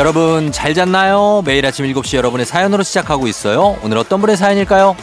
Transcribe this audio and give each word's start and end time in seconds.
여러분 0.00 0.50
잘 0.50 0.72
잤나요? 0.72 1.42
매일 1.44 1.66
아침 1.66 1.84
7시 1.84 2.16
여러분의 2.16 2.46
사연으로 2.46 2.82
시작하고 2.82 3.26
있어요. 3.26 3.76
오늘 3.82 3.98
어떤 3.98 4.18
분의 4.22 4.34
사연일까요? 4.34 4.96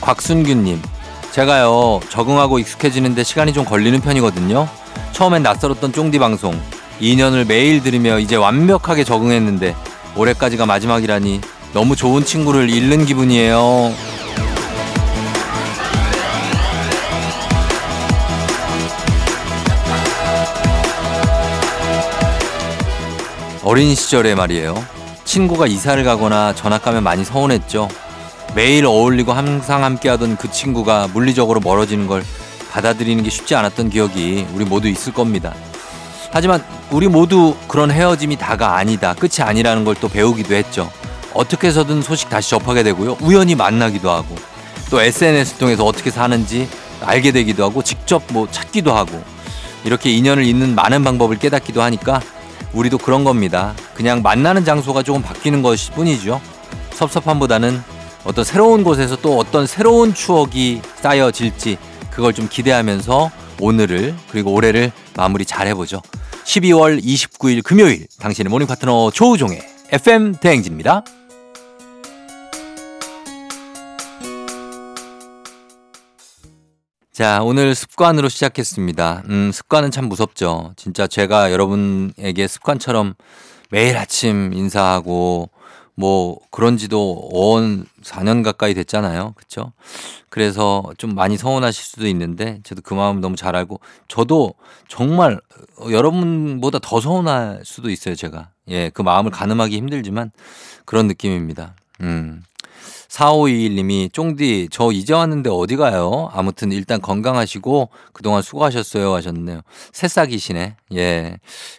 곽순규님, 0.00 0.82
제가요 1.30 2.00
적응하고 2.08 2.58
익숙해지는데 2.58 3.22
시간이 3.22 3.52
좀 3.52 3.64
걸리는 3.64 4.00
편이거든요. 4.00 4.68
처음엔 5.12 5.44
낯설었던 5.44 5.92
쫑디 5.92 6.18
방송 6.18 6.60
2년을 7.00 7.46
매일 7.46 7.80
들으며 7.80 8.18
이제 8.18 8.34
완벽하게 8.34 9.04
적응했는데 9.04 9.76
올해까지가 10.16 10.66
마지막이라니 10.66 11.40
너무 11.74 11.96
좋은 11.96 12.24
친구를 12.24 12.70
잃는 12.70 13.04
기분이에요. 13.04 13.92
어린 23.64 23.94
시절에 23.94 24.34
말이에요. 24.34 24.74
친구가 25.24 25.66
이사를 25.66 26.02
가거나 26.04 26.54
전학 26.54 26.82
가면 26.82 27.02
많이 27.02 27.24
서운했죠. 27.24 27.88
매일 28.54 28.86
어울리고 28.86 29.32
항상 29.32 29.82
함께하던 29.82 30.36
그 30.36 30.50
친구가 30.50 31.08
물리적으로 31.12 31.58
멀어지는 31.60 32.06
걸 32.06 32.22
받아들이는 32.70 33.24
게 33.24 33.30
쉽지 33.30 33.54
않았던 33.56 33.90
기억이 33.90 34.46
우리 34.54 34.64
모두 34.64 34.86
있을 34.88 35.12
겁니다. 35.12 35.54
하지만 36.30 36.62
우리 36.90 37.08
모두 37.08 37.56
그런 37.66 37.90
헤어짐이 37.90 38.36
다가 38.36 38.76
아니다. 38.76 39.14
끝이 39.14 39.40
아니라는 39.40 39.84
걸 39.84 39.94
또 40.00 40.08
배우기도 40.08 40.54
했죠. 40.54 40.90
어떻게 41.34 41.66
해서든 41.68 42.02
소식 42.02 42.30
다시 42.30 42.50
접하게 42.50 42.82
되고요. 42.82 43.18
우연히 43.20 43.54
만나기도 43.54 44.10
하고 44.10 44.34
또 44.90 45.00
SNS 45.00 45.58
통해서 45.58 45.84
어떻게 45.84 46.10
사는지 46.10 46.68
알게 47.00 47.32
되기도 47.32 47.64
하고 47.64 47.82
직접 47.82 48.22
뭐 48.30 48.48
찾기도 48.50 48.94
하고 48.94 49.22
이렇게 49.84 50.10
인연을 50.10 50.44
잇는 50.44 50.74
많은 50.74 51.04
방법을 51.04 51.38
깨닫기도 51.38 51.82
하니까 51.82 52.20
우리도 52.72 52.98
그런 52.98 53.24
겁니다. 53.24 53.74
그냥 53.94 54.22
만나는 54.22 54.64
장소가 54.64 55.02
조금 55.02 55.22
바뀌는 55.22 55.62
것일 55.62 55.94
뿐이죠. 55.94 56.40
섭섭함보다는 56.92 57.82
어떤 58.24 58.44
새로운 58.44 58.84
곳에서 58.84 59.16
또 59.16 59.38
어떤 59.38 59.66
새로운 59.66 60.14
추억이 60.14 60.80
쌓여질지 60.96 61.76
그걸 62.10 62.32
좀 62.32 62.48
기대하면서 62.48 63.30
오늘을 63.60 64.14
그리고 64.30 64.52
올해를 64.52 64.92
마무리 65.16 65.44
잘 65.44 65.66
해보죠. 65.68 66.00
12월 66.44 67.02
29일 67.02 67.62
금요일 67.62 68.06
당신의 68.18 68.50
모닝 68.50 68.66
파트너 68.66 69.10
조우종의 69.10 69.60
FM 69.90 70.34
대행진입니다. 70.40 71.04
자, 77.14 77.44
오늘 77.44 77.76
습관으로 77.76 78.28
시작했습니다. 78.28 79.22
음, 79.28 79.52
습관은 79.52 79.92
참 79.92 80.08
무섭죠. 80.08 80.72
진짜 80.74 81.06
제가 81.06 81.52
여러분에게 81.52 82.48
습관처럼 82.48 83.14
매일 83.70 83.96
아침 83.96 84.52
인사하고 84.52 85.48
뭐 85.94 86.40
그런 86.50 86.76
지도 86.76 87.12
온 87.30 87.86
4년 88.02 88.42
가까이 88.42 88.74
됐잖아요. 88.74 89.34
그쵸? 89.36 89.70
그래서 90.28 90.82
좀 90.98 91.14
많이 91.14 91.36
서운하실 91.36 91.84
수도 91.84 92.08
있는데 92.08 92.58
저도 92.64 92.82
그 92.82 92.94
마음 92.94 93.20
너무 93.20 93.36
잘 93.36 93.54
알고 93.54 93.78
저도 94.08 94.54
정말 94.88 95.38
여러분보다 95.88 96.80
더 96.80 97.00
서운할 97.00 97.60
수도 97.64 97.90
있어요. 97.90 98.16
제가. 98.16 98.48
예, 98.70 98.90
그 98.90 99.02
마음을 99.02 99.30
가늠하기 99.30 99.76
힘들지만 99.76 100.32
그런 100.84 101.06
느낌입니다. 101.06 101.76
음. 102.00 102.42
4521님이 103.14 104.12
쫑디 104.12 104.68
저 104.72 104.90
이제 104.90 105.14
왔는데 105.14 105.48
어디 105.50 105.76
가요? 105.76 106.30
아무튼 106.32 106.72
일단 106.72 107.00
건강하시고 107.00 107.90
그동안 108.12 108.42
수고하셨어요 108.42 109.14
하셨네요. 109.14 109.60
새싹이시네. 109.92 110.76
예. 110.94 111.36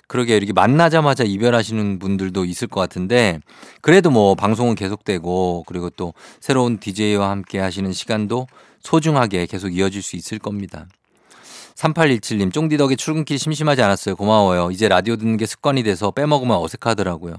그러게 0.07 0.37
이렇게 0.37 0.53
만나자마자 0.53 1.25
이별하시는 1.25 1.99
분들도 1.99 2.45
있을 2.45 2.69
것 2.69 2.79
같은데 2.79 3.39
그래도 3.81 4.09
뭐 4.11 4.35
방송은 4.35 4.75
계속되고 4.75 5.65
그리고 5.67 5.89
또 5.89 6.13
새로운 6.39 6.79
DJ와 6.79 7.29
함께 7.29 7.59
하시는 7.59 7.91
시간도 7.91 8.47
소중하게 8.79 9.45
계속 9.47 9.75
이어질 9.75 10.01
수 10.01 10.15
있을 10.15 10.39
겁니다. 10.39 10.87
3817님, 11.75 12.53
쫑디 12.53 12.77
덕에 12.77 12.95
출근길 12.95 13.37
심심하지 13.37 13.81
않았어요. 13.81 14.15
고마워요. 14.15 14.71
이제 14.71 14.87
라디오 14.87 15.17
듣는 15.17 15.35
게 15.35 15.45
습관이 15.45 15.83
돼서 15.83 16.09
빼먹으면 16.11 16.55
어색하더라고요. 16.55 17.35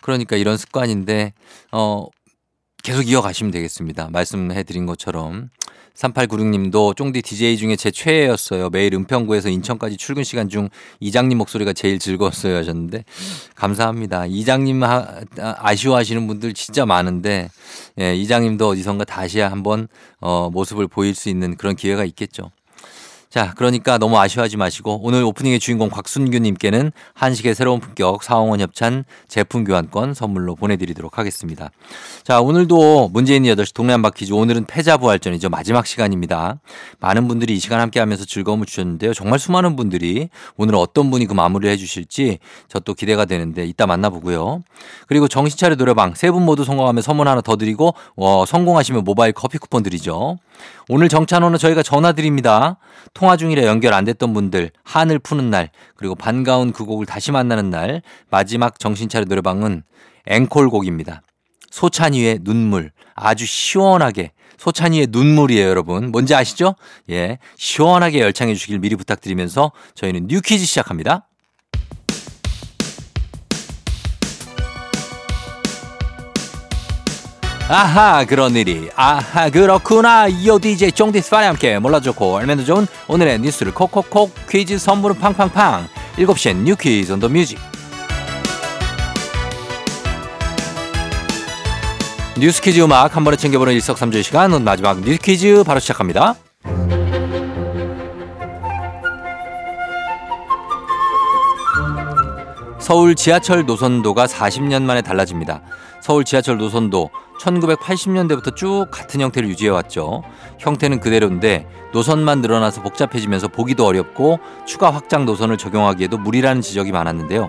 그러니까 0.00 0.36
이런 0.36 0.56
습관인데, 0.56 1.32
어, 1.72 2.06
계속 2.82 3.08
이어가시면 3.08 3.50
되겠습니다. 3.50 4.08
말씀해 4.10 4.62
드린 4.64 4.86
것처럼. 4.86 5.50
3896님도 5.94 6.96
쫑디 6.96 7.22
DJ 7.22 7.56
중에 7.58 7.76
제 7.76 7.90
최애였어요. 7.90 8.70
매일 8.70 8.94
은평구에서 8.94 9.48
인천까지 9.50 9.96
출근 9.96 10.24
시간 10.24 10.48
중 10.48 10.68
이장님 11.00 11.36
목소리가 11.38 11.72
제일 11.72 11.98
즐거웠어요 11.98 12.56
하셨는데 12.56 13.04
감사합니다. 13.54 14.26
이장님 14.26 14.80
아쉬워하시는 15.38 16.26
분들 16.26 16.54
진짜 16.54 16.86
많은데 16.86 17.50
예, 17.98 18.14
이장님도 18.14 18.68
어디선가 18.68 19.04
다시 19.04 19.40
한번 19.40 19.88
어, 20.20 20.48
모습을 20.50 20.88
보일 20.88 21.14
수 21.14 21.28
있는 21.28 21.56
그런 21.56 21.76
기회가 21.76 22.04
있겠죠. 22.04 22.50
자, 23.30 23.52
그러니까 23.56 23.96
너무 23.96 24.18
아쉬워하지 24.18 24.56
마시고 24.56 25.02
오늘 25.04 25.22
오프닝의 25.22 25.60
주인공 25.60 25.88
곽순규님께는 25.88 26.90
한식의 27.14 27.54
새로운 27.54 27.78
품격 27.78 28.24
사홍원 28.24 28.58
협찬 28.58 29.04
제품 29.28 29.62
교환권 29.62 30.14
선물로 30.14 30.56
보내드리도록 30.56 31.16
하겠습니다. 31.16 31.70
자, 32.24 32.40
오늘도 32.40 33.10
문재인 33.12 33.44
8시 33.44 33.72
동네 33.72 33.92
한바퀴즈 33.92 34.32
오늘은 34.32 34.64
패자부활전이죠. 34.64 35.48
마지막 35.48 35.86
시간입니다. 35.86 36.58
많은 36.98 37.28
분들이 37.28 37.54
이 37.54 37.60
시간 37.60 37.78
함께 37.78 38.00
하면서 38.00 38.24
즐거움을 38.24 38.66
주셨는데요. 38.66 39.14
정말 39.14 39.38
수많은 39.38 39.76
분들이 39.76 40.28
오늘 40.56 40.74
어떤 40.74 41.08
분이 41.12 41.26
그 41.26 41.34
마무리를 41.34 41.72
해주실지 41.72 42.40
저 42.66 42.80
또 42.80 42.94
기대가 42.94 43.26
되는데 43.26 43.64
이따 43.64 43.86
만나보고요. 43.86 44.62
그리고 45.06 45.28
정신차려 45.28 45.76
노래방 45.76 46.14
세 46.14 46.30
분 46.32 46.44
모두 46.44 46.64
성공하면 46.64 47.02
선물 47.02 47.28
하나 47.28 47.42
더 47.42 47.54
드리고 47.56 47.94
어, 48.16 48.44
성공하시면 48.46 49.04
모바일 49.04 49.32
커피 49.32 49.58
쿠폰 49.58 49.84
드리죠. 49.84 50.38
오늘 50.88 51.08
정찬호는 51.08 51.58
저희가 51.58 51.82
전화 51.82 52.12
드립니다. 52.12 52.78
통화 53.14 53.36
중이라 53.36 53.64
연결 53.64 53.94
안 53.94 54.04
됐던 54.04 54.32
분들 54.32 54.70
한을 54.84 55.18
푸는 55.18 55.50
날 55.50 55.70
그리고 55.96 56.14
반가운 56.14 56.72
그 56.72 56.84
곡을 56.84 57.06
다시 57.06 57.32
만나는 57.32 57.70
날 57.70 58.02
마지막 58.30 58.78
정신차려 58.78 59.26
노래방은 59.26 59.82
앵콜곡입니다. 60.26 61.22
소찬휘의 61.70 62.40
눈물 62.42 62.92
아주 63.14 63.46
시원하게 63.46 64.32
소찬휘의 64.58 65.06
눈물이에요, 65.08 65.66
여러분. 65.66 66.12
뭔지 66.12 66.34
아시죠? 66.34 66.74
예. 67.08 67.38
시원하게 67.56 68.20
열창해 68.20 68.54
주시길 68.54 68.78
미리 68.80 68.94
부탁드리면서 68.94 69.72
저희는 69.94 70.26
뉴퀴즈 70.26 70.66
시작합니다. 70.66 71.29
아하 77.72 78.24
그런 78.24 78.56
일이. 78.56 78.90
아하 78.96 79.48
그렇구나. 79.48 80.26
이어 80.26 80.58
DJ 80.60 80.90
쫑디스파리 80.90 81.46
함께 81.46 81.78
몰라도 81.78 82.13
좋고 82.13 82.38
알면 82.38 82.58
더 82.58 82.64
좋은 82.64 82.86
오늘의 83.06 83.38
뉴스를 83.38 83.72
콕콕콕 83.72 84.34
퀴즈 84.48 84.76
선물은 84.76 85.18
팡팡팡. 85.20 85.86
7시엔 86.16 86.56
뉴퀴즈 86.64 87.12
on 87.12 87.20
the 87.20 87.28
music. 87.28 87.58
뉴스 92.36 92.60
퀴즈 92.60 92.80
음악 92.80 93.14
한 93.14 93.22
번에 93.22 93.36
챙겨보는 93.36 93.72
일석삼조의 93.74 94.24
시간. 94.24 94.64
마지막 94.64 94.98
뉴스 95.00 95.20
퀴즈 95.20 95.62
바로 95.64 95.78
시작합니다 95.78 96.34
서울 102.90 103.14
지하철 103.14 103.66
노선도가 103.66 104.26
40년 104.26 104.82
만에 104.82 105.00
달라집니다. 105.00 105.62
서울 106.00 106.24
지하철 106.24 106.58
노선도 106.58 107.10
1980년대부터 107.40 108.56
쭉 108.56 108.86
같은 108.90 109.20
형태를 109.20 109.48
유지해왔죠. 109.48 110.24
형태는 110.58 110.98
그대로인데 110.98 111.68
노선만 111.92 112.40
늘어나서 112.40 112.82
복잡해지면서 112.82 113.46
보기도 113.46 113.86
어렵고 113.86 114.40
추가 114.66 114.90
확장 114.90 115.24
노선을 115.24 115.56
적용하기에도 115.56 116.18
무리라는 116.18 116.62
지적이 116.62 116.90
많았는데요. 116.90 117.48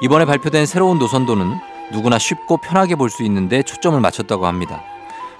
이번에 0.00 0.24
발표된 0.26 0.64
새로운 0.64 1.00
노선도는 1.00 1.56
누구나 1.90 2.16
쉽고 2.16 2.58
편하게 2.58 2.94
볼 2.94 3.10
수 3.10 3.24
있는데 3.24 3.64
초점을 3.64 4.00
맞췄다고 4.00 4.46
합니다. 4.46 4.84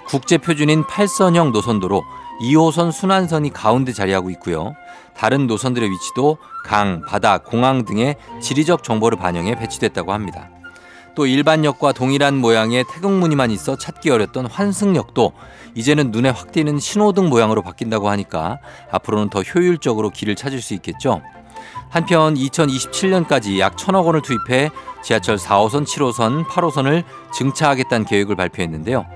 국제 0.05 0.37
표준인 0.37 0.83
8선형 0.83 1.51
노선도로 1.51 2.03
2호선 2.41 2.91
순환선이 2.91 3.51
가운데 3.53 3.93
자리하고 3.93 4.31
있고요. 4.31 4.73
다른 5.15 5.47
노선들의 5.47 5.89
위치도 5.91 6.37
강, 6.69 7.01
바다, 7.01 7.39
공항 7.39 7.83
등의 7.83 8.15
지리적 8.43 8.83
정보를 8.83 9.17
반영해 9.17 9.55
배치됐다고 9.55 10.13
합니다. 10.13 10.51
또 11.15 11.25
일반역과 11.25 11.93
동일한 11.93 12.37
모양의 12.37 12.85
태극무늬만 12.91 13.49
있어 13.49 13.75
찾기 13.75 14.11
어렸던 14.11 14.45
환승역도 14.45 15.33
이제는 15.73 16.11
눈에 16.11 16.29
확 16.29 16.51
띄는 16.51 16.77
신호등 16.77 17.27
모양으로 17.27 17.63
바뀐다고 17.63 18.07
하니까 18.11 18.59
앞으로는 18.91 19.31
더 19.31 19.41
효율적으로 19.41 20.11
길을 20.11 20.35
찾을 20.35 20.61
수 20.61 20.75
있겠죠. 20.75 21.23
한편 21.89 22.35
2027년까지 22.35 23.57
약 23.57 23.75
천억 23.75 24.05
원을 24.05 24.21
투입해 24.21 24.69
지하철 25.03 25.37
4호선, 25.37 25.87
7호선, 25.87 26.45
8호선을 26.45 27.03
증차하겠다는 27.33 28.05
계획을 28.05 28.35
발표했는데요. 28.35 29.07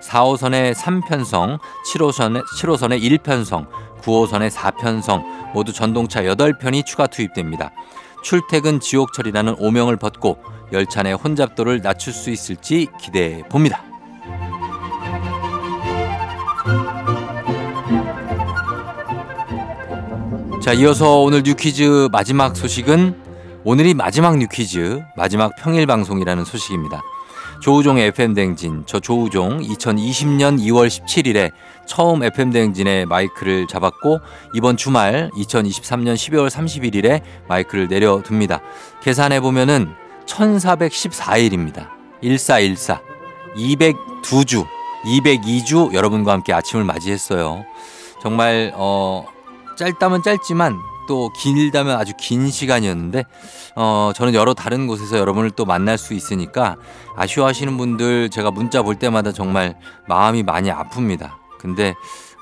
4호선의 0.00 0.74
3편성, 0.74 1.58
7호선의, 1.92 2.44
7호선의 2.56 3.02
1편성, 3.18 3.66
9호선의 4.00 4.50
4편성 4.50 5.52
모두 5.54 5.72
전동차 5.72 6.22
8편이 6.22 6.84
추가 6.84 7.06
투입됩니다. 7.06 7.70
출퇴근 8.22 8.80
지옥철이라는 8.80 9.56
오명을 9.58 9.96
벗고 9.96 10.38
열차 10.72 11.02
내 11.02 11.12
혼잡도를 11.12 11.82
낮출 11.82 12.12
수 12.12 12.30
있을지 12.30 12.88
기대해 13.00 13.42
봅니다. 13.48 13.82
자, 20.62 20.74
이어서 20.74 21.20
오늘 21.20 21.42
뉴퀴즈 21.42 22.08
마지막 22.12 22.54
소식은 22.54 23.16
오늘이 23.64 23.94
마지막 23.94 24.36
뉴퀴즈, 24.36 25.02
마지막 25.16 25.54
평일 25.56 25.86
방송이라는 25.86 26.44
소식입니다. 26.44 27.02
조우종의 27.60 28.06
FM대행진, 28.08 28.84
저 28.86 28.98
조우종 29.00 29.60
2020년 29.60 30.58
2월 30.60 30.88
17일에 30.88 31.52
처음 31.86 32.22
FM대행진의 32.22 33.04
마이크를 33.06 33.66
잡았고 33.66 34.20
이번 34.54 34.78
주말 34.78 35.30
2023년 35.34 36.14
12월 36.14 36.48
31일에 36.48 37.20
마이크를 37.48 37.88
내려둡니다. 37.88 38.60
계산해보면은 39.02 39.92
1414일입니다. 40.26 41.88
1414. 42.22 43.02
202주, 43.56 44.66
202주 45.04 45.92
여러분과 45.92 46.32
함께 46.32 46.54
아침을 46.54 46.84
맞이했어요. 46.84 47.64
정말, 48.22 48.72
어, 48.74 49.26
짧다면 49.76 50.22
짧지만 50.22 50.78
또 51.10 51.28
길다면 51.30 51.98
아주 51.98 52.12
긴 52.16 52.52
시간이었는데 52.52 53.24
어 53.74 54.12
저는 54.14 54.32
여러 54.32 54.54
다른 54.54 54.86
곳에서 54.86 55.18
여러분을 55.18 55.50
또 55.50 55.64
만날 55.64 55.98
수 55.98 56.14
있으니까 56.14 56.76
아쉬워하시는 57.16 57.76
분들 57.76 58.30
제가 58.30 58.52
문자 58.52 58.82
볼 58.82 58.94
때마다 58.94 59.32
정말 59.32 59.74
마음이 60.06 60.44
많이 60.44 60.70
아픕니다. 60.70 61.32
근데 61.58 61.94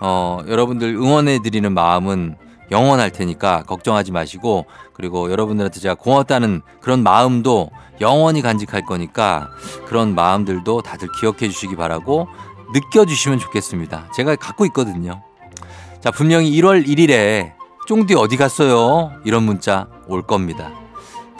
어 0.02 0.40
여러분들 0.46 0.88
응원해 0.96 1.38
드리는 1.40 1.72
마음은 1.72 2.36
영원할 2.70 3.10
테니까 3.10 3.62
걱정하지 3.62 4.12
마시고 4.12 4.66
그리고 4.92 5.30
여러분들한테 5.30 5.80
제가 5.80 5.94
고맙다는 5.94 6.60
그런 6.82 7.02
마음도 7.02 7.70
영원히 8.02 8.42
간직할 8.42 8.84
거니까 8.84 9.48
그런 9.86 10.14
마음들도 10.14 10.82
다들 10.82 11.08
기억해 11.18 11.48
주시기 11.48 11.74
바라고 11.74 12.28
느껴주시면 12.74 13.38
좋겠습니다. 13.38 14.10
제가 14.14 14.36
갖고 14.36 14.66
있거든요. 14.66 15.22
자, 16.02 16.10
분명히 16.10 16.50
1월 16.50 16.86
1일에 16.86 17.57
쫑디 17.88 18.12
어디 18.16 18.36
갔어요? 18.36 19.18
이런 19.24 19.44
문자 19.44 19.86
올 20.08 20.20
겁니다. 20.20 20.70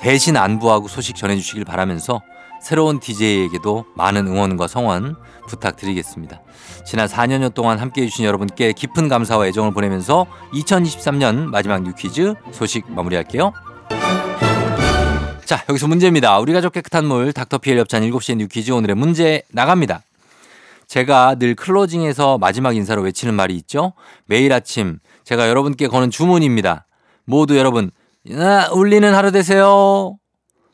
대신 0.01 0.35
안부하고 0.35 0.89
소식 0.89 1.15
전해주시길 1.15 1.67
바라면서 1.67 2.23
새로운 2.63 3.01
DJ에게도 3.01 3.85
많은 3.95 4.27
응원과 4.27 4.67
성원 4.67 5.17
부탁드리겠습니다. 5.47 6.41
지난 6.87 7.07
4년여 7.07 7.53
동안 7.53 7.79
함께 7.79 8.01
해주신 8.01 8.25
여러분께 8.25 8.73
깊은 8.73 9.11
감사와 9.11 9.47
애정을 9.49 9.75
보내면서 9.75 10.27
2023년 10.55 11.51
마지막 11.51 11.83
뉴퀴즈 11.83 12.33
소식 12.53 12.91
마무리할게요. 12.91 13.53
자, 15.45 15.63
여기서 15.69 15.87
문제입니다. 15.87 16.39
우리 16.39 16.55
가족 16.55 16.73
깨끗한 16.73 17.05
물 17.05 17.35
닥터피엘 17.35 17.79
협찬 17.81 18.05
7시의 18.05 18.37
뉴퀴즈 18.37 18.71
오늘의 18.71 18.97
문제 18.97 19.43
나갑니다. 19.53 20.01
제가 20.87 21.35
늘 21.35 21.55
클로징에서 21.55 22.39
마지막 22.39 22.75
인사로 22.75 23.03
외치는 23.03 23.35
말이 23.35 23.55
있죠. 23.57 23.93
매일 24.25 24.55
아침 24.55 25.01
제가 25.29 25.47
여러분께 25.51 25.89
거는 25.89 26.11
주문입니다. 26.11 26.87
모두 27.27 27.59
여러분 27.59 27.91
아, 28.33 28.71
울리는 28.73 29.13
하루 29.13 29.31
되세요. 29.31 30.17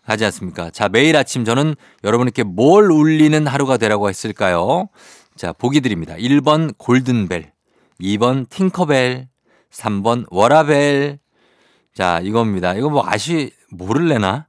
하지 0.01 0.25
않습니까? 0.27 0.71
자, 0.71 0.89
매일 0.89 1.17
아침 1.17 1.45
저는 1.45 1.75
여러분께 2.05 2.45
뭘 2.45 2.93
울리는 2.93 3.49
하루가 3.49 3.79
되라고 3.79 4.09
했을까요? 4.09 4.89
자, 5.35 5.53
보기 5.53 5.81
드립니다. 5.81 6.15
1번 6.15 6.73
골든벨, 6.79 7.51
2번 8.01 8.49
팅커벨, 8.49 9.27
3번 9.73 10.25
워라벨. 10.31 11.19
자, 11.93 12.21
이겁니다. 12.21 12.75
이거 12.75 12.89
뭐 12.91 13.03
아시, 13.05 13.51
모를래나? 13.71 14.47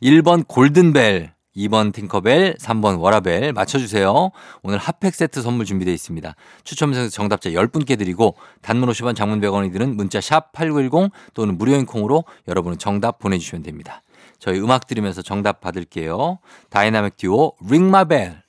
1번 0.00 0.46
골든벨, 0.46 1.32
2번 1.56 1.92
팅커벨, 1.92 2.56
3번 2.56 3.00
워라벨 3.00 3.52
맞춰주세요. 3.52 4.30
오늘 4.62 4.78
핫팩 4.78 5.14
세트 5.14 5.42
선물 5.42 5.66
준비되어 5.66 5.92
있습니다. 5.92 6.34
추첨해서 6.64 7.08
정답자 7.08 7.50
10분께 7.50 7.98
드리고 7.98 8.36
단문 8.62 8.88
50원 8.88 9.14
장문 9.14 9.40
100원이 9.40 9.72
드는 9.72 9.96
문자 9.96 10.20
샵 10.20 10.52
8910 10.52 11.10
또는 11.34 11.58
무료인 11.58 11.86
콩으로 11.86 12.24
여러분은 12.48 12.78
정답 12.78 13.18
보내주시면 13.18 13.62
됩니다. 13.62 14.02
저희 14.38 14.58
음악 14.58 14.86
들으면서 14.86 15.22
정답 15.22 15.60
받을게요. 15.60 16.38
다이나믹 16.70 17.16
듀오 17.16 17.52
Ring 17.68 17.90
My 17.90 18.07
Bell 18.07 18.42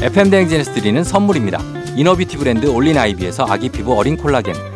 FM 0.00 0.30
대행진에서 0.30 0.72
드리는 0.74 1.02
선물입니다. 1.02 1.58
inner 1.96 2.14
beauty 2.14 2.36
브랜드 2.36 2.66
올린 2.66 2.96
아이비에서 2.96 3.46
아기 3.48 3.68
피부 3.70 3.98
어린 3.98 4.16
콜라겐 4.16 4.75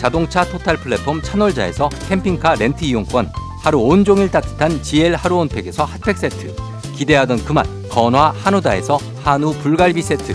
자동차 0.00 0.44
total 0.46 0.78
플랫폼 0.78 1.20
차놀자에서 1.20 1.90
캠핑카 2.08 2.54
렌트 2.54 2.84
이용권 2.84 3.30
하루 3.62 3.80
온종일 3.80 4.30
따뜻한 4.30 4.82
GL 4.82 5.14
하루 5.14 5.36
온팩에서 5.36 5.84
핫팩 5.84 6.16
세트 6.16 6.56
기대하던 6.96 7.44
그맛 7.44 7.66
건화 7.90 8.30
한우다에서 8.30 8.98
한우 9.22 9.52
불갈비 9.52 10.00
세트 10.00 10.34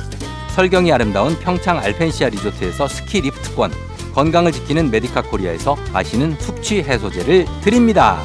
설경이 0.50 0.92
아름다운 0.92 1.36
평창 1.40 1.80
알펜시아 1.80 2.30
리조트에서 2.30 2.88
스키 2.88 3.22
리프트권 3.22 3.72
건강을 4.14 4.52
지키는 4.52 4.92
메디카 4.92 5.24
코리아에서 5.24 5.76
마시는 5.92 6.38
숙취 6.40 6.84
해소제를 6.84 7.46
드립니다. 7.62 8.24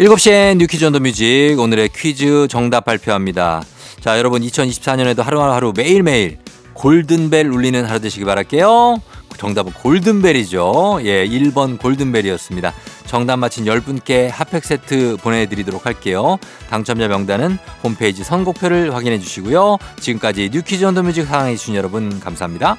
일곱 0.00 0.20
시에 0.20 0.54
You 0.54 0.67
Quiz 0.67 0.84
on 0.84 0.90
the 0.90 1.00
Music 1.00 1.56
오늘의 1.58 1.88
퀴즈 1.88 2.46
정답 2.48 2.84
발표합니다. 2.84 3.64
자, 3.98 4.16
여러분 4.16 4.42
2024년에도 4.42 5.24
하루하루 5.24 5.72
매일매일 5.76 6.38
골든벨 6.74 7.48
울리는 7.48 7.84
하루 7.84 7.98
되시기 7.98 8.24
바랄게요. 8.24 9.02
정답은 9.38 9.72
골든벨이죠. 9.72 11.00
예, 11.02 11.26
1번 11.26 11.80
골든벨이었습니다. 11.80 12.72
정답 13.06 13.38
맞힌 13.38 13.64
10분께 13.64 14.28
핫팩 14.30 14.64
세트 14.64 15.16
보내드리도록 15.16 15.84
할게요. 15.84 16.38
당첨자 16.70 17.08
명단은 17.08 17.58
홈페이지 17.82 18.22
선곡표를 18.22 18.94
확인해 18.94 19.18
주시고요. 19.18 19.78
지금까지 19.98 20.50
뉴퀴즈 20.52 20.84
언더뮤직 20.84 21.26
사랑해 21.26 21.56
주신 21.56 21.74
여러분 21.74 22.20
감사합니다. 22.20 22.76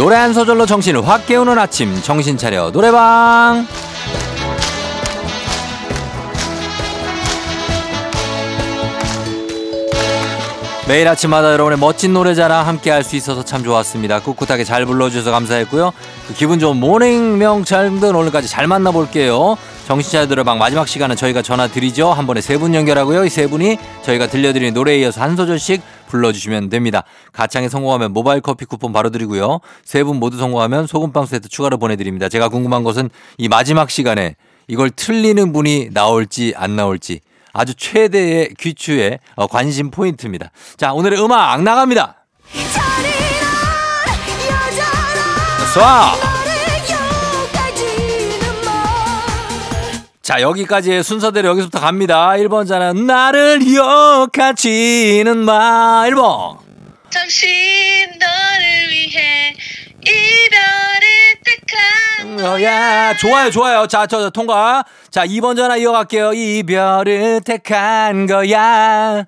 노래 0.00 0.16
한 0.16 0.32
소절로 0.32 0.64
정신을 0.64 1.06
확 1.06 1.26
깨우는 1.26 1.58
아침 1.58 2.00
정신 2.00 2.38
차려 2.38 2.70
노래방 2.70 3.66
매일 10.88 11.06
아침마다 11.06 11.52
여러분의 11.52 11.78
멋진 11.78 12.14
노래 12.14 12.34
자랑 12.34 12.66
함께 12.66 12.90
할 12.90 13.04
수 13.04 13.14
있어서 13.14 13.44
참 13.44 13.62
좋았습니다. 13.62 14.20
꿋꿋하게 14.22 14.64
잘 14.64 14.86
불러주셔서 14.86 15.30
감사했고요. 15.30 15.92
그 16.26 16.34
기분 16.34 16.58
좋은 16.58 16.78
모닝 16.78 17.38
명찰들 17.38 18.16
오늘까지 18.16 18.48
잘 18.48 18.66
만나볼게요. 18.66 19.56
정신차려 19.86 20.26
노래방 20.26 20.58
마지막 20.58 20.88
시간은 20.88 21.14
저희가 21.16 21.42
전화 21.42 21.68
드리죠. 21.68 22.10
한 22.12 22.26
번에 22.26 22.40
세 22.40 22.56
분 22.58 22.74
연결하고요. 22.74 23.24
이 23.24 23.28
세 23.28 23.46
분이 23.46 23.78
저희가 24.02 24.26
들려드리는 24.28 24.74
노래에 24.74 24.98
이어서 25.00 25.20
한 25.20 25.36
소절씩 25.36 25.80
불러주시면 26.10 26.68
됩니다. 26.68 27.04
가창에 27.32 27.68
성공하면 27.68 28.12
모바일 28.12 28.40
커피 28.40 28.64
쿠폰 28.66 28.92
바로 28.92 29.10
드리고요. 29.10 29.60
세 29.84 30.02
분 30.02 30.16
모두 30.16 30.36
성공하면 30.38 30.86
소금빵 30.86 31.26
세트 31.26 31.48
추가로 31.48 31.78
보내드립니다. 31.78 32.28
제가 32.28 32.48
궁금한 32.48 32.82
것은 32.84 33.10
이 33.38 33.48
마지막 33.48 33.90
시간에 33.90 34.34
이걸 34.68 34.90
틀리는 34.90 35.52
분이 35.52 35.90
나올지 35.92 36.54
안 36.56 36.76
나올지 36.76 37.20
아주 37.52 37.74
최대의 37.74 38.54
귀추의 38.58 39.18
어, 39.36 39.46
관심 39.46 39.90
포인트입니다. 39.90 40.50
자, 40.76 40.92
오늘의 40.92 41.22
음악 41.24 41.62
나갑니다. 41.62 42.16
쏴! 45.74 46.39
자, 50.30 50.40
여기까지의 50.42 51.02
순서대로 51.02 51.48
여기서부터 51.48 51.80
갑니다. 51.80 52.30
1번 52.36 52.64
자는 52.64 53.04
나를 53.04 53.58
욕하지는 53.66 55.38
마. 55.38 56.04
1번. 56.06 56.56
잠시 57.08 57.48
너를 58.16 58.92
위해 58.92 59.52
이별을 59.98 61.08
택한 61.44 62.36
거야. 62.36 63.16
좋아요, 63.16 63.50
좋아요. 63.50 63.88
자, 63.88 64.06
저, 64.06 64.20
저 64.20 64.30
통과. 64.30 64.84
자, 65.10 65.26
2번 65.26 65.56
전화 65.56 65.76
이어갈게요. 65.76 66.32
이별을 66.32 67.40
택한 67.44 68.28
거야. 68.28 69.24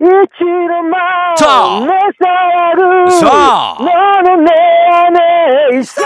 잊지는 0.00 0.88
마. 0.88 1.34
자. 1.36 1.78
내 1.78 1.92
사랑을. 2.18 3.10
자. 3.20 3.76
너는 3.78 4.44
내 4.46 4.50
안에 4.94 5.78
있어. 5.78 6.02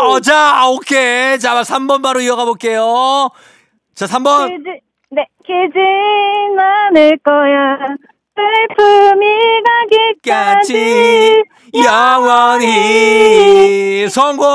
어, 0.00 0.20
자, 0.20 0.66
오케이. 0.68 1.38
자, 1.38 1.60
3번 1.62 2.02
바로 2.02 2.20
이어가 2.20 2.44
볼게요. 2.44 3.28
자, 3.94 4.06
3번. 4.06 4.48
기지, 4.48 4.80
네, 5.10 5.26
기진 5.44 6.58
않을 6.58 7.18
거야. 7.22 7.78
슬픔이 8.36 9.26
가기까지. 10.22 10.72
까지 10.72 11.42
영원히 11.84 14.08
성공! 14.08 14.46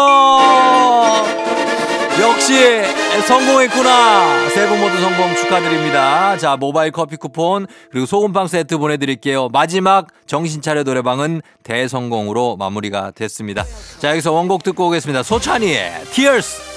역시 2.22 2.82
성공했구나. 3.22 4.50
세 4.50 4.68
분 4.68 4.80
모두 4.80 5.00
성공 5.00 5.36
축하드립니다. 5.36 6.38
자, 6.38 6.56
모바일 6.58 6.92
커피 6.92 7.18
쿠폰 7.18 7.68
그리고 7.92 8.06
소금빵 8.06 8.48
세트 8.48 8.78
보내드릴게요. 8.78 9.50
마지막 9.50 10.08
정신차려 10.28 10.84
노래방은 10.84 11.42
대성공으로 11.64 12.58
마무리가 12.58 13.12
됐습니다. 13.12 13.64
자, 14.00 14.12
여기서 14.12 14.32
원곡 14.32 14.64
듣고 14.64 14.88
오겠습니다. 14.88 15.24
소찬이의 15.24 16.04
Tears. 16.12 16.75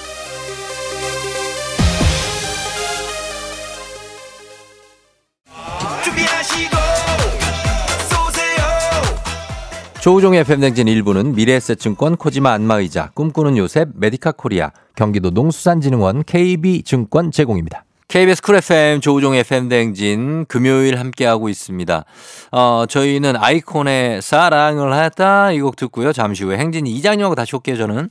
조우종의 10.09 10.41
FM대행진 10.41 10.87
1부는 10.87 11.35
미래에셋증권 11.35 12.17
코지마 12.17 12.51
안마의자 12.53 13.11
꿈꾸는 13.13 13.59
요셉 13.59 13.91
메디카 13.95 14.33
코리아 14.33 14.71
경기도 14.97 15.29
농수산진흥원 15.29 16.25
KB증권 16.25 17.31
제공입니다. 17.31 17.85
KBS 18.09 18.41
쿨 18.41 18.55
FM 18.57 19.03
조우종의 19.03 19.41
FM대행진 19.41 20.47
금요일 20.47 20.99
함께하고 20.99 21.51
있습니다. 21.51 22.07
어, 22.53 22.85
저희는 22.89 23.37
아이콘의 23.37 24.23
사랑을 24.23 24.95
했다 24.95 25.53
이 25.53 25.61
곡 25.61 25.77
듣고요. 25.77 26.15
잠시 26.15 26.43
후에 26.43 26.57
행진이 26.57 26.91
이장님하고 26.91 27.35
다시 27.35 27.55
올게요 27.55 27.77
저는. 27.77 28.09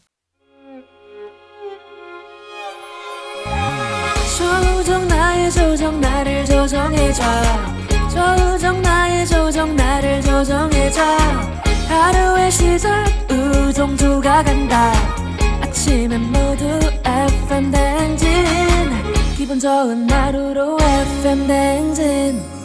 조정 4.37 5.07
나의 5.07 5.51
조정 5.51 5.99
나를 5.99 6.45
조정해줘 6.45 7.23
조정 8.13 8.81
나의 8.83 9.25
조정 9.25 9.75
나를 9.75 10.21
조정해줘 10.21 11.01
하루의 11.97 12.51
시절 12.51 13.05
우정조가 13.31 14.43
간다 14.43 14.91
아침엔 15.61 16.31
모두 16.31 16.79
FM 17.03 17.71
댕진 17.71 18.27
기분 19.35 19.59
좋은 19.59 20.09
하루로 20.09 20.77
FM 20.81 21.47
댕진 21.47 22.57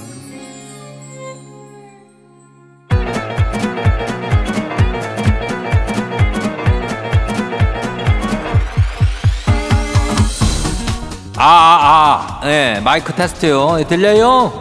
아, 11.38 11.44
아, 11.44 12.38
아. 12.40 12.46
네, 12.46 12.78
마이크 12.84 13.12
테스트요. 13.12 13.78
네, 13.78 13.84
들려요? 13.84 14.52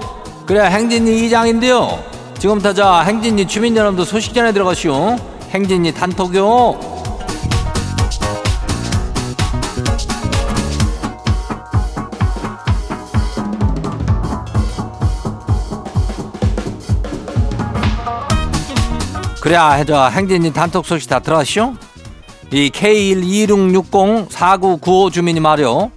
그래, 0.48 0.66
행진이 0.66 1.26
이장인데요. 1.28 2.04
지금부터 2.42 2.74
저 2.74 3.00
행진이 3.02 3.46
주민 3.46 3.78
여러분들 3.78 4.04
소식 4.04 4.34
전해 4.34 4.52
들어가시오. 4.52 5.16
행진이 5.52 5.94
단톡요. 5.94 6.80
그래, 19.40 19.56
저 19.86 20.08
행진이 20.08 20.52
단톡 20.52 20.88
소식 20.88 21.08
다 21.08 21.20
들어왔시오? 21.20 21.76
이 22.52 22.72
K126604995 22.72 25.14
주민이 25.14 25.40
말이요. 25.40 25.92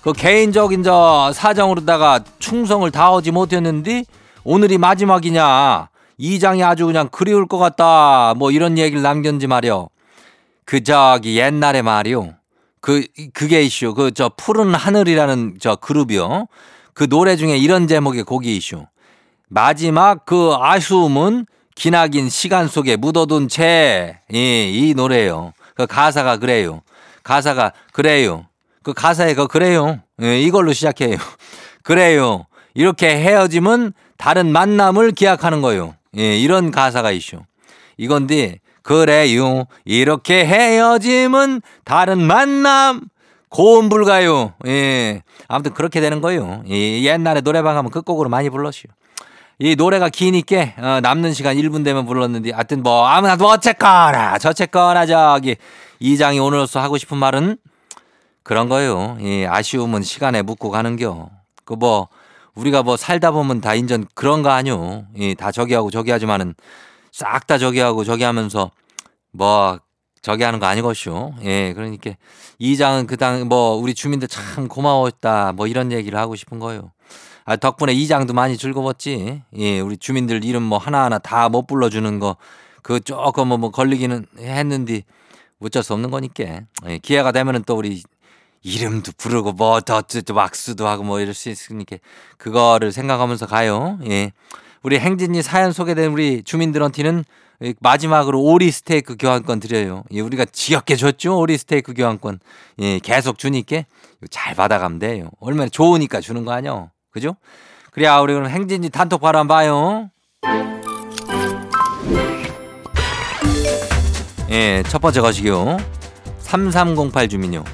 그 0.00 0.12
개인적인 0.12 0.84
저 0.84 1.32
사정으로다가 1.34 2.20
충성을 2.38 2.88
다하지 2.88 3.32
못했는데 3.32 4.04
오늘이 4.44 4.78
마지막이냐 4.78 5.88
이 6.18 6.38
장이 6.38 6.62
아주 6.62 6.86
그냥 6.86 7.08
그리울 7.10 7.46
것 7.46 7.58
같다 7.58 8.34
뭐 8.34 8.50
이런 8.50 8.78
얘기를 8.78 9.02
남겼는지 9.02 9.46
말이요 9.46 9.88
그 10.64 10.82
저기 10.82 11.38
옛날에 11.38 11.82
말이요 11.82 12.34
그 12.80 13.06
그게 13.32 13.62
이슈 13.62 13.94
그 13.94 14.10
저 14.12 14.30
푸른 14.36 14.74
하늘이라는 14.74 15.58
저 15.60 15.76
그룹이요 15.76 16.46
그 16.94 17.08
노래 17.08 17.36
중에 17.36 17.56
이런 17.56 17.86
제목의 17.86 18.24
곡이 18.24 18.56
이슈 18.56 18.84
마지막 19.48 20.24
그 20.24 20.54
아쉬움은 20.58 21.46
기나긴 21.74 22.28
시간 22.28 22.68
속에 22.68 22.96
묻어둔 22.96 23.48
채, 23.48 24.20
예, 24.32 24.70
이 24.70 24.94
노래예요. 24.94 25.52
그 25.74 25.86
가사가 25.86 26.36
그래요. 26.36 26.82
가사가 27.22 27.72
그래요. 27.92 28.46
그 28.82 28.92
가사에 28.92 29.34
그 29.34 29.46
그래요. 29.46 30.00
예, 30.22 30.40
이걸로 30.40 30.72
시작해요. 30.72 31.16
그래요. 31.82 32.46
이렇게 32.74 33.08
헤어짐은 33.08 33.92
다른 34.22 34.52
만남을 34.52 35.10
기약하는 35.10 35.62
거예요. 35.62 35.96
예, 36.16 36.38
이런 36.38 36.70
가사가 36.70 37.10
이슈. 37.10 37.40
이건데 37.96 38.60
그래요. 38.82 39.64
이렇게 39.84 40.46
헤어짐은 40.46 41.60
다른 41.82 42.22
만남 42.22 43.00
고음 43.48 43.88
불가요. 43.88 44.54
예. 44.68 45.22
아무튼 45.48 45.74
그렇게 45.74 46.00
되는 46.00 46.20
거예요. 46.20 46.62
예, 46.68 47.02
옛날에 47.02 47.40
노래방 47.40 47.74
가면 47.74 47.90
끝곡으로 47.90 48.28
많이 48.28 48.48
불렀슈. 48.48 48.86
이 49.58 49.74
노래가 49.74 50.08
기니까 50.08 50.68
어, 50.78 51.00
남는 51.00 51.32
시간 51.32 51.56
1분 51.56 51.84
되면 51.84 52.06
불렀는데 52.06 52.52
하여튼 52.52 52.84
뭐 52.84 53.08
아무나 53.08 53.34
뭐 53.34 53.50
어쨌거나 53.50 54.38
저쨌거나 54.38 55.04
저기 55.04 55.56
이장이 55.98 56.38
오늘로써 56.38 56.78
하고 56.78 56.96
싶은 56.96 57.18
말은 57.18 57.56
그런 58.44 58.68
거예요. 58.68 59.16
이 59.20 59.46
아쉬움은 59.48 60.02
시간에 60.02 60.42
묻고 60.42 60.70
가는겨. 60.70 61.28
그 61.64 61.74
뭐 61.74 62.08
우리가 62.54 62.82
뭐 62.82 62.96
살다 62.96 63.30
보면 63.30 63.60
다 63.60 63.74
인전 63.74 64.06
그런 64.14 64.42
거 64.42 64.50
아니요. 64.50 65.06
이다 65.16 65.52
저기 65.52 65.74
하고 65.74 65.90
저기 65.90 66.10
하지만은 66.10 66.54
싹 67.10 67.46
다 67.46 67.58
저기 67.58 67.80
하고 67.80 68.04
저기 68.04 68.24
하면서 68.24 68.70
뭐 69.32 69.78
저기 70.20 70.42
하는 70.44 70.58
거 70.60 70.66
아니것이오. 70.66 71.34
예, 71.44 71.72
그러니까 71.72 72.12
이장은 72.58 73.06
그 73.06 73.16
당 73.16 73.48
뭐 73.48 73.74
우리 73.76 73.94
주민들 73.94 74.28
참 74.28 74.68
고마웠다 74.68 75.52
뭐 75.52 75.66
이런 75.66 75.92
얘기를 75.92 76.18
하고 76.18 76.36
싶은 76.36 76.58
거예요. 76.58 76.92
아, 77.44 77.56
덕분에 77.56 77.92
이장도 77.92 78.34
많이 78.34 78.56
즐거웠지. 78.56 79.42
예, 79.56 79.80
우리 79.80 79.96
주민들 79.96 80.44
이름 80.44 80.62
뭐 80.62 80.78
하나하나 80.78 81.18
다 81.18 81.48
못 81.48 81.66
불러주는 81.66 82.20
거, 82.20 82.36
그 82.82 83.00
조금 83.00 83.48
뭐, 83.48 83.58
뭐 83.58 83.70
걸리기는 83.70 84.26
했는데 84.38 85.02
어쩔 85.60 85.82
수 85.82 85.92
없는 85.94 86.10
거니까. 86.10 86.60
예, 86.86 86.98
기회가 86.98 87.32
되면은 87.32 87.64
또 87.66 87.76
우리 87.76 88.02
이름도 88.62 89.12
부르고 89.16 89.52
뭐더 89.52 90.02
막수도 90.32 90.86
하고 90.86 91.02
뭐 91.02 91.20
이럴 91.20 91.34
수 91.34 91.48
있으니까 91.48 91.96
그거를 92.38 92.92
생각하면서 92.92 93.46
가요. 93.46 93.98
예. 94.08 94.32
우리 94.82 94.98
행진이 94.98 95.42
사연 95.42 95.72
소개된 95.72 96.12
우리 96.12 96.42
주민들한테는 96.42 97.24
이 97.62 97.74
마지막으로 97.80 98.40
오리 98.42 98.70
스테이크 98.70 99.16
교환권 99.16 99.60
드려요. 99.60 100.02
예, 100.12 100.20
우리가 100.20 100.44
지겹게 100.44 100.96
줬죠. 100.96 101.38
오리 101.38 101.56
스테이크 101.56 101.94
교환권. 101.94 102.40
예, 102.80 102.98
계속 102.98 103.38
주니까 103.38 103.82
잘 104.30 104.54
받아가면 104.54 104.98
돼요. 104.98 105.30
얼마나 105.40 105.68
좋으니까 105.68 106.20
주는 106.20 106.44
거 106.44 106.52
아니요. 106.52 106.90
그죠? 107.10 107.36
그래야 107.92 108.18
우리 108.18 108.32
그럼 108.32 108.48
행진이 108.48 108.90
단톡 108.90 109.20
바로 109.20 109.38
한번 109.38 109.56
봐요. 109.56 110.10
예, 114.50 114.82
첫 114.88 115.00
번째 115.00 115.20
거시기요. 115.20 115.78
3308 116.40 117.28
주민요. 117.28 117.64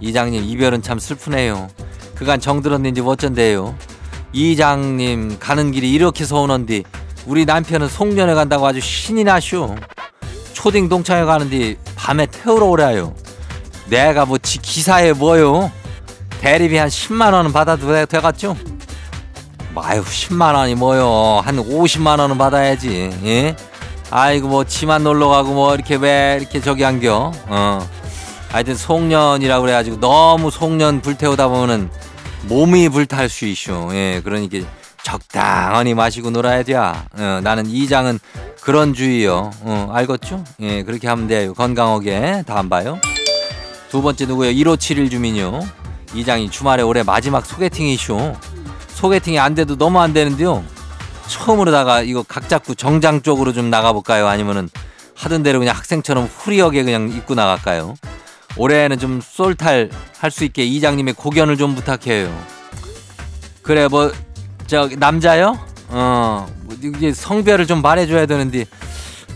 이장님 0.00 0.42
이별은 0.44 0.82
참 0.82 0.98
슬프네요. 0.98 1.68
그간 2.14 2.40
정들었는지 2.40 3.00
어쩐대요. 3.00 3.74
이장님 4.32 5.38
가는 5.40 5.72
길이 5.72 5.92
이렇게 5.92 6.24
서운한디 6.24 6.84
우리 7.26 7.44
남편은 7.44 7.88
송년회 7.88 8.34
간다고 8.34 8.66
아주 8.66 8.80
신이 8.80 9.24
나쇼. 9.24 9.76
초딩 10.52 10.88
동창회 10.88 11.24
가는데 11.24 11.76
밤에 11.96 12.26
태우러 12.26 12.66
오래요. 12.66 13.14
내가 13.88 14.24
뭐 14.26 14.38
지- 14.38 14.58
기사에 14.60 15.12
뭐요? 15.12 15.70
대리비 16.40 16.76
한 16.76 16.88
10만 16.88 17.32
원은 17.32 17.52
받아도 17.52 17.88
돼- 17.92 18.06
되겠죠? 18.06 18.56
아유 19.76 20.02
10만 20.04 20.54
원이 20.54 20.74
뭐요? 20.74 21.40
한 21.44 21.56
50만 21.56 22.18
원은 22.20 22.36
받아야지. 22.38 23.10
예? 23.24 23.56
아이고 24.10 24.48
뭐 24.48 24.64
지만 24.64 25.04
놀러 25.04 25.28
가고 25.28 25.52
뭐 25.54 25.74
이렇게 25.74 25.94
왜 25.96 26.36
이렇게 26.40 26.60
저기 26.60 26.84
안겨? 26.84 27.32
어. 27.46 27.88
하여튼 28.50 28.74
송년이라고 28.74 29.62
그래가지고 29.62 30.00
너무 30.00 30.50
송년 30.50 31.00
불태우다 31.00 31.48
보면은 31.48 31.90
몸이 32.42 32.88
불탈 32.88 33.28
수 33.28 33.46
있쇼. 33.46 33.90
예, 33.92 34.20
그러니까 34.24 34.58
적당히 35.02 35.94
마시고 35.94 36.30
놀아야 36.30 36.62
돼. 36.62 36.74
어, 36.74 37.00
나는 37.42 37.66
이장은 37.66 38.18
그런 38.60 38.92
주의요. 38.92 39.50
어, 39.62 39.90
알겠죠? 39.92 40.44
예, 40.60 40.82
그렇게 40.82 41.06
하면 41.08 41.28
돼요. 41.28 41.54
건강하게. 41.54 42.44
다음 42.46 42.68
봐요. 42.68 42.98
두 43.88 44.02
번째 44.02 44.26
누구요? 44.26 44.50
1571 44.52 45.10
주민요. 45.10 45.60
이장이 46.14 46.50
주말에 46.50 46.82
올해 46.82 47.02
마지막 47.02 47.46
소개팅이쇼. 47.46 48.36
소개팅이 48.94 49.38
안 49.38 49.54
돼도 49.54 49.76
너무 49.76 50.00
안 50.00 50.12
되는데요. 50.12 50.64
처음으로다가 51.28 52.02
이거 52.02 52.24
각 52.26 52.48
잡고 52.48 52.74
정장 52.74 53.22
쪽으로 53.22 53.52
좀 53.52 53.70
나가볼까요? 53.70 54.26
아니면은 54.26 54.68
하던 55.14 55.42
대로 55.44 55.60
그냥 55.60 55.76
학생처럼 55.76 56.24
후리하게 56.24 56.82
그냥 56.82 57.08
입고 57.10 57.34
나갈까요? 57.34 57.94
올해는 58.60 58.98
좀 58.98 59.22
쏠탈 59.22 59.88
할 60.18 60.30
수 60.30 60.44
있게 60.44 60.64
이장님의 60.64 61.14
고견을 61.14 61.56
좀 61.56 61.74
부탁해요. 61.74 62.30
그래 63.62 63.88
뭐저 63.88 64.90
남자요? 64.98 65.58
어뭐 65.88 66.46
이게 66.82 67.14
성별을 67.14 67.66
좀 67.66 67.80
말해줘야 67.80 68.26
되는데 68.26 68.66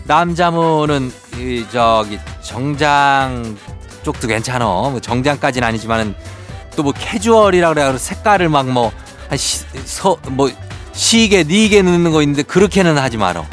남자분은 0.05 1.11
이 1.39 1.65
저기 1.73 2.19
정장 2.43 3.57
쪽도 4.03 4.29
괜찮어. 4.29 4.91
뭐 4.91 5.01
정장까지는 5.01 5.67
아니지만은 5.69 6.15
또 6.77 6.83
뭐 6.83 6.93
캐주얼이라 6.93 7.73
그래 7.73 7.97
색깔을 7.97 8.51
막 8.51 8.67
뭐한뭐 8.69 8.93
시계 10.93 11.45
네개 11.45 11.81
넣는 11.81 12.13
거 12.13 12.21
있는데 12.21 12.43
그렇게는 12.43 12.99
하지 12.99 13.17
말어. 13.17 13.47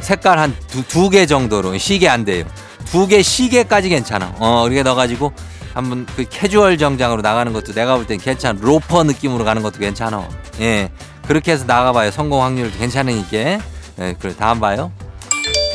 색깔 0.00 0.38
한두개 0.38 1.24
정도로 1.24 1.78
시계 1.78 2.10
안 2.10 2.26
돼요. 2.26 2.44
두 2.86 3.06
개 3.08 3.22
시계까지 3.22 3.88
괜찮아. 3.88 4.34
어, 4.38 4.64
이렇게 4.66 4.82
넣어가지고 4.82 5.32
한번 5.74 6.06
그 6.16 6.24
캐주얼 6.28 6.78
정장으로 6.78 7.22
나가는 7.22 7.52
것도 7.52 7.72
내가 7.72 7.96
볼 7.96 8.06
땐 8.06 8.18
괜찮아. 8.18 8.58
로퍼 8.62 9.02
느낌으로 9.04 9.44
가는 9.44 9.62
것도 9.62 9.78
괜찮아. 9.80 10.28
예. 10.60 10.90
그렇게 11.26 11.52
해서 11.52 11.64
나가봐요. 11.66 12.10
성공 12.10 12.42
확률 12.42 12.70
괜찮으니까. 12.70 13.36
예, 13.38 14.14
그래. 14.18 14.34
다음 14.38 14.60
봐요. 14.60 14.92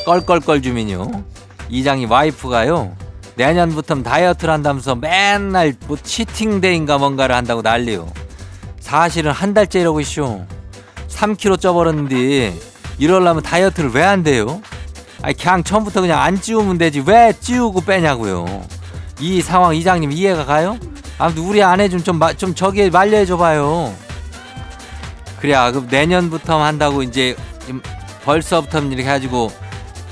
껄껄껄 0.06 0.62
주민요. 0.62 1.10
이장이 1.70 2.06
와이프가요. 2.06 2.96
내년부터 3.36 4.02
다이어트를 4.04 4.54
한다면서 4.54 4.96
맨날 4.96 5.74
뭐 5.88 5.98
치팅데이인가 6.02 6.98
뭔가를 6.98 7.36
한다고 7.36 7.62
난리요. 7.62 8.12
사실은 8.80 9.32
한 9.32 9.54
달째 9.54 9.80
이러고 9.82 10.00
있쇼. 10.02 10.46
3kg 11.10 11.60
쪄버렸는데 11.60 12.54
이러려면 12.98 13.44
다이어트를 13.44 13.92
왜 13.92 14.04
안 14.04 14.24
돼요? 14.24 14.62
아니 15.22 15.36
그냥 15.36 15.64
처음부터 15.64 16.02
그냥 16.02 16.22
안 16.22 16.40
찌우면 16.40 16.78
되지 16.78 17.04
왜 17.06 17.34
찌우고 17.40 17.82
빼냐고요. 17.82 18.66
이 19.20 19.42
상황 19.42 19.76
이장님 19.76 20.12
이해가 20.12 20.46
가요? 20.46 20.78
아무튼 21.18 21.44
우리 21.44 21.62
아내 21.62 21.90
좀좀 21.90 22.20
좀 22.38 22.56
저기 22.56 22.90
말려해 22.90 23.26
줘봐요. 23.26 23.94
그래야 25.40 25.72
그 25.72 25.88
내년부터 25.90 26.62
한다고 26.62 27.04
이제 27.04 27.36
벌써부터 28.24 28.80
이렇게 28.80 29.04
해가지고 29.04 29.52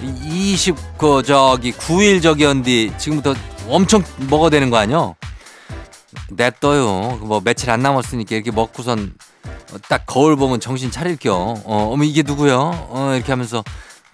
20그 0.02 1.26
저기 1.26 1.72
9일 1.72 2.22
저기였는데 2.22 2.98
지금부터 2.98 3.36
엄청 3.70 4.04
먹어야 4.30 4.50
되는 4.50 4.70
거 4.70 4.78
아니요? 4.78 5.16
냅둬요. 6.30 7.20
뭐 7.22 7.42
며칠 7.42 7.70
안 7.70 7.82
남았으니까 7.82 8.36
이렇게 8.36 8.52
먹고선 8.52 9.14
딱 9.90 10.06
거울 10.06 10.36
보면 10.36 10.60
정신 10.60 10.92
차릴 10.92 11.18
겸. 11.18 11.62
어, 11.66 11.90
어머 11.92 12.04
이게 12.04 12.24
누구요? 12.24 12.88
어 12.90 13.14
이렇게 13.16 13.32
하면서 13.32 13.64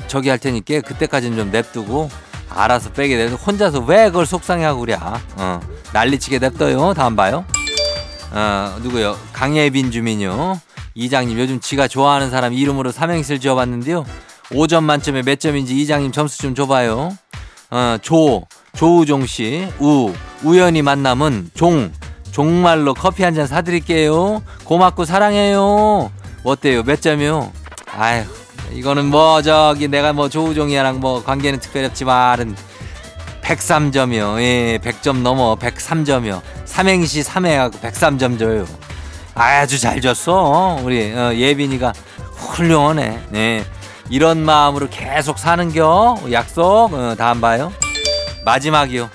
저기 0.08 0.30
할 0.30 0.38
테니까 0.40 0.82
그때까지는 0.82 1.38
좀 1.38 1.52
냅두고 1.52 2.10
알아서 2.50 2.92
빼게 2.92 3.18
되서 3.18 3.36
혼자서 3.36 3.80
왜 3.82 4.06
그걸 4.06 4.26
속상해하고 4.26 4.82
그래? 4.82 4.98
어 5.38 5.60
난리치게 5.94 6.40
냅둬요. 6.40 6.94
다음 6.94 7.16
봐요. 7.16 7.46
어 8.32 8.76
누구요? 8.82 9.18
강예빈 9.34 9.92
주민요. 9.92 10.60
이장님 10.96 11.40
요즘 11.40 11.60
지가 11.60 11.88
좋아하는 11.88 12.30
사람 12.30 12.54
이름으로 12.54 12.92
삼행시를 12.92 13.40
지어봤는데요. 13.40 14.06
5점 14.52 14.84
만점에 14.84 15.24
몇 15.24 15.40
점인지 15.40 15.76
이장님 15.82 16.12
점수 16.12 16.38
좀 16.38 16.54
줘봐요. 16.54 17.18
어, 17.72 17.98
조, 18.04 18.46
조우종 18.76 19.26
씨, 19.26 19.68
우, 19.80 20.14
우연히 20.44 20.84
만남은 20.84 21.50
종, 21.56 21.92
종말로 22.32 22.94
커피 22.94 23.24
한 23.24 23.34
잔 23.34 23.48
사드릴게요. 23.48 24.44
고맙고 24.64 25.06
사랑해요. 25.06 26.12
어때요? 26.44 26.84
몇 26.84 27.02
점이요? 27.02 27.52
아휴, 27.98 28.24
이거는 28.74 29.06
뭐, 29.06 29.42
저기, 29.42 29.88
내가 29.88 30.14
뭐, 30.14 30.30
조우종이랑 30.30 31.00
뭐, 31.00 31.24
관계는 31.24 31.60
특별히 31.60 31.88
없지만은, 31.88 32.56
103점이요. 33.42 34.40
예, 34.42 34.80
100점 34.82 35.22
넘어, 35.22 35.56
103점이요. 35.56 36.42
삼행시 36.66 37.22
3회하고 37.22 37.74
103점 37.80 38.40
줘요. 38.40 38.66
아주 39.36 39.80
잘 39.80 40.00
줬어. 40.02 40.80
우리, 40.84 41.12
어, 41.14 41.34
예빈이가 41.34 41.94
훌륭하네. 42.36 43.20
네. 43.30 43.66
이런 44.10 44.44
마음으로 44.44 44.88
계속 44.90 45.40
사는겨. 45.40 46.20
약속. 46.32 46.94
어, 46.94 47.16
다음 47.18 47.42
봐요. 47.42 47.72
마지막이요. 48.46 49.10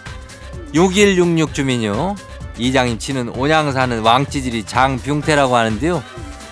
6166 0.74 1.54
주민요. 1.54 2.16
이장님 2.58 2.98
치는 2.98 3.28
온양 3.30 3.72
사는 3.72 4.00
왕찌질이 4.00 4.64
장병태라고 4.64 5.56
하는데요. 5.56 6.02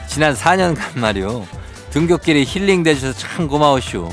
지난 0.06 0.34
4년간 0.34 0.98
말이요. 0.98 1.46
등굣길에 1.90 2.44
힐링 2.44 2.82
되셔서 2.82 3.16
참 3.18 3.48
고마우시오. 3.48 4.08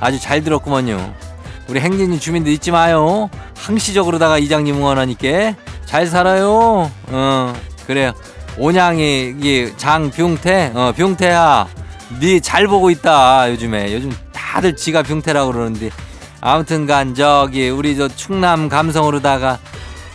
아주 0.00 0.18
잘 0.20 0.42
들었구먼요. 0.42 1.14
우리 1.68 1.80
행진이 1.80 2.18
주민들 2.20 2.52
잊지 2.52 2.70
마요. 2.70 3.30
항시적으로다가 3.56 4.38
이장님 4.38 4.76
응원하니까 4.76 5.54
잘 5.84 6.06
살아요. 6.06 6.90
어 7.08 7.54
그래요. 7.86 8.12
온양이 8.58 9.34
이 9.40 9.72
장병태 9.76 10.72
어 10.74 10.92
병태야 10.96 11.68
네 12.20 12.40
잘 12.40 12.66
보고 12.66 12.90
있다 12.90 13.48
요즘에 13.50 13.94
요즘 13.94 14.12
다들 14.32 14.74
지가 14.74 15.02
병태라고 15.04 15.52
그러는데 15.52 15.90
아무튼간 16.40 17.14
저기 17.14 17.68
우리 17.68 17.96
저 17.96 18.08
충남 18.08 18.68
감성으로다가 18.68 19.58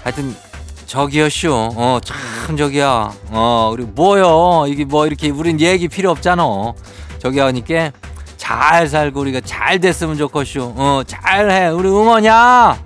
하여튼 0.04 0.36
저기요 0.86 1.30
쇼 1.30 1.52
어 1.76 2.00
참 2.02 2.56
저기야 2.58 3.12
어 3.32 3.70
우리 3.74 3.84
뭐요 3.84 4.66
이게 4.68 4.86
뭐 4.86 5.08
이렇게 5.08 5.30
우린 5.30 5.60
얘기 5.60 5.88
필요 5.88 6.12
없잖아. 6.12 6.44
저기 7.20 7.40
하니까 7.40 7.92
잘 8.38 8.88
살고 8.88 9.20
우리가 9.22 9.42
잘 9.42 9.80
됐으면 9.80 10.16
좋겠쇼. 10.18 10.74
어 10.78 11.02
잘해. 11.06 11.70
우리 11.70 11.90
응원이야. 11.90 12.86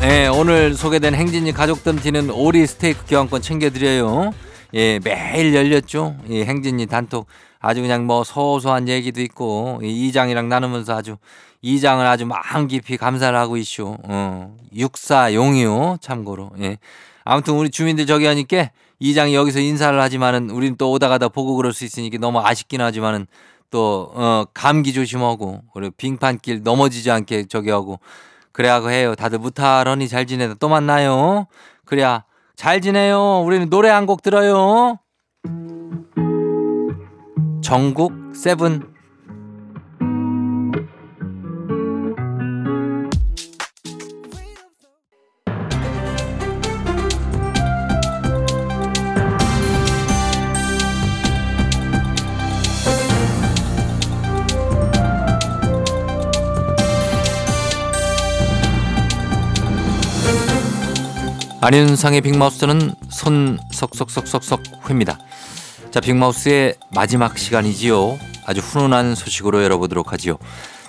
네, 0.00 0.28
오늘 0.28 0.74
소개된 0.74 1.14
행진이 1.14 1.52
가족덤티는 1.52 2.30
오리 2.30 2.66
스테이크 2.66 3.04
교환권 3.06 3.42
챙겨드려요. 3.42 4.32
예, 4.74 4.98
매일 5.02 5.54
열렸죠. 5.54 6.16
예, 6.30 6.44
행진이 6.44 6.86
단톡 6.86 7.26
아주 7.60 7.82
그냥 7.82 8.06
뭐 8.06 8.24
소소한 8.24 8.88
얘기도 8.88 9.20
있고 9.20 9.80
이 9.82 10.08
이장이랑 10.08 10.48
나누면서 10.48 10.96
아주 10.96 11.16
이장을 11.62 12.04
아주 12.06 12.26
마음 12.26 12.66
깊이 12.68 12.96
감사를 12.96 13.36
하고 13.38 13.56
있쇼. 13.56 13.96
어. 14.04 14.56
육사용이요 14.74 15.98
참고로. 16.00 16.50
예. 16.60 16.78
아무튼 17.24 17.54
우리 17.54 17.70
주민들 17.70 18.06
저기 18.06 18.24
하니까 18.26 18.70
이장이 18.98 19.34
여기서 19.34 19.60
인사를 19.60 19.98
하지만은 20.00 20.50
우리는 20.50 20.76
또 20.76 20.90
오다 20.92 21.08
가다 21.08 21.28
보고 21.28 21.54
그럴 21.56 21.72
수 21.72 21.84
있으니까 21.84 22.18
너무 22.18 22.40
아쉽긴 22.40 22.80
하지만은 22.80 23.26
또 23.70 24.10
어, 24.14 24.44
감기 24.52 24.92
조심하고 24.92 25.62
그리고 25.72 25.94
빙판길 25.96 26.62
넘어지지 26.62 27.10
않게 27.10 27.46
저기 27.48 27.70
하고 27.70 28.00
그래하고 28.52 28.90
해요. 28.90 29.14
다들 29.14 29.38
무탈하니 29.38 30.08
잘 30.08 30.26
지내다 30.26 30.54
또 30.54 30.68
만나요. 30.68 31.46
그래야 31.84 32.24
잘 32.56 32.80
지내요. 32.80 33.42
우리는 33.42 33.70
노래 33.70 33.88
한 33.90 34.06
곡 34.06 34.22
들어요. 34.22 34.98
전국 37.62 38.12
세븐 38.34 38.92
안윤상의 61.62 62.22
빅마우스는 62.22 62.92
손 63.10 63.58
석석석석석 63.70 64.88
회입니다. 64.88 65.18
자, 65.90 66.00
빅마우스의 66.00 66.74
마지막 66.94 67.36
시간이지요. 67.36 68.18
아주 68.46 68.60
훈훈한 68.60 69.14
소식으로 69.14 69.62
열어보도록 69.62 70.10
하지요. 70.12 70.38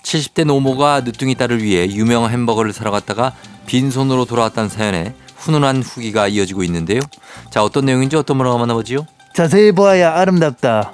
70대 0.04 0.46
노모가 0.46 1.02
늦둥이 1.02 1.36
딸을 1.36 1.62
위해 1.62 1.88
유명한 1.90 2.32
햄버거를 2.32 2.72
사러 2.72 2.90
갔다가 2.90 3.34
빈손으로 3.66 4.24
돌아왔다는 4.24 4.70
사연에 4.70 5.14
훈훈한 5.36 5.82
후기가 5.84 6.30
이어지고 6.30 6.64
있는데요. 6.64 7.02
자, 7.50 7.64
어떤 7.64 7.86
내용인지 7.86 8.16
어떤 8.16 8.38
문화가 8.38 8.58
만나보지요? 8.58 9.06
자세히 9.36 9.74
보아야 9.74 10.14
아름답다. 10.14 10.94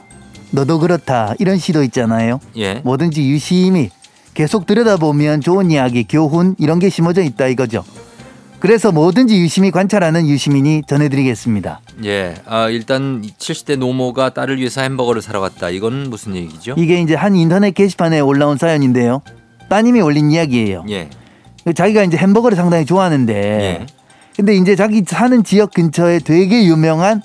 너도 0.50 0.80
그렇다. 0.80 1.36
이런 1.38 1.60
시도 1.60 1.84
있잖아요. 1.84 2.40
예. 2.58 2.76
뭐든지 2.84 3.30
유심히 3.30 3.92
계속 4.34 4.66
들여다보면 4.66 5.42
좋은 5.42 5.70
이야기, 5.70 6.04
교훈 6.04 6.56
이런 6.58 6.80
게 6.80 6.90
심어져 6.90 7.22
있다 7.22 7.48
이거죠. 7.48 7.84
그래서 8.60 8.92
뭐든지 8.92 9.40
유심히 9.40 9.70
관찰하는 9.72 10.28
유시민이 10.28 10.84
전해드리겠습니다. 10.88 11.80
예. 12.06 12.34
아, 12.46 12.70
일단 12.70 13.22
70대 13.38 13.78
노모가 13.78 14.32
딸을 14.32 14.58
위해서 14.58 14.82
햄버거를 14.82 15.22
사러 15.22 15.40
갔다. 15.42 15.70
이건 15.70 16.10
무슨 16.10 16.36
얘기죠? 16.36 16.74
이게 16.78 17.00
이제 17.00 17.14
한 17.14 17.36
인터넷 17.36 17.72
게시판에 17.72 18.20
올라온 18.20 18.58
사연인데요. 18.58 19.22
따님이 19.70 20.02
올린 20.02 20.32
이야기예요. 20.32 20.86
예. 20.90 21.10
자기가 21.76 22.04
이제 22.04 22.18
햄버거를 22.18 22.56
상당히 22.56 22.86
좋아하는데, 22.86 23.34
예. 23.34 23.86
근데 24.36 24.56
이제 24.56 24.76
자기 24.76 25.04
사는 25.06 25.44
지역 25.44 25.74
근처에 25.74 26.20
되게 26.20 26.66
유명한 26.66 27.22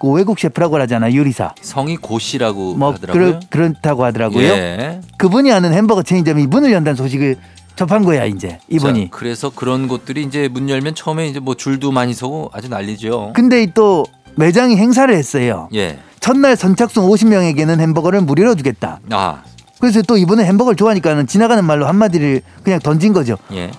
그 0.00 0.08
외국 0.10 0.38
셰프라고 0.38 0.80
하잖아 0.80 1.14
요리사. 1.14 1.54
성이 1.60 1.96
고씨라고 1.96 2.74
뭐 2.74 2.92
하더라고요. 2.92 3.24
그렇, 3.24 3.40
그렇다고 3.50 4.04
하더라고요. 4.04 4.44
예. 4.44 5.00
그분이 5.16 5.50
하는 5.50 5.72
햄버거 5.72 6.02
체인점이 6.02 6.46
문을 6.46 6.72
연다는 6.72 6.96
소식을 6.96 7.36
접한 7.76 8.04
거야 8.04 8.24
이제 8.24 8.58
이분이. 8.68 9.10
자, 9.10 9.16
그래서 9.16 9.50
그런 9.54 9.88
곳들이 9.88 10.22
이제 10.22 10.48
문 10.48 10.68
열면 10.68 10.94
처음에 10.94 11.26
이제 11.26 11.40
뭐 11.40 11.54
줄도 11.54 11.92
많이 11.92 12.14
서고 12.14 12.50
아주 12.52 12.68
난리죠. 12.68 13.32
근데 13.34 13.66
또 13.74 14.04
매장이 14.36 14.76
행사를 14.76 15.12
했어요. 15.14 15.68
예. 15.74 15.98
첫날 16.20 16.56
선착순 16.56 17.04
50명에게는 17.04 17.80
햄버거를 17.80 18.20
무료로 18.20 18.54
주겠다. 18.54 19.00
아, 19.10 19.42
그래서 19.80 20.02
또 20.02 20.16
이번에 20.16 20.44
햄버거를 20.44 20.76
좋아하니까는 20.76 21.26
지나가는 21.26 21.64
말로 21.64 21.86
한마디를 21.86 22.42
그냥 22.62 22.78
던진 22.78 23.12
거죠. 23.12 23.36
예. 23.52 23.72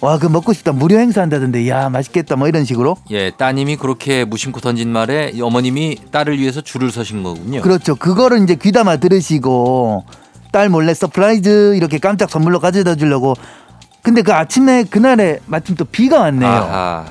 와, 0.00 0.18
그 0.18 0.26
먹고 0.26 0.54
싶다. 0.54 0.72
무료 0.72 0.98
행사한다던데. 0.98 1.68
야, 1.68 1.90
맛있겠다. 1.90 2.36
뭐 2.36 2.48
이런 2.48 2.64
식으로. 2.64 2.96
예, 3.10 3.30
따님이 3.30 3.76
그렇게 3.76 4.24
무심코 4.24 4.60
던진 4.60 4.90
말에 4.90 5.30
이 5.34 5.42
어머님이 5.42 5.98
딸을 6.10 6.38
위해서 6.38 6.62
줄을 6.62 6.90
서신 6.90 7.22
거군요. 7.22 7.60
그렇죠. 7.60 7.94
그거를 7.96 8.42
이제 8.42 8.54
귀담아 8.54 8.96
들으시고 8.96 10.04
딸 10.52 10.68
몰래 10.68 10.94
서프라이즈 10.94 11.74
이렇게 11.76 11.98
깜짝 11.98 12.30
선물로 12.30 12.60
가져다 12.60 12.94
주려고. 12.96 13.34
근데 14.02 14.22
그 14.22 14.32
아침에 14.32 14.84
그날에 14.84 15.38
마침 15.46 15.76
또 15.76 15.84
비가 15.84 16.20
왔네요. 16.20 16.48
아하. 16.50 17.04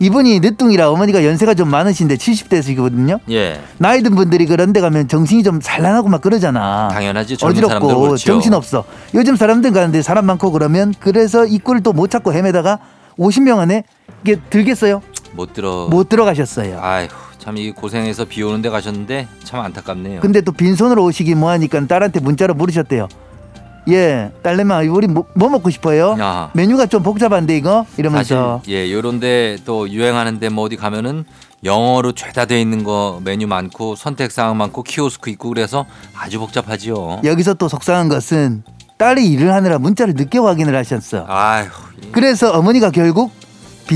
이분이 0.00 0.40
늦둥이라 0.40 0.90
어머니가 0.90 1.24
연세가 1.24 1.54
좀 1.54 1.68
많으신데 1.70 2.16
70대시거든요. 2.16 3.20
예. 3.30 3.60
나이 3.78 4.02
든 4.02 4.16
분들이 4.16 4.46
그런 4.46 4.72
데 4.72 4.80
가면 4.80 5.06
정신이 5.06 5.44
좀 5.44 5.60
산란하고 5.60 6.08
막 6.08 6.20
그러잖아. 6.20 6.88
당연하지. 6.88 7.36
어지럽고 7.40 8.00
그렇죠. 8.00 8.24
정신 8.24 8.52
없어. 8.52 8.82
요즘 9.14 9.36
사람들 9.36 9.70
가는데 9.72 10.02
사람 10.02 10.26
많고 10.26 10.50
그러면 10.50 10.92
그래서 10.98 11.46
입구를 11.46 11.82
또 11.84 11.92
못 11.92 12.10
찾고 12.10 12.32
헤매다가 12.32 12.78
50명 13.18 13.58
안에 13.58 13.84
이게 14.24 14.36
들겠어요? 14.50 15.02
못 15.34 15.52
들어. 15.52 15.86
못 15.88 16.08
들어가셨어요. 16.08 16.80
아휴, 16.82 17.06
참 17.42 17.56
이 17.58 17.72
고생해서 17.72 18.24
비 18.26 18.42
오는 18.42 18.62
데 18.62 18.70
가셨는데 18.70 19.26
참 19.42 19.60
안타깝네요. 19.60 20.20
근데 20.20 20.40
또 20.40 20.52
빈손으로 20.52 21.02
오시기 21.04 21.34
뭐하니까 21.34 21.86
딸한테 21.86 22.20
문자로 22.20 22.54
물으셨대요. 22.54 23.08
예, 23.88 24.30
딸내마 24.44 24.78
우리 24.88 25.08
뭐, 25.08 25.24
뭐 25.34 25.48
먹고 25.48 25.68
싶어요? 25.70 26.16
아. 26.20 26.50
메뉴가 26.54 26.86
좀 26.86 27.02
복잡한데 27.02 27.56
이거 27.56 27.84
이러면서 27.96 28.60
사실 28.64 28.72
예, 28.72 28.92
요런데 28.92 29.58
또 29.64 29.88
유행하는데 29.90 30.48
뭐 30.50 30.64
어디 30.66 30.76
가면은 30.76 31.24
영어로 31.64 32.12
죄다 32.12 32.44
돼 32.44 32.60
있는 32.60 32.84
거 32.84 33.20
메뉴 33.24 33.48
많고 33.48 33.96
선택 33.96 34.30
사항 34.30 34.56
많고 34.56 34.84
키오스크 34.84 35.30
있고 35.30 35.48
그래서 35.48 35.84
아주 36.16 36.38
복잡하지요. 36.38 37.22
여기서 37.24 37.54
또 37.54 37.66
속상한 37.68 38.08
것은 38.08 38.62
딸이 38.98 39.26
일을 39.32 39.52
하느라 39.52 39.78
문자를 39.78 40.14
늦게 40.14 40.38
확인을 40.38 40.76
하셨어. 40.76 41.24
아휴, 41.28 41.66
이- 42.04 42.12
그래서 42.12 42.52
어머니가 42.52 42.90
결국 42.92 43.32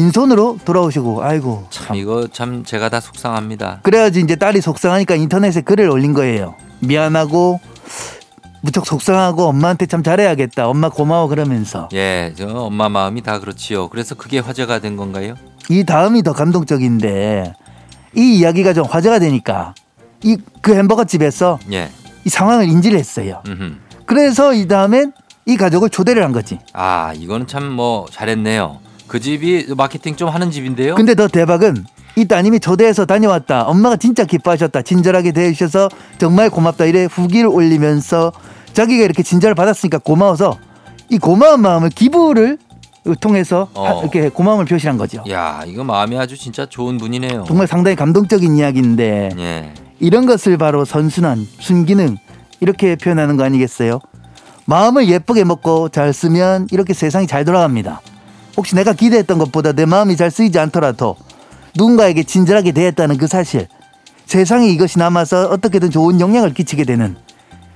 빈손으로 0.00 0.59
돌아오시고 0.66 1.22
아이고 1.24 1.64
참 1.70 1.96
이거 1.96 2.28
참 2.30 2.64
제가 2.64 2.90
다 2.90 3.00
속상합니다. 3.00 3.80
그래야지 3.82 4.20
이제 4.20 4.37
딸이 4.37 4.61
속상하니까 4.61 5.14
인터넷에 5.14 5.62
글을 5.62 5.88
올린 5.88 6.12
거예요. 6.12 6.54
미안하고 6.80 7.61
무척 8.61 8.85
속상하고 8.85 9.44
엄마한테 9.44 9.87
참 9.87 10.02
잘해야겠다. 10.02 10.68
엄마 10.68 10.90
고마워 10.90 11.28
그러면서 11.28 11.88
예, 11.94 12.35
저 12.37 12.46
엄마 12.46 12.90
마음이 12.90 13.22
다 13.22 13.38
그렇지요. 13.40 13.88
그래서 13.88 14.14
그게 14.14 14.38
화제가 14.38 14.80
된 14.80 14.96
건가요? 14.98 15.35
이 15.70 15.82
다음이 15.85 16.22
더 16.24 16.35
감동적인데 16.35 17.54
이 18.16 18.37
이야기가 18.38 18.74
좀 18.74 18.85
화제가 18.85 19.18
되니까 19.18 19.74
이 20.22 20.37
그 20.61 20.74
햄버거 20.74 21.04
집에서 21.04 21.59
예. 21.72 21.88
이 22.26 22.28
상황을 22.28 22.68
인지를 22.68 22.98
했어요. 22.98 23.40
음흠. 23.48 23.76
그래서 24.04 24.52
이 24.52 24.68
다음엔 24.68 25.12
이 25.46 25.56
가족을 25.56 25.88
초대를 25.88 26.22
한 26.22 26.32
거지. 26.32 26.59
아, 26.74 27.12
이거는 27.16 27.46
참 27.46 27.70
뭐 27.72 28.04
잘했네요. 28.11 28.80
그 29.06 29.20
집이 29.20 29.66
마케팅 29.76 30.16
좀 30.16 30.28
하는 30.28 30.50
집인데요. 30.50 30.94
근데 30.94 31.14
더 31.14 31.28
대박은 31.28 31.84
이 32.16 32.24
따님이 32.26 32.60
초대해서 32.60 33.04
다녀왔다. 33.06 33.62
엄마가 33.64 33.96
진짜 33.96 34.24
기뻐하셨다. 34.24 34.82
친절하게 34.82 35.32
대해주셔서 35.32 35.88
정말 36.18 36.50
고맙다. 36.50 36.86
이래 36.86 37.04
후기를 37.04 37.48
올리면서 37.48 38.32
자기가 38.72 39.04
이렇게 39.04 39.22
친절을 39.22 39.54
받았으니까 39.54 39.98
고마워서 39.98 40.58
이 41.10 41.18
고마운 41.18 41.60
마음을 41.60 41.90
기부를 41.90 42.58
통해서 43.20 43.68
어. 43.74 43.84
하- 43.86 44.00
이렇게 44.00 44.28
고마움을 44.30 44.64
표시한 44.64 44.96
거죠. 44.96 45.22
야, 45.30 45.62
이거 45.66 45.84
마음이 45.84 46.18
아주 46.18 46.36
진짜 46.36 46.66
좋은 46.66 46.98
분이네요. 46.98 47.44
정말 47.46 47.66
상당히 47.68 47.94
감동적인 47.96 48.56
이야기인데 48.56 49.30
예. 49.38 49.74
이런 50.00 50.26
것을 50.26 50.58
바로 50.58 50.84
선순환, 50.84 51.46
순기능 51.60 52.16
이렇게 52.60 52.96
표현하는 52.96 53.36
거 53.36 53.44
아니겠어요? 53.44 54.00
마음을 54.64 55.08
예쁘게 55.08 55.44
먹고 55.44 55.90
잘 55.90 56.12
쓰면 56.12 56.68
이렇게 56.72 56.92
세상이 56.94 57.26
잘 57.28 57.44
돌아갑니다. 57.44 58.00
혹시 58.56 58.74
내가 58.74 58.92
기대했던 58.92 59.38
것보다 59.38 59.72
내 59.72 59.84
마음이 59.84 60.16
잘 60.16 60.30
쓰이지 60.30 60.58
않더라도 60.58 61.16
누군가에게 61.76 62.22
친절하게 62.22 62.72
대했다는 62.72 63.18
그 63.18 63.26
사실 63.26 63.68
세상에 64.24 64.68
이것이 64.68 64.98
남아서 64.98 65.48
어떻게든 65.50 65.90
좋은 65.90 66.20
영향을 66.20 66.54
끼치게 66.54 66.84
되는 66.84 67.16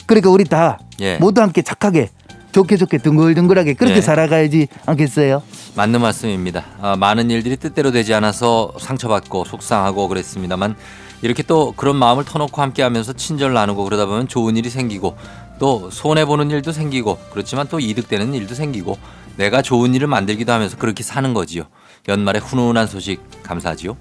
그러니까 0.06 0.30
우리 0.30 0.44
다 0.44 0.78
예. 1.00 1.16
모두 1.18 1.40
함께 1.40 1.62
착하게 1.62 2.10
좋게 2.52 2.76
좋게 2.78 2.98
둥글둥글하게 2.98 3.74
그렇게 3.74 3.98
예. 3.98 4.00
살아가야지 4.00 4.66
않겠어요? 4.86 5.42
맞는 5.76 6.00
말씀입니다. 6.00 6.64
아, 6.80 6.96
많은 6.96 7.30
일들이 7.30 7.56
뜻대로 7.56 7.92
되지 7.92 8.12
않아서 8.14 8.72
상처받고 8.80 9.44
속상하고 9.44 10.08
그랬습니다만 10.08 10.74
이렇게 11.22 11.42
또 11.42 11.72
그런 11.76 11.96
마음을 11.96 12.24
터놓고 12.24 12.60
함께 12.60 12.82
하면서 12.82 13.12
친절 13.12 13.52
나누고 13.52 13.84
그러다 13.84 14.06
보면 14.06 14.26
좋은 14.26 14.56
일이 14.56 14.70
생기고 14.70 15.16
또 15.60 15.90
손해 15.90 16.24
보는 16.24 16.50
일도 16.50 16.72
생기고 16.72 17.18
그렇지만 17.30 17.68
또 17.68 17.78
이득되는 17.78 18.34
일도 18.34 18.54
생기고 18.54 18.96
내가 19.40 19.62
좋은 19.62 19.94
일을 19.94 20.06
만들기도 20.06 20.52
하면서 20.52 20.76
그렇게 20.76 21.02
사는 21.02 21.32
거지요. 21.32 21.64
연말에 22.08 22.38
훈훈한 22.38 22.86
소식 22.86 23.22
감사하지요. 23.42 23.96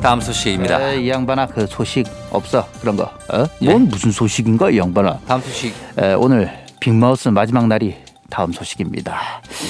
다음 0.00 0.20
소식입니다. 0.20 0.92
이 0.92 1.08
양반아 1.10 1.46
그 1.46 1.66
소식 1.66 2.06
없어 2.30 2.68
그런 2.80 2.96
거. 2.96 3.02
어? 3.02 3.44
예. 3.62 3.68
뭔 3.68 3.88
무슨 3.88 4.12
소식인가 4.12 4.70
이 4.70 4.78
양반아. 4.78 5.18
다음 5.26 5.40
소식 5.40 5.74
에, 5.98 6.14
오늘 6.14 6.56
빅마우스 6.78 7.30
마지막 7.30 7.66
날이 7.66 7.96
다음 8.30 8.52
소식입니다. 8.52 9.18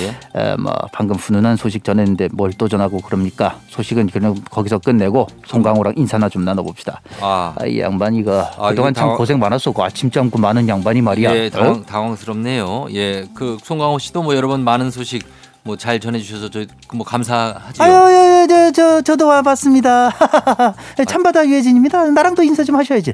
예. 0.03 0.41
에, 0.41 0.57
뭐 0.57 0.73
방금 0.93 1.15
훈훈한 1.17 1.57
소식 1.57 1.85
전했는데 1.85 2.29
뭘 2.33 2.49
또 2.59 2.67
전하고 2.69 3.01
그럽니까? 3.01 3.57
소식은 3.69 4.09
그냥 4.09 4.35
거기서 4.51 4.79
끝내고 4.79 5.29
송강호랑 5.47 5.95
인사나 5.97 6.29
좀 6.29 6.45
나눠봅시다. 6.45 7.01
아, 7.21 7.55
아, 7.57 7.67
이 7.67 7.79
양반 7.79 8.15
이거 8.15 8.41
아, 8.59 8.71
그동안 8.71 8.93
참 8.95 9.05
당황- 9.11 9.17
고생 9.17 9.39
많았어. 9.39 9.71
그 9.71 9.81
아침 9.83 10.11
잠고 10.11 10.39
많은 10.41 10.69
양반이 10.69 11.01
말이야. 11.03 11.37
예, 11.37 11.47
어? 11.47 11.51
당황, 11.51 11.85
당황스럽네요. 11.85 12.87
예, 12.95 13.27
그 13.35 13.59
송강호 13.63 14.01
씨도 14.01 14.23
뭐 14.25 14.35
여러 14.35 14.49
번 14.49 14.65
많은 14.65 14.91
소식 14.91 15.25
뭐 15.63 15.77
잘 15.77 16.01
전해주셔서 16.01 16.49
저 16.51 16.65
뭐 16.95 17.05
감사하지요. 17.07 17.85
아유, 17.85 17.93
예, 18.11 18.43
예, 18.43 18.47
저, 18.49 18.73
저, 18.73 19.03
저 19.03 19.15
도 19.17 19.29
와봤습니다. 19.29 20.11
참바다 21.07 21.47
유해진입니다. 21.47 22.07
나랑도 22.07 22.43
인사 22.43 22.65
좀 22.65 22.75
하셔야지. 22.75 23.13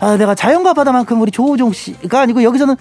아, 0.00 0.16
내가 0.18 0.34
자연과 0.34 0.74
바다만큼 0.74 1.18
우리 1.22 1.30
조우종 1.30 1.72
씨가 1.72 2.20
아니고 2.20 2.42
여기서는 2.42 2.76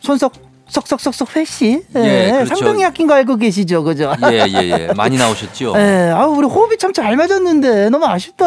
손석 0.00 0.32
쏙쏙쏙쏙 0.68 1.34
회씨. 1.36 1.82
예, 1.96 2.30
그렇죠. 2.32 2.46
상당히 2.54 2.84
아낀 2.84 3.06
거 3.06 3.14
알고 3.14 3.36
계시죠, 3.36 3.82
그죠? 3.84 4.12
예, 4.30 4.44
예, 4.48 4.68
예. 4.88 4.92
많이 4.96 5.16
나오셨죠. 5.16 5.74
예, 5.76 6.10
아, 6.14 6.26
우리 6.26 6.46
호흡이 6.46 6.76
참 6.76 6.92
잘 6.92 7.16
맞았는데 7.16 7.90
너무 7.90 8.06
아쉽다. 8.06 8.46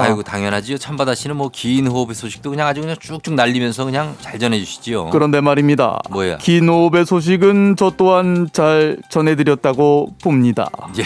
아이고 0.00 0.22
당연하지요. 0.22 0.78
참바다 0.78 1.14
씨는 1.14 1.36
뭐 1.36 1.50
긴 1.52 1.86
호흡의 1.86 2.14
소식도 2.14 2.50
그냥 2.50 2.66
아주 2.68 2.80
그냥 2.80 2.96
쭉쭉 2.98 3.34
날리면서 3.34 3.84
그냥 3.84 4.16
잘 4.20 4.38
전해주시지요. 4.38 5.10
그런데 5.10 5.40
말입니다. 5.40 6.00
뭐야? 6.10 6.38
긴 6.38 6.68
호흡의 6.68 7.04
소식은 7.06 7.76
저 7.76 7.92
또한 7.96 8.48
잘 8.52 8.96
전해드렸다고 9.10 10.14
봅니다. 10.22 10.70
예, 10.98 11.04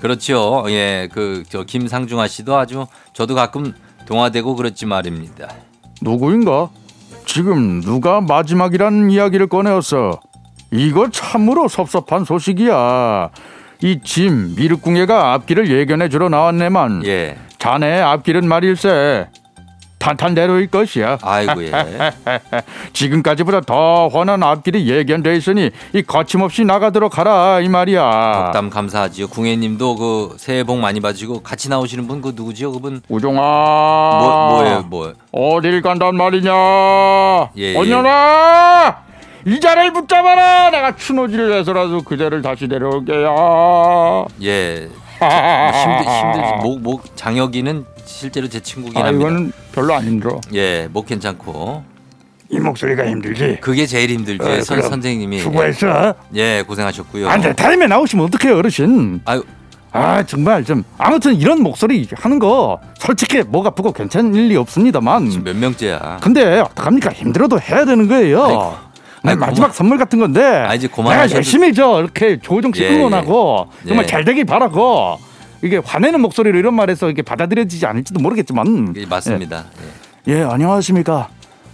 그렇죠. 0.00 0.64
예, 0.68 1.08
그 1.12 1.42
저 1.48 1.64
김상중아 1.64 2.28
씨도 2.28 2.56
아주 2.56 2.86
저도 3.12 3.34
가끔 3.34 3.74
동화되고 4.06 4.54
그렇지 4.56 4.86
말입니다. 4.86 5.48
누구인가? 6.00 6.70
지금 7.34 7.80
누가 7.80 8.20
마지막이라는 8.20 9.08
이야기를 9.10 9.46
꺼내었어. 9.46 10.18
이거 10.72 11.08
참으로 11.10 11.68
섭섭한 11.68 12.24
소식이야. 12.24 13.30
이 13.82 14.00
짐 14.02 14.56
미륵궁예가 14.56 15.32
앞길을 15.34 15.70
예견해 15.70 16.08
주러 16.08 16.28
나왔네만 16.28 17.06
예, 17.06 17.38
자네 17.58 18.00
앞길은 18.00 18.46
말일세 18.48 19.28
탄탄대로일 20.00 20.68
것이야. 20.68 21.18
아이고 21.22 21.62
예. 21.64 21.70
지금까지보다 22.94 23.60
더 23.60 24.08
훤한 24.08 24.42
앞길이 24.42 24.88
예견돼 24.88 25.36
있으니 25.36 25.70
이 25.92 26.02
거침없이 26.02 26.64
나가도록 26.64 27.18
하라 27.18 27.60
이 27.60 27.68
말이야. 27.68 28.44
덕담 28.46 28.70
감사하지요. 28.70 29.28
궁예님도 29.28 29.96
그 29.96 30.34
새해 30.38 30.64
복 30.64 30.78
많이 30.78 31.00
받으시고 31.00 31.42
같이 31.42 31.68
나오시는 31.68 32.08
분 32.08 32.20
그 32.20 32.32
누구지요? 32.34 32.72
그분 32.72 33.00
우종아. 33.08 33.40
뭐 33.40 34.48
뭐예요, 34.50 34.82
뭐? 34.88 35.12
어딜 35.32 35.80
간단 35.82 36.16
말이냐? 36.16 36.52
예, 37.58 37.72
예. 37.74 37.76
언녀라! 37.78 39.02
이 39.46 39.58
자를 39.60 39.92
붙잡아라! 39.92 40.70
내가 40.70 40.96
추노지를 40.96 41.52
해서라도 41.58 42.02
그대를 42.02 42.42
다시 42.42 42.68
데려올게요. 42.68 44.26
예. 44.42 44.88
뭐 45.20 45.70
힘들 45.70 46.12
힘들지. 46.12 46.54
목, 46.62 46.80
목 46.80 47.16
장혁이는 47.16 47.84
실제로 48.04 48.48
제 48.48 48.60
친구긴 48.60 48.98
아, 49.00 49.06
합니다. 49.06 49.28
이거는 49.28 49.52
별로 49.72 49.94
안 49.94 50.04
힘들어. 50.04 50.40
예, 50.54 50.88
목 50.92 51.06
괜찮고. 51.06 51.84
이 52.52 52.58
목소리가 52.58 53.06
힘들지? 53.06 53.58
그게 53.60 53.86
제일 53.86 54.10
힘들죠. 54.10 54.44
어, 54.44 54.60
선, 54.62 54.78
그럼 54.78 54.90
선생님이. 54.90 55.38
수고했어. 55.40 56.14
예, 56.34 56.62
고생하셨고요. 56.66 57.28
안 57.28 57.40
돼, 57.40 57.52
타임에 57.52 57.86
나오시면 57.86 58.26
어떡해요, 58.26 58.58
어르신. 58.58 59.20
아유, 59.24 59.44
아, 59.92 60.24
정말 60.24 60.64
좀 60.64 60.82
아무튼 60.98 61.34
이런 61.36 61.62
목소리 61.62 62.08
하는 62.16 62.38
거 62.40 62.80
솔직히 62.98 63.42
목 63.42 63.66
아프고 63.66 63.92
괜찮을 63.92 64.48
리 64.48 64.56
없습니다만. 64.56 65.30
지금 65.30 65.44
몇 65.44 65.56
명째야? 65.56 66.18
근데 66.22 66.60
어떡합니까? 66.60 67.10
힘들어도 67.12 67.60
해야 67.60 67.84
되는 67.84 68.08
거예요. 68.08 68.76
아이고, 69.22 69.40
마지막 69.40 69.68
고마- 69.68 69.72
선물 69.72 69.98
같은 69.98 70.18
건데 70.18 70.42
아, 70.42 70.74
이제 70.74 70.88
내가 70.88 71.02
그만하셔도- 71.02 71.34
열심히 71.36 71.74
저 71.74 72.00
이렇게 72.00 72.38
조종 72.40 72.72
씨 72.72 72.82
예, 72.82 72.96
응원하고 72.96 73.66
예. 73.84 73.88
정말 73.88 74.04
예. 74.04 74.08
잘 74.08 74.24
되길 74.24 74.44
바라고 74.44 75.18
이게 75.62 75.76
화내는 75.76 76.20
목소리로 76.22 76.58
이런 76.58 76.74
말해서 76.74 77.10
이게 77.10 77.22
받아들여지지 77.22 77.84
않을지도 77.86 78.20
모르겠지만 78.20 78.94
예, 78.96 79.06
맞습니다. 79.06 79.66
예, 80.28 80.32
예, 80.38 80.42
안녕하십니까 80.42 81.28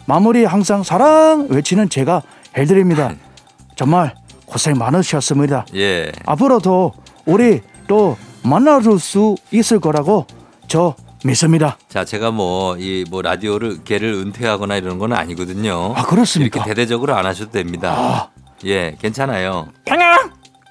마무리 0.07 0.45
항상 0.45 0.83
사랑 0.83 1.47
외치는 1.51 1.89
제가 1.89 2.23
해드립니다 2.57 3.13
정말 3.77 4.15
고생 4.47 4.77
많으셨습니다 4.79 5.67
예. 5.75 5.81
예. 6.07 6.13
앞으로도 6.27 6.93
우리 7.27 7.61
또 7.87 8.17
만나줄 8.43 8.99
수 8.99 9.37
있을 9.53 9.79
거라고 9.81 10.27
저 10.69 10.95
믿습니다 11.27 11.77
자, 11.89 12.05
제가 12.05 12.31
뭐 12.31 12.77
이 12.79 13.05
뭐 13.11 13.23
라디오를 13.23 13.85
개를 13.85 14.12
은퇴하거나 14.15 14.77
이런 14.77 14.99
건 14.99 15.12
아니거든요. 15.12 15.93
아, 15.97 16.03
그렇습니까? 16.05 16.59
이렇게 16.61 16.71
대대적으로 16.71 17.15
안 17.15 17.27
하셔도 17.27 17.51
됩니다. 17.51 17.93
아. 17.97 18.29
예, 18.65 18.97
괜찮아요. 19.01 19.69
팽아 19.85 20.17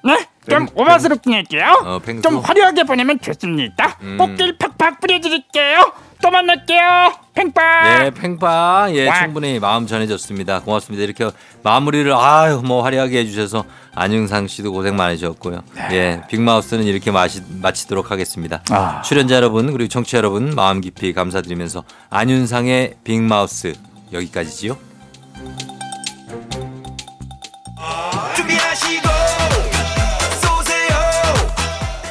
네? 0.04 0.26
좀 0.48 0.66
오바스럽게 0.74 1.32
할게요 1.32 1.64
어. 1.84 1.98
좀 2.22 2.36
화려하게 2.38 2.84
보내면 2.84 3.18
좋습니다 3.20 3.98
음. 4.02 4.16
꽃길 4.18 4.56
팍팍 4.58 5.00
뿌려드릴게요 5.00 5.92
또 6.22 6.30
만날게요 6.30 7.12
팽빵 7.34 7.64
예, 8.06 8.10
팽파. 8.10 8.88
예, 8.92 9.08
와. 9.08 9.22
충분히 9.22 9.58
마음 9.60 9.86
전해졌습니다. 9.86 10.60
고맙습니다. 10.62 11.04
이렇게 11.04 11.30
마무리를 11.62 12.10
아유, 12.14 12.62
뭐 12.64 12.82
화려하게 12.82 13.18
해 13.18 13.26
주셔서 13.26 13.64
안윤상 13.94 14.48
씨도 14.48 14.72
고생 14.72 14.96
많으셨고요. 14.96 15.62
예, 15.92 16.22
빅마우스는 16.28 16.84
이렇게 16.84 17.10
마시, 17.10 17.42
마치도록 17.60 18.10
하겠습니다. 18.10 18.62
아. 18.70 19.02
출연자 19.02 19.36
여러분, 19.36 19.70
그리고 19.72 19.88
청취자 19.88 20.18
여러분 20.18 20.54
마음 20.54 20.80
깊이 20.80 21.12
감사드리면서 21.12 21.84
안윤상의 22.08 22.94
빅마우스 23.04 23.74
여기까지지요. 24.12 24.78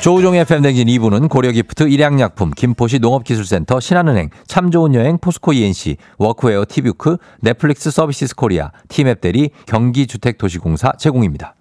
조우종의 0.05 0.41
FM대행진 0.41 0.85
2부는 0.85 1.29
고려기프트, 1.29 1.89
일양약품, 1.89 2.51
김포시 2.51 2.99
농업기술센터, 2.99 3.79
신한은행, 3.79 4.29
참 4.45 4.69
좋은 4.69 4.93
여행, 4.93 5.17
포스코 5.17 5.51
E&C, 5.51 5.97
워크웨어 6.19 6.65
티뷰크, 6.69 7.17
넷플릭스 7.41 7.89
서비스 7.89 8.35
코리아, 8.35 8.69
티맵 8.87 9.19
대리, 9.19 9.49
경기주택도시공사 9.65 10.91
제공입니다. 10.99 11.55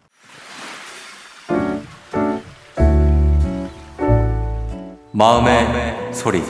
마음의 5.13 6.13
소리. 6.13 6.43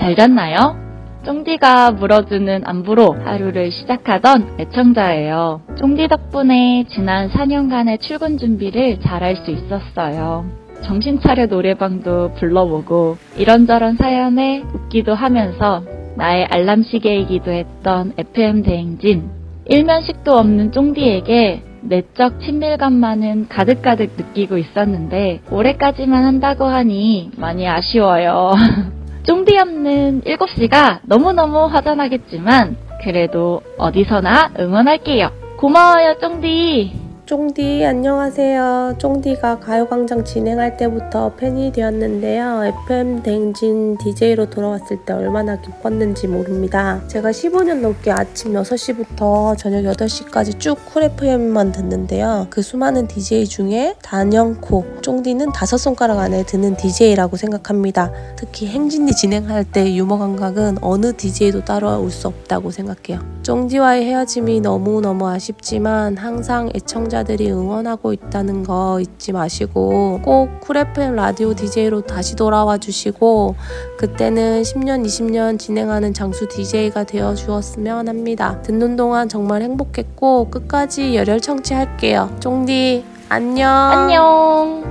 잘 0.00 0.16
잤나요? 0.16 0.81
쫑디가 1.24 1.92
물어주는 1.92 2.62
안부로 2.64 3.12
하루를 3.24 3.70
시작하던 3.70 4.56
애청자예요. 4.58 5.62
쫑디 5.78 6.08
덕분에 6.08 6.84
지난 6.88 7.30
4년간의 7.30 8.00
출근 8.00 8.38
준비를 8.38 8.98
잘할 9.00 9.36
수 9.36 9.52
있었어요. 9.52 10.44
정신 10.82 11.20
차려 11.20 11.46
노래방도 11.46 12.32
불러보고 12.34 13.16
이런저런 13.36 13.96
사연에 13.96 14.64
웃기도 14.74 15.14
하면서 15.14 15.82
나의 16.16 16.46
알람 16.46 16.82
시계이기도 16.82 17.52
했던 17.52 18.12
FM 18.18 18.64
대행진. 18.64 19.30
일면식도 19.66 20.32
없는 20.32 20.72
쫑디에게 20.72 21.62
내적 21.82 22.40
친밀감만은 22.40 23.48
가득가득 23.48 24.14
느끼고 24.16 24.58
있었는데 24.58 25.40
올해까지만 25.52 26.24
한다고 26.24 26.64
하니 26.64 27.30
많이 27.36 27.68
아쉬워요. 27.68 28.52
쫑디 29.24 29.56
없는 29.56 30.22
7시가 30.22 31.00
너무너무 31.04 31.66
허전하겠지만 31.66 32.76
그래도 33.04 33.62
어디서나 33.78 34.52
응원할게요. 34.58 35.30
고마워요, 35.58 36.18
쫑디. 36.20 37.11
쫑디 37.32 37.82
안녕하세요. 37.86 38.96
쫑디가 38.98 39.60
가요광장 39.60 40.22
진행할 40.22 40.76
때부터 40.76 41.34
팬이 41.34 41.72
되었는데요. 41.72 42.74
FM대행진 42.84 43.96
DJ로 43.96 44.50
돌아왔을 44.50 44.98
때 45.06 45.14
얼마나 45.14 45.58
기뻤는지 45.58 46.28
모릅니다. 46.28 47.00
제가 47.08 47.30
15년 47.30 47.80
넘게 47.80 48.10
아침 48.10 48.52
6시부터 48.52 49.56
저녁 49.56 49.84
8시까지 49.96 50.60
쭉 50.60 50.82
쿨 50.92 51.04
FM만 51.04 51.72
듣는데요. 51.72 52.48
그 52.50 52.60
수많은 52.60 53.08
DJ 53.08 53.46
중에 53.46 53.94
단연코 54.02 54.84
쫑디는 55.00 55.52
다섯 55.52 55.78
손가락 55.78 56.18
안에 56.18 56.44
드는 56.44 56.76
DJ라고 56.76 57.38
생각합니다. 57.38 58.12
특히 58.36 58.66
행진이 58.66 59.12
진행할 59.12 59.64
때 59.64 59.94
유머 59.94 60.18
감각은 60.18 60.78
어느 60.82 61.14
DJ도 61.16 61.64
따라올 61.64 62.10
수 62.10 62.28
없다고 62.28 62.70
생각해요. 62.70 63.24
쫑디와의 63.42 64.04
헤어짐이 64.04 64.60
너무너무 64.60 65.26
아쉽지만 65.28 66.18
항상 66.18 66.68
애청자 66.74 67.21
들이 67.24 67.50
응원하고 67.50 68.12
있다는 68.12 68.62
거 68.62 69.00
잊지 69.00 69.32
마시고 69.32 70.20
꼭 70.22 70.60
쿨FM 70.60 71.14
라디오 71.16 71.54
DJ로 71.54 72.02
다시 72.02 72.36
돌아와 72.36 72.78
주시고 72.78 73.54
그때는 73.98 74.62
10년, 74.62 75.04
20년 75.04 75.58
진행하는 75.58 76.14
장수 76.14 76.48
DJ가 76.48 77.04
되어 77.04 77.34
주었으면 77.34 78.08
합니다. 78.08 78.60
듣는 78.62 78.96
동안 78.96 79.28
정말 79.28 79.62
행복했고 79.62 80.50
끝까지 80.50 81.14
열혈 81.16 81.40
청취할게요. 81.40 82.36
쫑디 82.40 83.04
안녕. 83.28 83.70
안녕. 83.70 84.82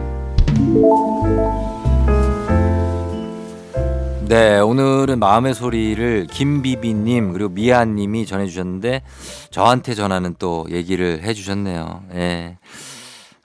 네, 4.32 4.60
오늘은 4.62 5.20
마음의 5.20 5.54
소리를 5.54 6.26
김비비님 6.28 7.34
그리고 7.34 7.50
미아님이 7.50 8.26
전해주셨는데 8.26 9.02
저한테 9.50 9.94
전하는 9.94 10.36
또 10.40 10.66
얘기를 10.72 11.22
해주셨네요. 11.22 12.04
예. 12.14 12.58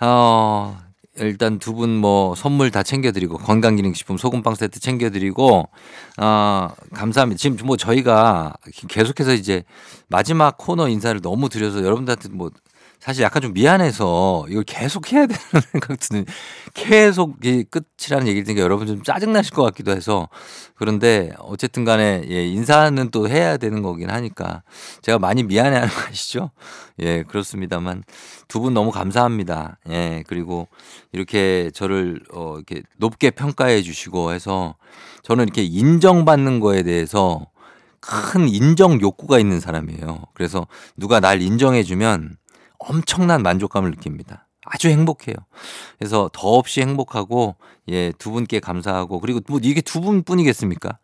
어, 0.01 0.79
일단 1.19 1.59
두 1.59 1.73
분 1.73 1.89
뭐 1.91 2.37
선물 2.37 2.71
다 2.71 2.85
챙겨드리고 2.85 3.39
건강기능식품 3.39 4.17
소금빵 4.17 4.55
세트 4.55 4.79
챙겨드리고 4.79 5.69
어, 6.19 6.69
감사합니다. 6.95 7.37
지금 7.37 7.57
뭐 7.67 7.77
저희가 7.77 8.55
계속해서 8.89 9.33
이제 9.33 9.65
마지막 10.07 10.57
코너 10.57 10.87
인사를 10.89 11.21
너무 11.21 11.49
드려서 11.49 11.83
여러분들한테 11.83 12.29
뭐 12.29 12.51
사실 13.07 13.23
약간 13.23 13.41
좀 13.41 13.53
미안해서 13.53 14.47
이걸 14.49 14.65
계속 14.65 15.13
해야 15.13 15.27
되는 15.29 15.39
생각 15.71 15.97
드는 16.01 16.25
계속 16.75 17.37
이 17.45 17.63
끝이라는 17.63 18.27
얘기를 18.27 18.43
듣니까 18.43 18.63
여러분 18.63 18.89
좀 18.89 19.05
짜증 19.05 19.33
나실 19.33 19.55
것 19.55 19.63
같기도 19.63 19.93
해서 19.93 20.29
그런데 20.75 21.31
어쨌든 21.39 21.85
간에 21.85 22.25
예, 22.29 22.45
인사는 22.45 23.09
또 23.13 23.29
해야 23.29 23.59
되는 23.59 23.81
거긴 23.83 24.11
하니까 24.11 24.65
제가 25.03 25.21
많이 25.21 25.45
미안해 25.45 25.77
하는 25.77 25.89
거 25.95 26.01
아시죠? 26.09 26.51
예, 26.99 27.23
그렇습니다만 27.23 28.03
두 28.49 28.61
분 28.61 28.75
너무 28.75 28.91
감사합니다. 28.91 29.79
예, 29.89 30.25
그리고 30.27 30.67
이렇게 31.13 31.71
저를 31.73 32.21
어, 32.33 32.57
이렇게 32.57 32.83
높게 32.97 33.31
평가해 33.31 33.83
주시고 33.83 34.33
해서 34.33 34.75
저는 35.23 35.45
이렇게 35.45 35.63
인정받는 35.63 36.59
거에 36.59 36.83
대해서 36.83 37.47
큰 38.01 38.49
인정 38.49 39.01
욕구가 39.01 39.39
있는 39.39 39.61
사람이에요. 39.61 40.25
그래서 40.35 40.67
누가 40.97 41.21
날 41.21 41.41
인정해 41.41 41.85
주면 41.85 42.37
엄청난 42.79 43.43
만족감을 43.43 43.91
느낍니다. 43.91 44.47
아주 44.65 44.89
행복해요. 44.89 45.35
그래서 45.99 46.29
더없이 46.33 46.81
행복하고 46.81 47.57
예, 47.89 48.13
두 48.19 48.33
분께 48.33 48.59
감사하고 48.61 49.21
그리고 49.21 49.41
뭐 49.49 49.61
이게 49.63 49.81
두 49.81 50.01
분뿐이겠습니까? 50.01 50.99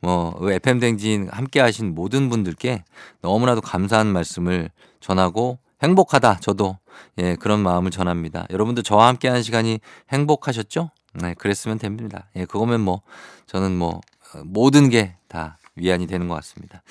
뭐 0.00 0.36
FM 0.42 0.80
댕진 0.80 1.28
함께 1.30 1.60
하신 1.60 1.94
모든 1.94 2.28
분들께 2.28 2.84
너무나도 3.22 3.60
감사한 3.60 4.08
말씀을 4.08 4.70
전하고 5.00 5.58
행복하다 5.82 6.40
저도 6.40 6.78
예, 7.18 7.36
그런 7.36 7.60
마음을 7.60 7.90
전합니다. 7.90 8.46
여러분들 8.50 8.82
저와 8.82 9.08
함께 9.08 9.28
하는 9.28 9.42
시간이 9.42 9.80
행복하셨죠? 10.10 10.90
네, 11.14 11.34
그랬으면 11.34 11.78
됩니다. 11.78 12.28
예, 12.36 12.44
그거면 12.44 12.80
뭐 12.80 13.02
저는 13.46 13.76
뭐 13.76 14.00
어, 14.34 14.42
모든 14.44 14.88
게 14.90 15.16
다 15.34 15.58
위안이 15.74 16.06
되는 16.06 16.28
것 16.28 16.36
같습니다. 16.36 16.82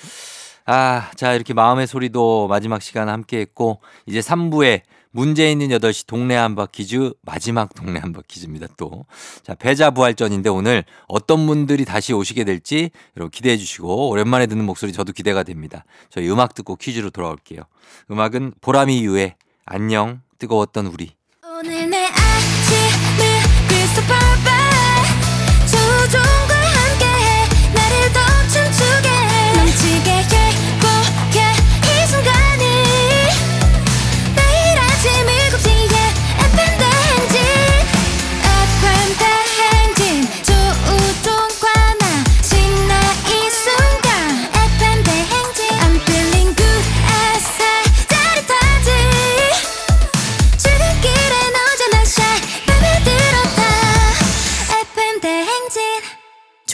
아, 0.66 1.10
자, 1.14 1.34
이렇게 1.34 1.52
마음의 1.52 1.86
소리도 1.86 2.48
마지막 2.48 2.80
시간 2.80 3.08
함께 3.08 3.40
했고, 3.40 3.80
이제 4.06 4.20
3부에 4.20 4.82
문제 5.10 5.52
있는 5.52 5.68
8시 5.68 6.06
동네 6.06 6.34
한바 6.34 6.66
퀴즈, 6.72 7.12
마지막 7.22 7.72
동네 7.74 8.00
한바 8.00 8.22
퀴즈입니다, 8.26 8.68
또. 8.76 9.04
자, 9.42 9.54
패자 9.54 9.90
부활전인데 9.90 10.48
오늘 10.48 10.84
어떤 11.06 11.46
분들이 11.46 11.84
다시 11.84 12.12
오시게 12.12 12.44
될지 12.44 12.90
여러분 13.16 13.30
기대해 13.30 13.56
주시고, 13.56 14.08
오랜만에 14.08 14.46
듣는 14.46 14.64
목소리 14.64 14.92
저도 14.92 15.12
기대가 15.12 15.42
됩니다. 15.42 15.84
저희 16.10 16.28
음악 16.30 16.54
듣고 16.54 16.76
퀴즈로 16.76 17.10
돌아올게요. 17.10 17.62
음악은 18.10 18.54
보람이 18.60 19.04
유의 19.04 19.36
안녕, 19.66 20.22
뜨거웠던 20.38 20.86
우리. 20.86 21.12
오늘 21.42 21.88
내 21.90 22.06
아침을 22.06 23.24
crystal 23.68 24.06
조종 25.66 26.53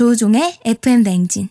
조종의 0.00 0.54
FM 0.64 1.02
대행진. 1.02 1.50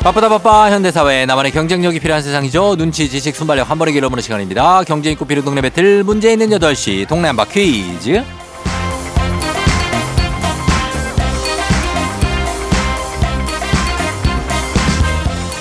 바쁘다 0.00 0.28
바빠. 0.28 0.72
현대사회 0.72 1.24
나만의 1.24 1.52
경쟁력이 1.52 2.00
필요한 2.00 2.20
세상이죠. 2.20 2.74
눈치 2.74 3.08
지식 3.08 3.36
순발력 3.36 3.70
한 3.70 3.78
번에 3.78 3.92
길러보는 3.92 4.22
시간입니다. 4.22 4.82
경제 4.82 5.12
있고 5.12 5.24
필요 5.24 5.44
동네 5.44 5.60
배틀 5.60 6.02
문제 6.02 6.32
있는 6.32 6.50
8시 6.50 7.06
동네 7.06 7.28
한바 7.28 7.44
퀴즈 7.44 8.24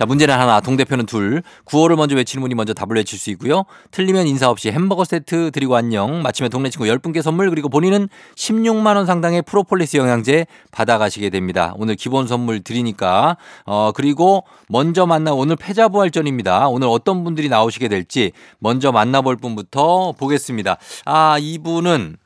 자 0.00 0.06
문제는 0.06 0.34
하나. 0.34 0.60
동대표는 0.60 1.04
둘. 1.04 1.42
구호를 1.64 1.94
먼저 1.94 2.16
외치는 2.16 2.40
분이 2.40 2.54
먼저 2.54 2.72
답을 2.72 2.96
외칠 2.96 3.18
수 3.18 3.28
있고요. 3.32 3.64
틀리면 3.90 4.28
인사 4.28 4.48
없이 4.48 4.70
햄버거 4.70 5.04
세트 5.04 5.50
드리고 5.50 5.76
안녕. 5.76 6.22
맞히면 6.22 6.50
동네 6.50 6.70
친구 6.70 6.86
10분께 6.86 7.20
선물 7.20 7.50
그리고 7.50 7.68
본인은 7.68 8.08
16만 8.34 8.96
원 8.96 9.04
상당의 9.04 9.42
프로폴리스 9.42 9.98
영양제 9.98 10.46
받아가시게 10.70 11.28
됩니다. 11.28 11.74
오늘 11.76 11.96
기본 11.96 12.26
선물 12.26 12.60
드리니까. 12.62 13.36
어 13.66 13.92
그리고 13.94 14.44
먼저 14.70 15.04
만나 15.04 15.34
오늘 15.34 15.56
패자부활전입니다. 15.56 16.68
오늘 16.68 16.88
어떤 16.88 17.22
분들이 17.22 17.50
나오시게 17.50 17.88
될지 17.88 18.32
먼저 18.58 18.92
만나볼 18.92 19.36
분부터 19.36 20.12
보겠습니다. 20.12 20.78
아 21.04 21.36
이분은 21.38 22.16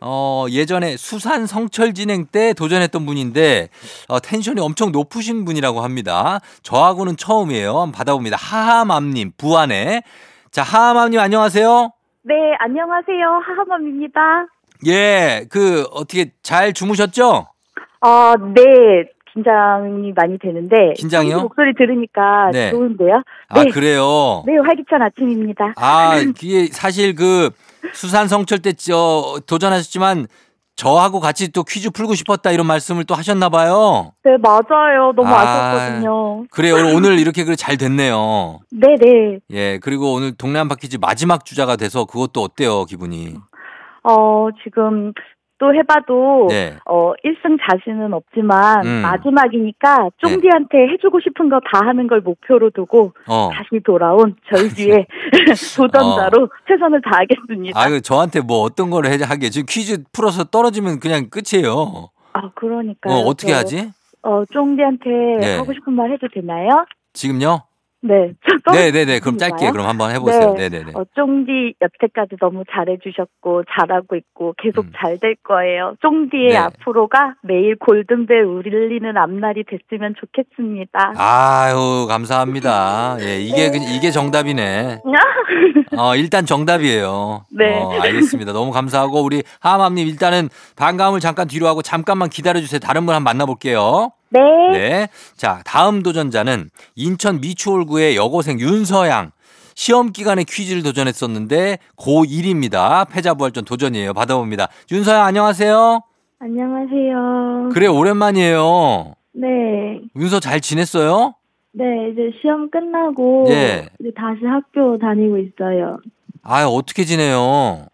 어, 0.00 0.46
예전에 0.50 0.96
수산 0.96 1.46
성철 1.46 1.94
진행 1.94 2.26
때 2.26 2.52
도전했던 2.52 3.06
분인데, 3.06 3.68
어, 4.08 4.20
텐션이 4.20 4.60
엄청 4.60 4.92
높으신 4.92 5.44
분이라고 5.46 5.80
합니다. 5.80 6.40
저하고는 6.62 7.16
처음이에요. 7.16 7.70
한번 7.70 7.92
받아봅니다. 7.92 8.36
하하맘님, 8.36 9.32
부안에. 9.38 10.02
자, 10.50 10.62
하하맘님 10.62 11.18
안녕하세요. 11.18 11.90
네, 12.24 12.34
안녕하세요. 12.58 13.40
하하맘입니다. 13.46 14.46
예, 14.86 15.46
그, 15.50 15.84
어떻게 15.92 16.32
잘 16.42 16.74
주무셨죠? 16.74 17.46
어, 18.02 18.34
네, 18.54 18.62
긴장이 19.32 20.12
많이 20.14 20.38
되는데. 20.38 20.92
긴장이요? 20.96 21.40
목소리 21.40 21.74
들으니까 21.74 22.50
네. 22.52 22.70
좋은데요? 22.70 23.22
아, 23.48 23.64
네. 23.64 23.70
그래요? 23.70 24.42
네, 24.46 24.58
활기찬 24.58 25.00
아침입니다. 25.00 25.72
아, 25.76 26.20
그게 26.20 26.66
사실 26.66 27.14
그 27.14 27.50
수산 27.92 28.28
성철 28.28 28.58
때 28.60 28.72
저, 28.72 29.40
도전하셨지만 29.46 30.26
저하고 30.76 31.20
같이 31.20 31.50
또 31.52 31.64
퀴즈 31.64 31.90
풀고 31.90 32.14
싶었다 32.14 32.50
이런 32.50 32.66
말씀을 32.66 33.04
또 33.04 33.14
하셨나 33.14 33.48
봐요. 33.48 34.12
네, 34.24 34.36
맞아요. 34.36 35.12
너무 35.16 35.26
아, 35.28 35.40
아, 35.40 35.78
쉽거든요 35.78 36.44
그래요. 36.50 36.74
오늘 36.94 37.18
이렇게 37.18 37.44
그잘 37.44 37.78
됐네요. 37.78 38.60
네 38.70 38.94
네. 39.00 39.38
예, 39.50 39.78
그리고 39.78 40.12
오늘 40.12 40.36
동네 40.36 40.58
한바퀴즈 40.58 40.98
마지막 41.00 41.46
주자가 41.46 41.76
돼서 41.76 42.04
그것도 42.04 42.42
어때요, 42.42 42.84
기분이? 42.84 43.36
어, 44.02 44.48
지금 44.62 45.12
또 45.58 45.74
해봐도, 45.74 46.46
네. 46.50 46.76
어, 46.84 47.12
1승 47.24 47.58
자신은 47.68 48.12
없지만, 48.12 48.84
음. 48.86 49.02
마지막이니까, 49.02 50.10
쫑디한테 50.18 50.88
해주고 50.92 51.20
싶은 51.20 51.48
거 51.48 51.56
다 51.72 51.80
하는 51.86 52.06
걸 52.06 52.20
목표로 52.20 52.70
두고, 52.70 53.12
어. 53.26 53.50
다시 53.52 53.82
돌아온 53.82 54.36
뒤에 54.76 55.06
도전자로 55.76 56.48
최선을 56.68 57.00
다하겠습니다. 57.02 57.80
아유, 57.80 58.00
저한테 58.02 58.40
뭐 58.42 58.60
어떤 58.60 58.90
거를 58.90 59.10
해- 59.10 59.16
하게. 59.24 59.48
지금 59.48 59.66
퀴즈 59.68 60.04
풀어서 60.12 60.44
떨어지면 60.44 61.00
그냥 61.00 61.28
끝이에요. 61.30 62.10
아, 62.34 62.50
그러니까요. 62.54 63.14
어, 63.14 63.18
어떻게 63.20 63.52
저, 63.52 63.58
하지? 63.58 63.90
어, 64.22 64.44
쫑디한테 64.52 65.10
네. 65.40 65.56
하고 65.56 65.72
싶은 65.72 65.92
말 65.94 66.10
해도 66.12 66.26
되나요? 66.32 66.84
지금요? 67.14 67.62
네. 68.06 68.32
저 68.64 68.72
네네 68.72 69.04
네. 69.04 69.20
그럼 69.20 69.38
짧게? 69.38 69.70
그럼 69.70 69.86
한번 69.86 70.10
해보세요. 70.12 70.54
네. 70.54 70.68
네네 70.68 70.84
네. 70.84 70.92
어, 70.94 71.04
쫑디 71.14 71.74
여태까지 71.80 72.36
너무 72.40 72.62
잘해주셨고 72.72 73.64
잘하고 73.76 74.16
있고 74.16 74.54
계속 74.62 74.86
잘될 74.96 75.36
거예요. 75.42 75.94
쫑디의 76.02 76.46
음. 76.46 76.50
네. 76.50 76.56
앞으로가 76.56 77.34
매일 77.42 77.76
골든벨 77.76 78.44
울리는 78.44 79.16
앞날이 79.16 79.64
됐으면 79.64 80.14
좋겠습니다. 80.20 81.12
아유, 81.16 82.06
감사합니다. 82.08 83.16
예, 83.26 83.40
이게, 83.40 83.70
그- 83.70 83.78
이게 83.78 84.10
정답이네. 84.10 85.00
어, 85.98 86.14
일단 86.16 86.44
정답이에요. 86.46 87.44
네. 87.52 87.74
어, 87.82 88.00
알겠습니다. 88.00 88.52
너무 88.52 88.70
감사하고, 88.72 89.22
우리 89.22 89.42
하함님 89.60 90.06
일단은 90.08 90.48
반가움을 90.76 91.20
잠깐 91.20 91.48
뒤로 91.48 91.66
하고 91.66 91.82
잠깐만 91.82 92.28
기다려주세요. 92.28 92.80
다른 92.80 93.04
분 93.06 93.14
한 93.14 93.24
번 93.24 93.24
만나볼게요. 93.36 94.10
네. 94.30 94.40
네. 94.72 95.08
자, 95.36 95.62
다음 95.64 96.02
도전자는 96.02 96.70
인천 96.94 97.40
미추홀구의 97.40 98.16
여고생 98.16 98.58
윤서양. 98.60 99.32
시험 99.74 100.10
기간에 100.10 100.44
퀴즈를 100.44 100.82
도전했었는데 100.82 101.78
고1입니다. 101.96 103.08
패자부활전 103.10 103.64
도전이에요. 103.66 104.14
받아봅니다. 104.14 104.68
윤서야 104.90 105.22
안녕하세요. 105.22 106.00
안녕하세요. 106.38 107.70
그래 107.72 107.86
오랜만이에요. 107.86 109.14
네. 109.34 110.00
윤서 110.16 110.40
잘 110.40 110.60
지냈어요? 110.62 111.34
네, 111.72 111.84
이제 112.10 112.30
시험 112.40 112.70
끝나고 112.70 113.44
예. 113.50 113.86
이제 114.00 114.10
다시 114.16 114.46
학교 114.46 114.96
다니고 114.98 115.36
있어요. 115.38 115.98
아 116.42 116.64
어떻게 116.64 117.04
지내요? 117.04 117.86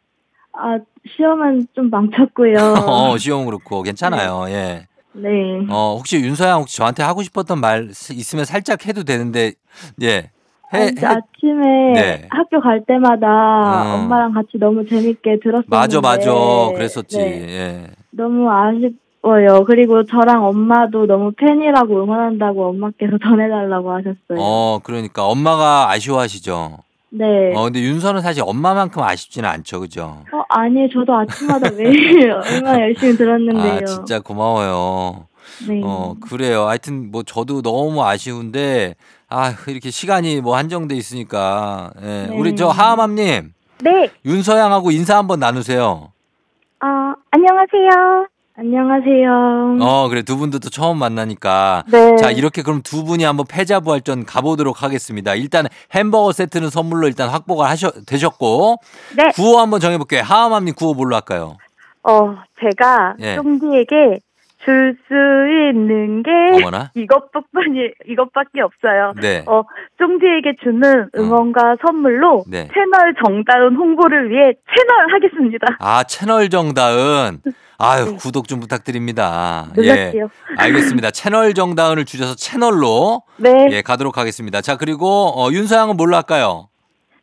아, 0.52 0.78
시험은 1.16 1.66
좀 1.74 1.90
망쳤고요. 1.90 2.54
어, 2.86 3.18
시험 3.18 3.44
그렇고 3.46 3.82
괜찮아요. 3.82 4.44
예. 4.50 4.86
네. 5.14 5.66
어 5.68 5.94
혹시 5.96 6.16
윤서야 6.16 6.54
혹시 6.54 6.76
저한테 6.76 7.02
하고 7.02 7.22
싶었던 7.22 7.60
말 7.60 7.88
있으면 7.90 8.44
살짝 8.44 8.86
해도 8.86 9.04
되는데 9.04 9.52
예. 10.02 10.30
아, 10.72 10.78
해, 10.78 10.86
해. 10.86 11.04
아침에 11.04 11.92
네. 11.94 12.28
학교 12.30 12.60
갈 12.60 12.84
때마다 12.86 13.92
어. 13.92 13.96
엄마랑 13.96 14.32
같이 14.32 14.58
너무 14.58 14.86
재밌게 14.88 15.40
들었었는데 15.42 15.68
맞아 15.68 16.00
맞아 16.00 16.30
그랬었지. 16.74 17.18
네, 17.18 17.46
예. 17.48 17.86
너무 18.10 18.50
아쉽어요. 18.50 19.64
그리고 19.66 20.04
저랑 20.04 20.44
엄마도 20.44 21.06
너무 21.06 21.32
팬이라고 21.32 22.02
응원한다고 22.02 22.68
엄마께서 22.70 23.18
전해달라고 23.22 23.92
하셨어요. 23.92 24.38
어 24.38 24.80
그러니까 24.82 25.26
엄마가 25.26 25.90
아쉬워하시죠. 25.90 26.78
네. 27.14 27.54
어 27.54 27.64
근데 27.64 27.80
윤서는 27.80 28.22
사실 28.22 28.42
엄마만큼 28.46 29.02
아쉽지는 29.02 29.48
않죠, 29.48 29.80
그죠? 29.80 30.24
어, 30.32 30.42
아니, 30.48 30.88
저도 30.90 31.14
아침마다 31.14 31.70
매일 31.70 32.30
얼마나 32.32 32.80
열심히 32.80 33.16
들었는데요. 33.16 33.74
아 33.74 33.84
진짜 33.84 34.20
고마워요. 34.20 35.26
네. 35.68 35.80
어 35.84 36.14
그래요. 36.20 36.66
하여튼 36.68 37.10
뭐 37.10 37.22
저도 37.22 37.60
너무 37.60 38.02
아쉬운데 38.02 38.94
아 39.28 39.54
이렇게 39.66 39.90
시간이 39.90 40.40
뭐 40.40 40.56
한정돼 40.56 40.94
있으니까 40.94 41.90
예. 42.02 42.26
네. 42.30 42.36
우리 42.36 42.56
저 42.56 42.68
하하맘님 42.68 43.52
네. 43.82 44.10
윤서양하고 44.24 44.90
인사 44.90 45.18
한번 45.18 45.40
나누세요. 45.40 46.12
아, 46.80 47.14
안녕하세요. 47.30 48.26
안녕하세요. 48.54 49.78
어 49.80 50.08
그래 50.10 50.20
두 50.22 50.36
분도 50.36 50.58
또 50.58 50.68
처음 50.68 50.98
만나니까 50.98 51.84
네. 51.90 52.16
자 52.16 52.30
이렇게 52.30 52.62
그럼 52.62 52.82
두 52.82 53.02
분이 53.04 53.24
한번 53.24 53.46
패자부활전 53.48 54.26
가보도록 54.26 54.82
하겠습니다. 54.82 55.34
일단 55.34 55.66
햄버거 55.94 56.32
세트는 56.32 56.68
선물로 56.68 57.06
일단 57.06 57.30
확보가 57.30 57.68
하셔 57.70 57.90
되셨고 58.06 58.76
네. 59.16 59.30
구호 59.34 59.58
한번 59.58 59.80
정해볼게요. 59.80 60.22
하하맘님 60.22 60.74
구호 60.74 60.92
뭘로 60.92 61.14
할까요? 61.14 61.56
어, 62.02 62.36
제가 62.60 63.14
예. 63.20 63.36
쫑디에게 63.36 64.18
줄 64.64 64.96
수 65.08 65.14
있는 65.14 66.22
게 66.22 66.30
어머나. 66.54 66.90
이것뿐이 66.94 67.92
이것밖에 68.06 68.60
없어요. 68.60 69.12
네. 69.20 69.44
어, 69.46 69.62
쫑디에게 69.98 70.56
주는 70.62 71.08
응원과 71.16 71.76
선물로 71.84 72.44
네. 72.48 72.68
채널 72.72 73.14
정다운 73.24 73.76
홍보를 73.76 74.30
위해 74.30 74.52
채널 74.74 75.12
하겠습니다. 75.12 75.66
아 75.80 76.04
채널 76.04 76.48
정다은 76.48 77.38
아유 77.78 78.16
구독 78.18 78.46
좀 78.48 78.60
부탁드립니다. 78.60 79.66
네. 79.76 79.82
놀랐지요? 79.82 80.24
예, 80.24 80.54
알겠습니다. 80.58 81.10
채널 81.10 81.54
정다은을 81.54 82.04
줄여서 82.04 82.36
채널로 82.36 83.22
네. 83.38 83.68
예 83.72 83.82
가도록 83.82 84.18
하겠습니다. 84.18 84.60
자 84.60 84.76
그리고 84.76 85.06
어, 85.36 85.50
윤서양은 85.50 85.96
뭘로 85.96 86.14
할까요? 86.16 86.68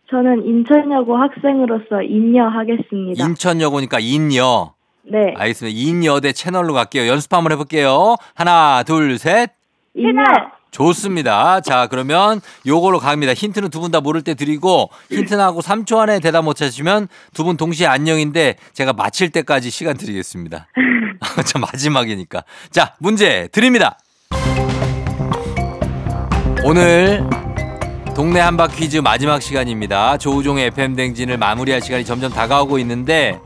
저는 0.10 0.44
인천여고 0.46 1.16
학생으로서 1.18 2.02
인여 2.02 2.48
하겠습니다. 2.48 3.24
인천여고니까 3.26 4.00
인여. 4.02 4.74
네. 5.04 5.34
알겠습니다. 5.38 5.78
인여대 5.78 6.34
채널로 6.34 6.74
갈게요. 6.74 7.08
연습 7.08 7.34
한번 7.34 7.52
해볼게요. 7.54 8.16
하나 8.36 8.84
둘 8.84 9.18
셋. 9.18 9.52
인여. 9.96 10.24
좋습니다. 10.72 11.62
자, 11.62 11.88
그러면 11.88 12.42
요걸로 12.68 13.00
갑니다. 13.00 13.34
힌트는 13.34 13.70
두 13.72 13.80
분 13.82 13.90
다 13.92 14.02
모를 14.02 14.22
때 14.22 14.36
드리고 14.36 14.92
힌트 15.10 15.34
나고 15.34 15.62
3초 15.62 15.98
안에 15.98 16.20
대답 16.20 16.44
못 16.46 16.54
찾으시면 16.56 17.08
두 17.34 17.44
분 17.44 17.58
동시에 17.58 17.88
안녕인데 17.88 18.56
제가 18.74 18.94
맞힐 18.94 19.32
때까지 19.32 19.72
시간 19.72 19.98
드리겠습니다. 19.98 20.68
자, 21.44 21.58
마지막이니까. 21.60 22.44
자, 22.72 22.94
문제 23.00 23.48
드립니다. 23.52 23.98
오늘 26.64 27.24
동네 28.16 28.40
한바 28.40 28.68
퀴즈 28.68 28.98
마지막 28.98 29.42
시간입니다. 29.42 30.18
조우종의 30.18 30.68
FM대행진을 30.68 31.38
마무리할 31.38 31.82
시간이 31.82 32.06
점점 32.06 32.32
다가오고 32.32 32.78
있는데 32.80 33.40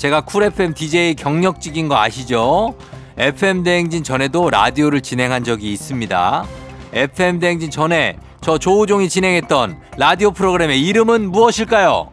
제가 0.00 0.22
쿨 0.22 0.44
FM 0.44 0.72
DJ 0.72 1.14
경력직인 1.14 1.86
거 1.86 1.98
아시죠? 1.98 2.74
FM 3.18 3.62
대행진 3.64 4.02
전에도 4.02 4.48
라디오를 4.48 5.02
진행한 5.02 5.44
적이 5.44 5.74
있습니다. 5.74 6.46
FM 6.94 7.38
대행진 7.38 7.70
전에 7.70 8.16
저 8.40 8.56
조우종이 8.56 9.10
진행했던 9.10 9.78
라디오 9.98 10.30
프로그램의 10.30 10.80
이름은 10.80 11.30
무엇일까요? 11.30 12.10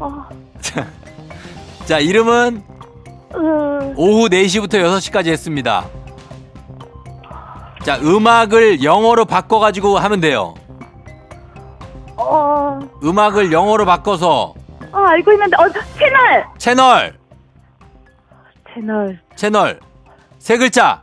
어, 0.00 0.28
자, 1.86 2.00
이름은 2.00 2.64
으, 3.36 3.94
오후 3.94 4.28
4시부터 4.28 4.72
6시까지 4.72 5.28
했습니다. 5.28 5.86
자, 7.84 8.00
음악을 8.02 8.82
영어로 8.82 9.26
바꿔 9.26 9.60
가지고 9.60 9.96
하면 9.96 10.20
돼요. 10.20 10.54
어, 12.16 12.80
음악을 13.04 13.52
영어로 13.52 13.84
바꿔서 13.84 14.54
어, 14.90 14.98
알고 14.98 15.32
있는데, 15.34 15.56
어, 15.56 15.68
채널! 15.96 16.44
채널, 16.58 17.18
채널. 18.78 19.18
채널, 19.34 19.80
세 20.38 20.56
글자. 20.56 21.02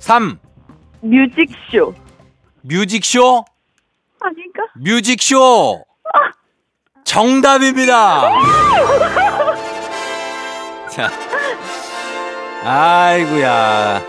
3. 0.00 0.36
뮤직쇼. 1.00 1.94
뮤직쇼, 2.62 3.44
아닌가? 4.20 4.62
뮤직쇼. 4.74 5.84
정답입니다. 7.04 8.30
자. 10.90 11.08
아이고야. 12.64 14.02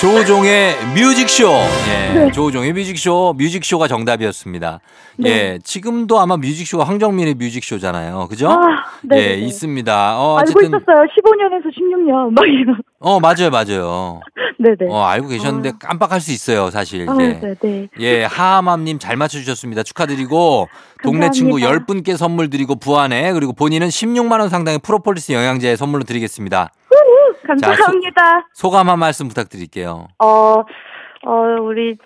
조종의 0.00 0.74
뮤직쇼. 0.94 1.48
예. 1.88 2.14
네. 2.14 2.30
조종의 2.32 2.72
뮤직쇼. 2.72 3.34
뮤직쇼가 3.38 3.86
정답이었습니다. 3.88 4.80
네. 5.18 5.30
예. 5.30 5.58
지금도 5.62 6.18
아마 6.18 6.36
뮤직쇼가 6.36 6.84
황정민의 6.84 7.34
뮤직쇼잖아요. 7.34 8.26
그죠? 8.28 8.50
아, 8.50 8.56
네, 9.02 9.16
예, 9.16 9.20
네, 9.20 9.36
네. 9.36 9.46
있습니다. 9.46 10.18
어, 10.18 10.36
알고 10.38 10.50
어쨌든 10.50 10.66
있었어요. 10.68 11.06
15년에서 11.06 11.66
16년. 11.72 12.32
막 12.32 12.44
이런. 12.46 12.76
어, 12.98 13.20
맞아요. 13.20 13.50
맞아요. 13.50 14.20
네네. 14.58 14.90
어, 14.92 15.04
알고 15.04 15.28
계셨는데 15.28 15.72
깜빡할 15.80 16.20
수 16.20 16.32
있어요, 16.32 16.70
사실. 16.70 17.08
아, 17.08 17.16
예. 17.20 17.40
네, 17.40 17.54
네. 17.60 17.88
예, 18.00 18.24
하하맘님 18.24 18.98
잘 18.98 19.16
맞춰주셨습니다. 19.16 19.84
축하드리고, 19.84 20.68
동네 21.02 21.30
친구 21.30 21.58
감사합니다. 21.60 21.86
10분께 21.86 22.16
선물 22.16 22.50
드리고, 22.50 22.76
부안에, 22.76 23.32
그리고 23.32 23.52
본인은 23.52 23.88
16만원 23.88 24.48
상당의 24.48 24.80
프로폴리스 24.82 25.32
영양제 25.32 25.76
선물로 25.76 26.04
드리겠습니다. 26.04 26.70
감사합니다. 27.46 28.48
소감 28.52 28.88
한 28.88 28.98
말씀 28.98 29.28
부탁드릴게요. 29.28 30.08
어, 30.18 30.26
어, 30.26 31.32
우리 31.62 31.96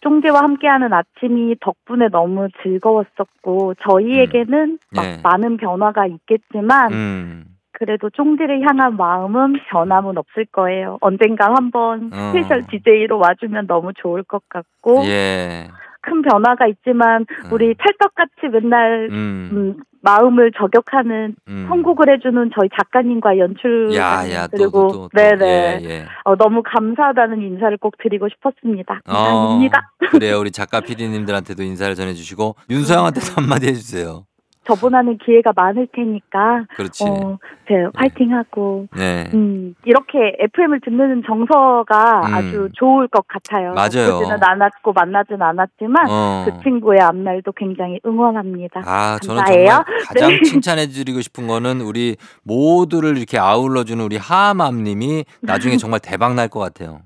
쫑디와 0.00 0.42
함께하는 0.42 0.92
아침이 0.92 1.56
덕분에 1.60 2.08
너무 2.08 2.48
즐거웠었고, 2.62 3.74
저희에게는 3.88 4.78
막 4.94 5.04
예. 5.06 5.18
많은 5.22 5.56
변화가 5.56 6.06
있겠지만, 6.06 6.92
음, 6.92 7.44
그래도 7.72 8.10
쫑디를 8.10 8.62
향한 8.68 8.96
마음은 8.96 9.60
변함은 9.70 10.18
없을 10.18 10.44
거예요. 10.52 10.98
언젠가 11.00 11.54
한번 11.54 12.10
어. 12.12 12.32
스페셜 12.32 12.66
DJ로 12.66 13.18
와주면 13.18 13.66
너무 13.66 13.92
좋을 13.94 14.22
것 14.24 14.42
같고, 14.48 15.04
예, 15.06 15.68
큰 16.02 16.20
변화가 16.20 16.66
있지만, 16.66 17.24
우리 17.50 17.74
찰떡같이 17.74 18.48
맨날, 18.52 19.08
음, 19.10 19.50
음, 19.52 19.82
마음을 20.04 20.52
저격하는 20.52 21.34
음. 21.48 21.66
선곡을 21.68 22.10
해주는 22.10 22.50
저희 22.54 22.68
작가님과 22.76 23.38
연출 23.38 23.94
야, 23.94 24.30
야, 24.30 24.46
또, 24.46 24.56
그리고 24.56 24.70
또, 24.70 24.88
또, 24.88 25.08
또. 25.08 25.08
네네 25.14 25.80
예, 25.82 25.88
예. 25.88 26.04
어, 26.24 26.36
너무 26.36 26.62
감사하다는 26.62 27.40
인사를 27.40 27.76
꼭 27.78 27.94
드리고 28.02 28.28
싶었습니다. 28.28 29.00
어, 29.06 29.12
감사합니다. 29.12 29.90
그래요. 30.10 30.38
우리 30.38 30.50
작가 30.50 30.80
PD님들한테도 30.80 31.62
인사를 31.62 31.94
전해주시고, 31.94 32.56
윤서영한테도 32.70 33.32
한마디 33.40 33.68
해주세요. 33.68 34.26
저보다는 34.66 35.18
기회가 35.18 35.52
많을 35.54 35.86
테니까 35.92 36.64
그렇지. 36.76 37.04
어, 37.04 37.38
제 37.68 37.74
화이팅하고 37.94 38.86
네. 38.96 39.30
음, 39.34 39.74
이렇게 39.84 40.36
FM을 40.38 40.80
듣는 40.84 41.22
정서가 41.26 42.20
음. 42.26 42.34
아주 42.34 42.68
좋을 42.74 43.08
것 43.08 43.26
같아요. 43.28 43.72
맞아요. 43.74 44.18
보지는 44.18 44.38
않았고 44.42 44.92
만나진 44.92 45.40
않았지만 45.42 46.06
어. 46.08 46.44
그 46.46 46.62
친구의 46.62 47.00
앞날도 47.00 47.52
굉장히 47.52 48.00
응원합니다. 48.06 48.82
아, 48.84 49.18
저는 49.22 49.42
감사해요. 49.42 49.68
정말 49.68 49.84
가장 50.06 50.28
네. 50.30 50.42
칭찬해 50.42 50.86
드리고 50.88 51.20
싶은 51.20 51.46
거는 51.46 51.80
우리 51.80 52.16
모두를 52.42 53.16
이렇게 53.18 53.38
아울러 53.38 53.84
주는 53.84 54.04
우리 54.04 54.16
하함님이 54.16 55.24
나중에 55.42 55.76
정말 55.76 56.00
대박 56.00 56.34
날 56.34 56.48
것 56.48 56.60
같아요. 56.60 57.00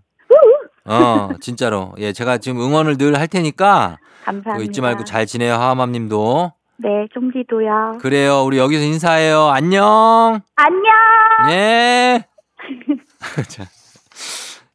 어, 0.85 1.29
진짜로. 1.41 1.93
예, 1.99 2.13
제가 2.13 2.39
지금 2.39 2.61
응원을 2.61 2.97
늘 2.99 3.15
할 3.17 3.29
테니까 3.29 3.99
감사합니다. 4.25 4.53
그거 4.53 4.63
잊지 4.65 4.81
말고 4.81 5.05
잘 5.05 5.27
지내요, 5.27 5.55
하함님도. 5.55 6.53
네, 6.79 7.07
좀비도요. 7.13 7.99
그래요, 8.01 8.43
우리 8.45 8.59
여기서 8.59 8.83
인사해요. 8.85 9.49
안녕. 9.49 10.41
안녕. 10.55 11.51
예. 11.51 12.25
자, 13.49 13.65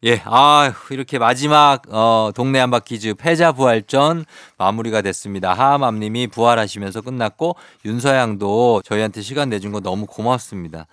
예, 0.04 0.22
아 0.26 0.74
이렇게 0.89 1.18
마지막 1.18 1.82
어, 1.89 2.32
동네 2.36 2.60
한 2.60 2.72
바 2.72 2.80
퀴즈 2.80 3.14
패자 3.14 3.54
부활전 3.54 4.26
마무리가 4.58 5.01
됐습니다. 5.01 5.54
하하맘님이 5.54 6.28
부활하시면서 6.28 7.01
끝났고 7.01 7.56
윤서양도 7.86 8.82
저희한테 8.84 9.22
시간 9.22 9.49
내준 9.49 9.72
거 9.72 9.80
너무 9.80 10.06
고맙습니다. 10.06 10.88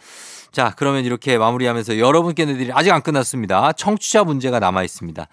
자, 0.53 0.75
그러면 0.77 1.05
이렇게 1.05 1.39
마무리하면서 1.39 1.99
여러분께 1.99 2.45
내드릴 2.45 2.71
아직 2.75 2.93
안 2.93 3.03
끝났습니다. 3.03 3.73
청취자 3.73 4.23
문제가 4.25 4.61
남아 4.61 4.85
있습니다. 4.85 5.27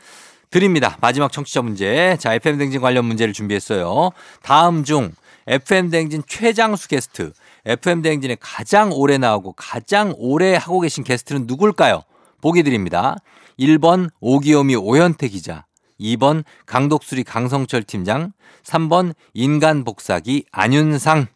드립니다. 0.49 0.97
마지막 1.01 1.32
청취자 1.32 1.61
문제. 1.61 2.17
자, 2.19 2.34
FM 2.34 2.57
댕진 2.57 2.82
관련 2.82 3.05
문제를 3.05 3.34
준비했어요. 3.34 4.11
다음 4.41 4.84
중 4.84 5.11
FM 5.47 5.89
댕진 5.89 6.23
최장수 6.27 6.89
게스트, 6.89 7.31
FM 7.65 8.01
댕진에 8.01 8.35
가장 8.39 8.91
오래 8.91 9.17
나오고 9.17 9.53
가장 9.53 10.13
오래 10.17 10.55
하고 10.55 10.81
계신 10.81 11.03
게스트는 11.03 11.45
누굴까요? 11.47 12.03
보기 12.41 12.63
드립니다. 12.63 13.15
1번 13.57 14.09
오기요미 14.19 14.75
오현태 14.75 15.29
기자, 15.29 15.65
2번 15.99 16.43
강독수리 16.65 17.23
강성철 17.23 17.83
팀장, 17.83 18.33
3번 18.63 19.15
인간 19.33 19.83
복사기 19.83 20.45
안윤상. 20.51 21.27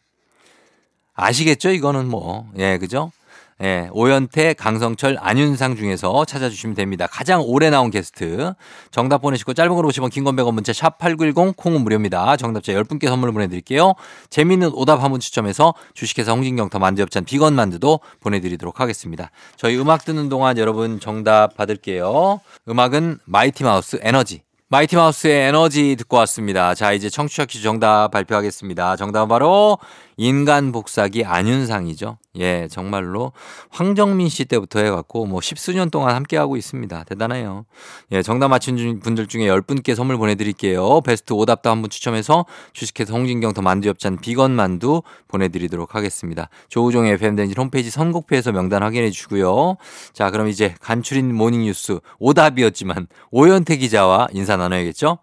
아시겠죠? 1.13 1.71
이거는 1.71 2.07
뭐, 2.07 2.49
예, 2.57 2.77
그죠? 2.77 3.11
예, 3.63 3.89
오연태, 3.91 4.55
강성철, 4.55 5.17
안윤상 5.19 5.75
중에서 5.75 6.25
찾아주시면 6.25 6.75
됩니다. 6.75 7.05
가장 7.05 7.43
오래 7.45 7.69
나온 7.69 7.91
게스트. 7.91 8.53
정답 8.89 9.19
보내시고 9.21 9.53
짧은 9.53 9.75
건 9.75 9.85
50원, 9.85 10.09
긴건 10.11 10.35
100원 10.35 10.53
문자 10.55 10.73
샵 10.73 10.97
8910 10.97 11.55
콩은 11.57 11.81
무료입니다. 11.81 12.37
정답자 12.37 12.73
10분께 12.73 13.05
선물 13.07 13.31
보내드릴게요. 13.31 13.93
재미있는 14.31 14.71
오답 14.73 15.03
한 15.03 15.11
분 15.11 15.19
추첨해서 15.19 15.73
주식회사 15.93 16.31
홍진경 16.31 16.70
더 16.70 16.79
만두 16.79 16.97
협찬 16.97 17.25
비건 17.25 17.53
만두도 17.53 17.99
보내드리도록 18.21 18.79
하겠습니다. 18.79 19.29
저희 19.57 19.77
음악 19.77 20.05
듣는 20.05 20.29
동안 20.29 20.57
여러분 20.57 20.99
정답 21.01 21.55
받을게요. 21.57 22.39
음악은 22.69 23.19
마이티 23.25 23.63
마우스 23.65 23.99
에너지. 24.01 24.41
마이티 24.69 24.95
마우스의 24.95 25.49
에너지 25.49 25.97
듣고 25.97 26.15
왔습니다. 26.15 26.73
자, 26.75 26.93
이제 26.93 27.09
청취자 27.09 27.43
퀴즈 27.43 27.61
정답 27.61 28.09
발표하겠습니다. 28.11 28.95
정답은 28.95 29.27
바로 29.27 29.77
인간 30.25 30.71
복사기 30.71 31.25
안윤상이죠. 31.25 32.19
예, 32.37 32.67
정말로 32.69 33.31
황정민 33.71 34.29
씨 34.29 34.45
때부터 34.45 34.79
해갖고 34.79 35.25
뭐 35.25 35.41
십수년 35.41 35.89
동안 35.89 36.13
함께하고 36.15 36.57
있습니다. 36.57 37.05
대단해요. 37.05 37.65
예, 38.11 38.21
정답 38.21 38.55
중- 38.59 38.99
분들 38.99 39.25
중에 39.25 39.47
10분께 39.47 39.95
선물 39.95 40.19
보내드릴게요. 40.19 41.01
베스트 41.01 41.33
오답도 41.33 41.71
한분 41.71 41.89
추첨해서 41.89 42.45
주식회사 42.71 43.15
홍진경 43.15 43.53
더 43.55 43.63
만두엽찬 43.63 44.17
비건 44.17 44.51
만두 44.51 45.01
보내드리도록 45.27 45.95
하겠습니다. 45.95 46.49
조우종의 46.69 47.13
FMden지 47.13 47.55
홈페이지 47.57 47.89
선곡표에서 47.89 48.51
명단 48.51 48.83
확인해 48.83 49.09
주시고요. 49.09 49.77
자, 50.13 50.29
그럼 50.29 50.49
이제 50.49 50.75
간추린 50.81 51.33
모닝뉴스 51.33 51.97
오답이었지만 52.19 53.07
오현태 53.31 53.77
기자와 53.77 54.27
인사 54.33 54.55
나눠야겠죠? 54.55 55.17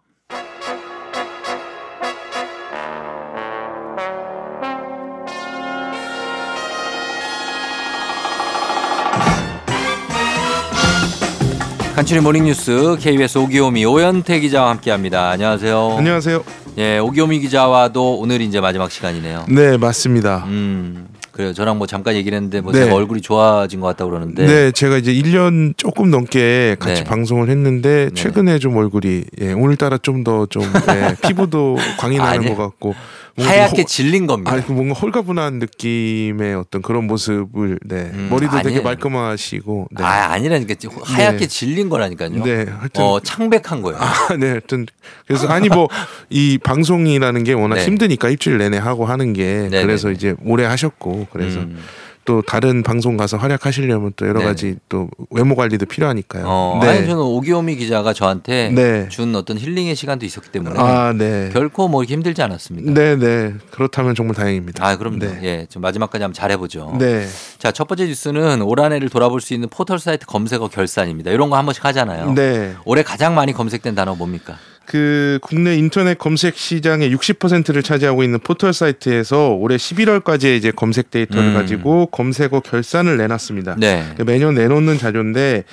간추린 11.98 12.22
모닝뉴스 12.22 12.96
KBS 13.00 13.38
오기오미 13.38 13.84
오현태 13.84 14.38
기자와 14.38 14.70
함께합니다. 14.70 15.30
안녕하세요. 15.30 15.96
안녕하세요. 15.98 16.44
예, 16.78 16.98
오기오미 16.98 17.40
기자와도 17.40 18.20
오늘 18.20 18.40
이제 18.40 18.60
마지막 18.60 18.88
시간이네요. 18.92 19.46
네, 19.48 19.76
맞습니다. 19.76 20.44
음, 20.46 21.08
그래요. 21.38 21.52
저랑 21.52 21.78
뭐 21.78 21.86
잠깐 21.86 22.16
얘기를 22.16 22.34
했는데 22.34 22.60
뭐 22.60 22.72
네. 22.72 22.80
제가 22.82 22.96
얼굴이 22.96 23.20
좋아진 23.20 23.78
것 23.78 23.86
같다고 23.86 24.10
그러는데. 24.10 24.44
네. 24.44 24.72
제가 24.72 24.96
이제 24.96 25.12
1년 25.14 25.72
조금 25.76 26.10
넘게 26.10 26.74
같이 26.80 27.04
네. 27.04 27.08
방송을 27.08 27.48
했는데 27.48 28.10
최근에 28.12 28.58
좀 28.58 28.76
얼굴이 28.76 29.22
예, 29.42 29.52
오늘따라 29.52 29.98
좀 29.98 30.24
더좀 30.24 30.64
예, 30.64 31.14
피부도 31.28 31.76
광이 32.00 32.18
나는 32.18 32.40
아니요. 32.40 32.56
것 32.56 32.62
같고 32.64 32.96
하얗게 33.40 33.82
호- 33.82 33.86
질린 33.86 34.26
겁니다. 34.26 34.50
아니 34.50 34.66
그 34.66 34.72
뭔가 34.72 34.94
홀가분한 34.98 35.60
느낌의 35.60 36.56
어떤 36.56 36.82
그런 36.82 37.06
모습을 37.06 37.78
네 37.86 38.10
머리도 38.30 38.56
되게 38.56 38.68
아니에요. 38.70 38.82
말끔하시고 38.82 39.88
네. 39.96 40.02
아, 40.02 40.32
아니라니까. 40.32 40.74
하얗게 41.04 41.38
네. 41.38 41.46
질린 41.46 41.88
거라니까요. 41.88 42.30
네, 42.42 42.66
하여튼 42.68 43.04
어, 43.04 43.20
창백한 43.20 43.82
거예요. 43.82 43.96
아, 44.00 44.34
네, 44.36 44.48
하여튼 44.48 44.86
그래서 45.28 45.46
아니 45.46 45.68
뭐 45.68 45.86
이 46.30 46.58
방송이라는 46.58 47.44
게 47.44 47.52
워낙 47.52 47.76
네. 47.76 47.84
힘드니까 47.86 48.28
일주일 48.28 48.58
내내 48.58 48.76
하고 48.76 49.06
하는 49.06 49.32
게 49.32 49.68
네, 49.70 49.82
그래서 49.82 50.08
네, 50.08 50.14
이제 50.14 50.34
오래 50.44 50.64
하셨고 50.64 51.27
그래서 51.32 51.60
음. 51.60 51.78
또 52.24 52.42
다른 52.42 52.82
방송 52.82 53.16
가서 53.16 53.38
활약하시려면 53.38 54.12
또 54.16 54.28
여러 54.28 54.40
네. 54.40 54.44
가지 54.44 54.76
또 54.90 55.08
외모 55.30 55.56
관리도 55.56 55.86
필요하니까요. 55.86 56.44
어, 56.46 56.78
네. 56.82 56.88
아니 56.88 57.06
저는 57.06 57.22
오기오미 57.22 57.76
기자가 57.76 58.12
저한테 58.12 58.70
네. 58.74 59.08
준 59.08 59.34
어떤 59.34 59.56
힐링의 59.56 59.96
시간도 59.96 60.26
있었기 60.26 60.50
때문에 60.50 60.78
아, 60.78 61.14
네. 61.16 61.48
결코 61.54 61.88
뭐 61.88 62.02
이렇게 62.02 62.12
힘들지 62.12 62.42
않았습니다. 62.42 62.92
네, 62.92 63.16
네. 63.16 63.54
그렇다면 63.70 64.14
정말 64.14 64.34
다행입니다. 64.34 64.86
아, 64.86 64.96
그럼요. 64.98 65.20
네. 65.20 65.40
예, 65.42 65.66
좀 65.70 65.80
마지막까지 65.80 66.22
한번 66.22 66.34
잘해 66.34 66.58
보죠. 66.58 66.94
네. 66.98 67.26
자, 67.56 67.72
첫 67.72 67.88
번째 67.88 68.04
뉴스는 68.06 68.60
올 68.60 68.78
한 68.80 68.92
해를 68.92 69.08
돌아볼 69.08 69.40
수 69.40 69.54
있는 69.54 69.70
포털 69.70 69.98
사이트 69.98 70.26
검색어 70.26 70.68
결산입니다. 70.68 71.30
이런 71.30 71.48
거 71.48 71.56
한 71.56 71.64
번씩 71.64 71.82
하잖아요. 71.86 72.34
네. 72.34 72.74
올해 72.84 73.02
가장 73.02 73.34
많이 73.34 73.54
검색된 73.54 73.94
단어 73.94 74.14
뭡니까? 74.14 74.58
그 74.88 75.38
국내 75.42 75.76
인터넷 75.76 76.16
검색 76.16 76.56
시장의 76.56 77.14
60%를 77.14 77.82
차지하고 77.82 78.22
있는 78.22 78.38
포털 78.38 78.72
사이트에서 78.72 79.50
올해 79.50 79.76
11월까지의 79.76 80.56
이제 80.56 80.70
검색 80.70 81.10
데이터를 81.10 81.50
음. 81.50 81.54
가지고 81.54 82.06
검색어 82.06 82.60
결산을 82.60 83.18
내놨습니다. 83.18 83.76
네. 83.78 84.02
매년 84.24 84.54
내놓는 84.54 84.96
자료인데 84.96 85.64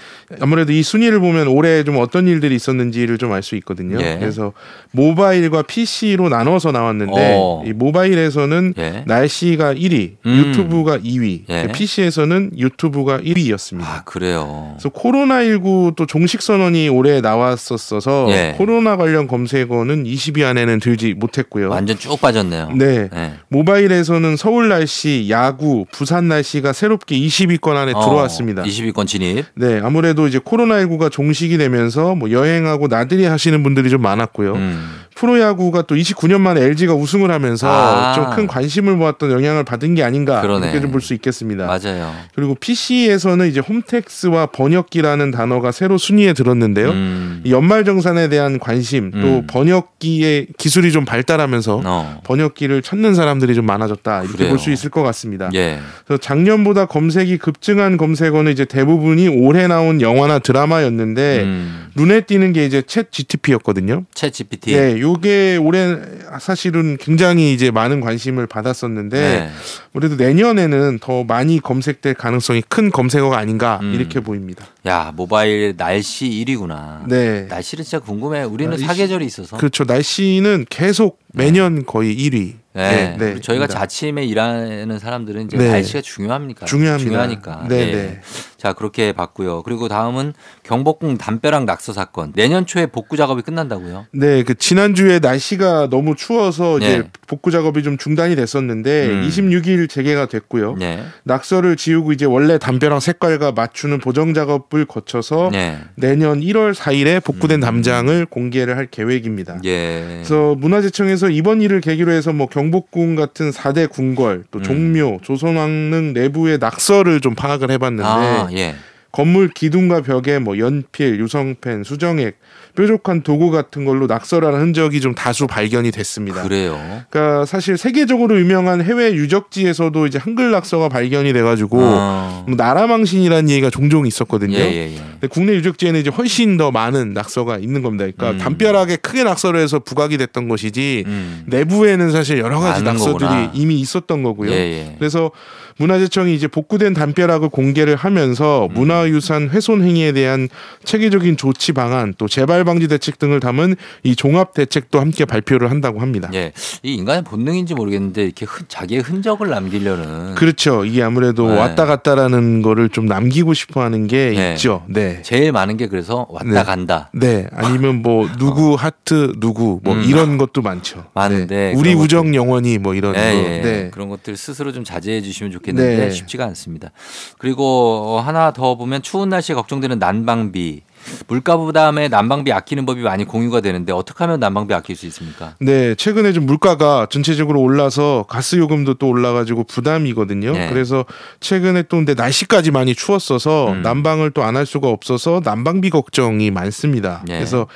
아무래도 0.42 0.74
이 0.74 0.84
순위를 0.84 1.22
보면 1.22 1.48
올해 1.48 1.86
좀 1.86 1.98
어떤 1.98 2.28
일들이 2.28 2.56
있었는지를 2.56 3.18
좀 3.18 3.32
알 3.32 3.46
수 3.46 3.56
있거든요. 3.58 3.98
예. 4.02 4.18
그래서 4.20 4.52
모바일과 4.92 5.62
PC로 5.62 6.30
나눠서 6.30 6.72
나왔는데 6.72 7.36
어. 7.38 7.64
이 7.66 7.72
모바일에서는 7.74 8.74
예. 8.78 9.04
날씨가 9.06 9.76
1위, 9.76 10.16
음. 10.26 10.38
유튜브가 10.38 10.98
2위, 11.00 11.42
예. 11.50 11.68
PC에서는 11.72 12.52
유튜브가 12.58 13.20
1위였습니다. 13.20 13.84
아, 13.84 14.04
그래요. 14.04 14.76
그래서 14.78 14.90
코로나19 14.90 15.96
또 15.96 16.06
종식 16.06 16.42
선언이 16.42 16.90
올해 16.90 17.22
나왔었어서 17.22 18.28
예. 18.30 18.56
코로나 18.58 18.98
관련 19.06 19.28
검색어는 19.28 20.06
20위 20.06 20.44
안에는 20.44 20.80
들지 20.80 21.14
못했고요. 21.14 21.70
완전 21.70 21.98
쭉 22.00 22.20
빠졌네요. 22.20 22.72
네. 22.76 23.08
네. 23.14 23.34
모바일에서는 23.50 24.36
서울 24.36 24.68
날씨, 24.70 25.28
야구, 25.30 25.86
부산 25.92 26.28
날씨가 26.28 26.74
새롭게 26.74 27.16
20위권 27.20 27.76
안에 27.76 27.92
들어왔습니다. 27.94 28.64
20위권 28.64 29.06
진입. 29.06 29.46
네, 29.54 29.80
아무래도 29.84 30.26
이제 30.28 30.40
코로나19가 30.40 31.12
종식이 31.12 31.58
되면서 31.60 32.16
뭐 32.16 32.32
여행하고 32.32 32.88
나들이 32.88 33.26
하시는 33.26 33.62
분들이 33.62 33.92
좀 33.92 34.02
많았고요. 34.02 34.54
음. 34.56 34.90
프로야구가 35.16 35.84
또 35.84 35.96
29년 35.96 36.42
만에 36.42 36.62
LG가 36.62 36.94
우승을 36.94 37.32
하면서 37.32 37.70
아. 37.70 38.14
좀큰 38.16 38.48
관심을 38.48 38.96
모았던 38.98 39.32
영향을 39.32 39.64
받은 39.64 39.96
게 39.96 40.04
아닌가 40.04 40.42
그러네. 40.42 40.68
이렇게 40.72 40.82
좀 40.82 40.92
볼 40.92 41.02
수 41.02 41.14
있겠습니다. 41.14 41.66
맞아요. 41.68 42.14
그리고 42.36 42.56
PC에서는 42.56 43.48
이제 43.48 43.60
홈택스와 43.60 44.48
번역기라는 44.48 45.32
단어가 45.32 45.72
새로 45.72 45.98
순위에 45.98 46.34
들었는데요. 46.34 46.90
음. 46.90 47.42
이 47.46 47.52
연말 47.52 47.84
정산에 47.86 48.28
대한 48.30 48.60
관심 48.60 48.95
또 49.00 49.18
음. 49.18 49.48
번역기의 49.48 50.48
기술이 50.58 50.92
좀 50.92 51.06
발달하면서 51.06 51.82
어. 51.86 52.22
번역기를 52.24 52.82
찾는 52.82 53.14
사람들이 53.16 53.56
좀 53.56 53.66
많아졌다 53.66 54.24
이렇게. 54.24 54.48
볼 54.50 54.58
수 54.60 54.72
있을 54.72 54.90
것 54.90 55.04
같습니다. 55.04 55.50
예. 55.54 55.80
그래서 56.06 56.20
작년보다 56.22 56.86
검색이 56.86 57.38
급증한 57.38 57.98
검색어는 57.98 58.52
이제 58.52 58.66
대부분이 58.66 59.28
올해 59.28 59.68
나온 59.68 60.02
영화나 60.02 60.40
드라마였는데 60.40 61.42
음. 61.44 61.86
눈에 61.96 62.22
띄는 62.22 62.52
게 62.54 62.66
이제 62.66 62.82
챗 62.82 63.12
GTP였거든요. 63.12 64.06
챗 64.14 64.32
GPT. 64.34 64.76
네, 64.76 65.00
요게 65.00 65.58
올해 65.58 65.96
사실은 66.40 66.98
굉장히 67.00 67.54
이제 67.54 67.72
많은 67.72 68.02
관심을 68.02 68.48
받았었는데 68.48 69.20
네. 69.20 69.50
그래도 69.94 70.16
내년에는 70.16 71.00
더 71.00 71.24
많이 71.24 71.60
검색될 71.60 72.16
가능성이 72.16 72.62
큰 72.68 72.90
검색어가 72.92 73.38
아닌가 73.38 73.80
음. 73.82 73.94
이렇게 73.94 74.20
보입니다. 74.20 74.66
야, 74.88 75.12
모바일 75.16 75.76
날씨 75.78 76.30
1위구나. 76.30 77.08
네. 77.08 77.44
날씨는 77.50 77.84
진짜 77.84 78.00
궁금해. 78.00 78.44
우리는 78.44 78.75
사계절이 78.78 79.26
있어서. 79.26 79.58
그렇죠. 79.58 79.84
날씨는 79.84 80.66
계속 80.70 81.20
매년 81.36 81.86
거의 81.86 82.16
1위. 82.16 82.54
네. 82.76 83.16
네, 83.18 83.32
우리 83.32 83.42
저희가. 83.42 83.68
자침에 83.68 84.26
일하는 84.26 85.00
사람들은 85.00 85.46
이제 85.46 85.58
네. 85.58 85.70
날씨가 85.72 86.02
중요합니까? 86.02 86.66
중요합니다. 86.66 87.10
중요하니까. 87.10 87.66
네, 87.70 87.80
예. 87.80 87.92
네. 87.94 88.22
자, 88.58 88.74
그렇게 88.74 89.14
봤고요. 89.14 89.64
그리고 89.64 89.88
다음은 89.88 90.34
경복궁 90.64 91.18
담벼락 91.18 91.64
낙서 91.64 91.94
사건. 91.94 92.34
내년 92.34 92.66
초에 92.66 92.88
복구 92.88 93.16
작업이 93.16 93.44
끝난다고요? 93.44 94.08
네, 94.12 94.44
그 94.44 94.56
지난주에 94.56 95.20
날씨가 95.20 95.90
너무 95.90 96.16
추워서 96.18 96.78
이제 96.80 96.98
네. 96.98 97.10
복구 97.28 97.50
작업이 97.50 97.82
좀 97.84 97.98
중단이 97.98 98.36
됐었는데 98.36 99.08
음. 99.08 99.28
26일 99.30 99.88
재개가 99.88 100.26
됐고요. 100.28 100.76
네. 100.78 101.02
낙서를 101.24 101.78
지우고 101.78 102.12
이제 102.12 102.26
원래 102.26 102.58
담벼락 102.58 103.02
색깔과 103.02 103.54
맞추는 103.54 104.00
보정 104.00 104.34
작업을 104.34 104.86
거쳐서 104.86 105.50
네. 105.54 105.78
내년 105.96 106.42
1월 106.42 106.74
4일에 106.74 107.24
복구된 107.24 107.62
담장을 107.62 108.26
공개를 108.26 108.76
할 108.76 108.88
계획입니다. 108.88 109.60
예. 109.64 110.04
그래서 110.24 110.56
문화재청에서 110.56 111.25
이번 111.32 111.62
일을 111.62 111.82
계기로 111.82 112.12
해서 112.12 112.34
뭐 112.34 112.48
경복궁 112.48 113.16
같은 113.16 113.52
4대 113.52 113.90
궁궐, 113.90 114.36
음. 114.36 114.44
또 114.52 114.62
종묘, 114.62 115.20
조선왕릉 115.24 116.14
내부의 116.14 116.58
낙서를 116.60 117.22
좀 117.22 117.36
파악을 117.36 117.72
해봤는데 117.72 118.08
아, 118.08 118.48
예. 118.54 118.76
건물 119.12 119.48
기둥과 119.48 120.02
벽에 120.02 120.40
뭐 120.40 120.58
연필, 120.58 121.20
유성펜, 121.20 121.84
수정액, 121.84 122.38
뾰족한 122.76 123.24
도구 123.24 123.52
같은 123.52 123.86
걸로 123.86 124.06
낙서라는 124.08 124.60
흔적이 124.60 125.02
좀 125.02 125.16
다수 125.16 125.48
발견이 125.48 125.92
됐습니다. 125.92 126.44
그래요. 126.44 126.78
그러니까 127.10 127.46
사실 127.46 127.78
세계적으로 127.78 128.40
유명한 128.40 128.84
해외 128.84 129.14
유적지에서도 129.14 130.06
이제 130.08 130.20
한글 130.20 130.52
낙서가 130.52 130.90
발견이 130.90 131.34
돼가지고 131.34 131.80
아. 131.82 132.44
뭐 132.48 132.56
나라망신이라는 132.56 133.50
얘기가 133.50 133.70
종종 133.70 134.06
있었거든요. 134.06 134.58
예, 134.58 134.62
예, 134.62 134.94
예. 134.94 134.98
근데 134.98 135.28
국내 135.28 135.54
유적지에는 135.54 136.00
이제 136.00 136.10
훨씬 136.10 136.58
더 136.58 136.72
많은 136.72 137.14
낙서가 137.14 137.58
있는 137.58 137.82
겁니다. 137.82 138.04
그러니까 138.04 138.32
음. 138.32 138.38
담벼락에 138.38 138.98
크게 138.98 139.24
낙서를 139.24 139.60
해서 139.60 139.80
부각이 139.80 140.18
됐던 140.18 140.48
것이지 140.48 141.04
음. 141.08 141.44
내부에는 141.48 142.12
사실 142.12 142.40
여러 142.40 142.60
가지 142.60 142.84
낙서들이 142.84 143.30
거구나. 143.30 143.52
이미 143.54 143.80
있었던 143.80 144.24
거고요. 144.24 144.52
예, 144.52 144.56
예. 144.56 144.96
그래서 145.00 145.32
문화재청이 145.78 146.34
이제 146.34 146.48
복구된 146.48 146.94
담벼락을 146.94 147.50
공개를 147.50 147.96
하면서 147.98 148.68
음. 148.72 148.74
문화유산 148.76 149.50
훼손 149.50 149.84
행위에 149.84 150.14
대한 150.14 150.48
체계적인 150.86 151.36
조치 151.36 151.74
방안 151.74 152.14
또 152.18 152.28
재발 152.30 152.64
방지 152.64 152.88
대책 152.88 153.20
등을 153.20 153.42
담은 153.42 153.76
이 154.04 154.16
종합 154.16 154.54
대책도 154.54 155.00
함께 155.02 155.26
발표를 155.26 155.70
한다고 155.70 156.00
합니다. 156.00 156.30
예. 156.34 156.54
이 156.84 156.94
인간의 156.96 157.24
본능인지 157.24 157.74
모르겠는데 157.74 158.24
이렇게 158.24 158.46
흔- 158.46 158.66
자기의 158.70 159.02
흔적을 159.02 159.50
남기려는 159.50 160.36
그렇죠. 160.36 160.86
이게 160.86 161.04
아무래도 161.04 161.50
네. 161.50 161.58
왔다 161.58 161.86
갔다라는 161.86 162.62
거를 162.62 162.88
좀 162.90 163.06
남기고 163.06 163.54
싶어 163.54 163.82
하는 163.84 164.08
게 164.08 164.34
네. 164.36 164.52
있죠. 164.54 164.84
네. 164.88 165.22
제일 165.24 165.52
많은 165.52 165.76
게 165.76 165.88
그래서 165.88 166.26
왔다 166.30 166.50
네. 166.50 166.64
간다. 166.64 167.10
네. 167.14 167.48
아니면 167.52 168.02
뭐 168.02 168.28
누구 168.40 168.76
하트 168.76 169.34
누구 169.40 169.82
뭐 169.84 169.96
음. 169.96 170.04
이런 170.04 170.38
것도 170.38 170.62
많죠. 170.62 171.06
많은데 171.14 171.74
네. 171.74 171.74
우리 171.76 171.94
우정 171.94 172.34
영원히 172.34 172.78
뭐 172.78 172.96
이런 172.96 173.14
예, 173.16 173.20
거. 173.20 173.26
예. 173.26 173.62
네. 173.62 173.90
그런 173.92 174.08
것들 174.08 174.38
스스로 174.38 174.72
좀 174.72 174.84
자제해 174.86 175.22
주시면 175.22 175.52
좋겠 175.52 175.65
는데 175.74 176.06
네. 176.06 176.12
쉽지가 176.12 176.46
않습니다. 176.46 176.92
그리고 177.38 177.64
어, 178.06 178.20
하나 178.20 178.52
더 178.52 178.76
보면 178.76 179.02
추운 179.02 179.30
날씨에 179.30 179.56
걱정되는 179.56 180.00
난방비. 180.00 180.82
물가 181.28 181.58
부담에 181.58 182.08
난방비 182.08 182.52
아끼는 182.52 182.86
법이 182.86 183.02
많이 183.02 183.26
공유가 183.26 183.62
되는데 183.62 183.94
어떻게 183.94 184.24
하면 184.24 184.40
난방비 184.40 184.74
아낄 184.74 184.96
수 184.96 185.06
있습니까? 185.08 185.56
네, 185.60 185.94
최근에 185.96 186.34
좀 186.34 186.46
물가가 186.46 187.08
전체적으로 187.10 187.62
올라서 187.62 188.26
가스 188.28 188.56
요금도 188.56 188.96
또 188.96 189.10
올라가지고 189.10 189.66
부담이거든요. 189.66 190.54
네. 190.54 190.70
그래서 190.70 191.06
최근에 191.40 191.84
또 191.84 191.98
근데 191.98 192.14
날씨까지 192.14 192.72
많이 192.72 192.96
추웠어서 192.96 193.72
음. 193.72 193.82
난방을 193.84 194.32
또 194.32 194.42
안 194.42 194.56
할 194.56 194.66
수가 194.66 194.88
없어서 194.88 195.42
난방비 195.44 195.90
걱정이 195.90 196.50
많습니다. 196.50 197.22
네. 197.28 197.36
그래서 197.36 197.68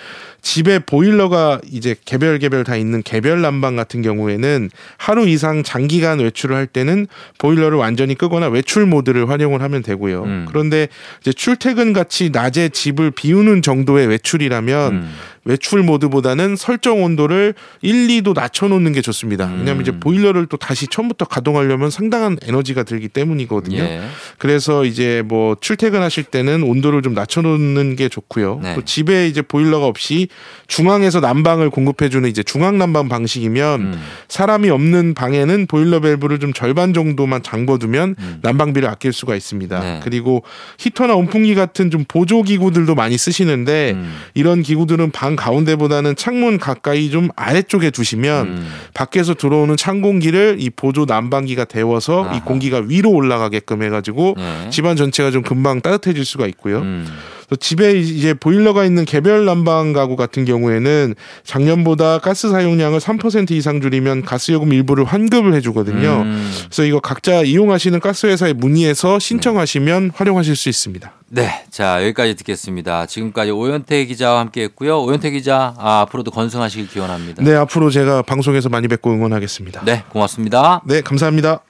집에 0.41 0.79
보일러가 0.79 1.59
이제 1.69 1.95
개별 2.05 2.39
개별 2.39 2.63
다 2.63 2.77
있는 2.77 3.03
개별 3.03 3.41
난방 3.41 3.75
같은 3.75 4.01
경우에는 4.01 4.69
하루 4.97 5.27
이상 5.27 5.63
장기간 5.63 6.19
외출을 6.19 6.55
할 6.55 6.65
때는 6.65 7.07
보일러를 7.37 7.77
완전히 7.77 8.15
끄거나 8.15 8.47
외출 8.47 8.85
모드를 8.85 9.29
활용을 9.29 9.61
하면 9.61 9.83
되고요. 9.83 10.23
음. 10.23 10.45
그런데 10.47 10.87
이제 11.19 11.33
출퇴근 11.33 11.91
같이 11.91 12.29
낮에 12.31 12.69
집을 12.69 13.11
비우는 13.19 13.61
정도의 13.61 14.07
외출이라면 14.07 14.93
음. 14.93 15.13
외출 15.45 15.83
모드보다는 15.83 16.55
설정 16.55 17.03
온도를 17.03 17.53
1, 17.81 18.07
2도 18.07 18.33
낮춰놓는 18.33 18.91
게 18.93 19.01
좋습니다. 19.01 19.45
왜냐하면 19.45 19.77
음. 19.77 19.81
이제 19.81 19.91
보일러를 19.91 20.45
또 20.47 20.57
다시 20.57 20.87
처음부터 20.87 21.25
가동하려면 21.25 21.89
상당한 21.89 22.37
에너지가 22.43 22.83
들기 22.83 23.07
때문이거든요. 23.07 23.77
예. 23.77 24.01
그래서 24.37 24.85
이제 24.85 25.23
뭐 25.25 25.55
출퇴근하실 25.59 26.25
때는 26.25 26.63
온도를 26.63 27.01
좀 27.01 27.13
낮춰놓는 27.13 27.95
게 27.95 28.09
좋고요. 28.09 28.59
네. 28.61 28.75
또 28.75 28.83
집에 28.83 29.27
이제 29.27 29.41
보일러가 29.41 29.85
없이 29.85 30.27
중앙에서 30.67 31.19
난방을 31.19 31.69
공급해주는 31.69 32.29
이제 32.29 32.43
중앙 32.43 32.77
난방 32.77 33.09
방식이면 33.09 33.81
음. 33.81 34.01
사람이 34.27 34.69
없는 34.69 35.13
방에는 35.13 35.67
보일러 35.67 35.99
밸브를 35.99 36.39
좀 36.39 36.53
절반 36.53 36.93
정도만 36.93 37.43
잠궈두면 37.43 38.15
음. 38.19 38.39
난방비를 38.41 38.87
아낄 38.89 39.13
수가 39.13 39.35
있습니다. 39.35 39.79
네. 39.79 39.99
그리고 40.03 40.43
히터나 40.77 41.15
온풍기 41.15 41.55
같은 41.55 41.89
좀 41.91 42.05
보조 42.07 42.43
기구들도 42.43 42.93
많이 42.95 43.17
쓰시는데 43.17 43.93
음. 43.95 44.13
이런 44.33 44.61
기구들은 44.61 45.11
방 45.11 45.28
가운데보다는 45.35 46.15
창문 46.15 46.57
가까이 46.57 47.09
좀 47.09 47.29
아래쪽에 47.35 47.91
두시면 47.91 48.47
음. 48.47 48.71
밖에서 48.93 49.33
들어오는 49.33 49.75
찬 49.77 50.01
공기를 50.01 50.57
이 50.59 50.69
보조 50.69 51.05
난방기가 51.05 51.65
데워서 51.65 52.25
이 52.25 52.27
아하. 52.27 52.43
공기가 52.43 52.81
위로 52.85 53.11
올라가게끔 53.11 53.83
해가지고 53.83 54.35
네. 54.37 54.69
집안 54.69 54.95
전체가 54.95 55.31
좀 55.31 55.41
금방 55.41 55.81
따뜻해질 55.81 56.25
수가 56.25 56.47
있고요. 56.47 56.79
음. 56.79 57.07
또 57.49 57.55
집에 57.55 57.93
이제 57.99 58.33
보일러가 58.33 58.85
있는 58.85 59.05
개별 59.05 59.45
난방 59.45 59.93
가구 59.93 60.15
같은 60.15 60.45
경우에는 60.45 61.15
작년보다 61.43 62.19
가스 62.19 62.49
사용량을 62.49 62.99
3% 62.99 63.51
이상 63.51 63.81
줄이면 63.81 64.23
가스 64.23 64.51
요금 64.51 64.71
일부를 64.71 65.03
환급을 65.05 65.53
해주거든요. 65.55 66.21
음. 66.21 66.51
그래서 66.65 66.83
이거 66.83 66.99
각자 66.99 67.41
이용하시는 67.41 67.99
가스 67.99 68.27
회사에 68.27 68.53
문의해서 68.53 69.19
신청하시면 69.19 70.11
활용하실 70.13 70.55
수 70.55 70.69
있습니다. 70.69 71.11
네. 71.29 71.63
자, 71.69 72.03
여기까지 72.03 72.35
듣겠습니다. 72.35 73.05
지금까지 73.05 73.51
오현태 73.51 74.05
기자와 74.05 74.39
함께 74.39 74.63
했고요. 74.63 75.01
오현태 75.01 75.31
기자, 75.31 75.75
아, 75.77 76.01
앞으로도 76.01 76.31
건승하시길 76.31 76.87
기원합니다. 76.89 77.43
네, 77.43 77.55
앞으로 77.55 77.89
제가 77.91 78.23
방송에서 78.23 78.69
많이 78.69 78.87
뵙고 78.87 79.11
응원하겠습니다. 79.11 79.83
네, 79.85 80.03
고맙습니다. 80.09 80.81
네, 80.85 81.01
감사합니다. 81.01 81.61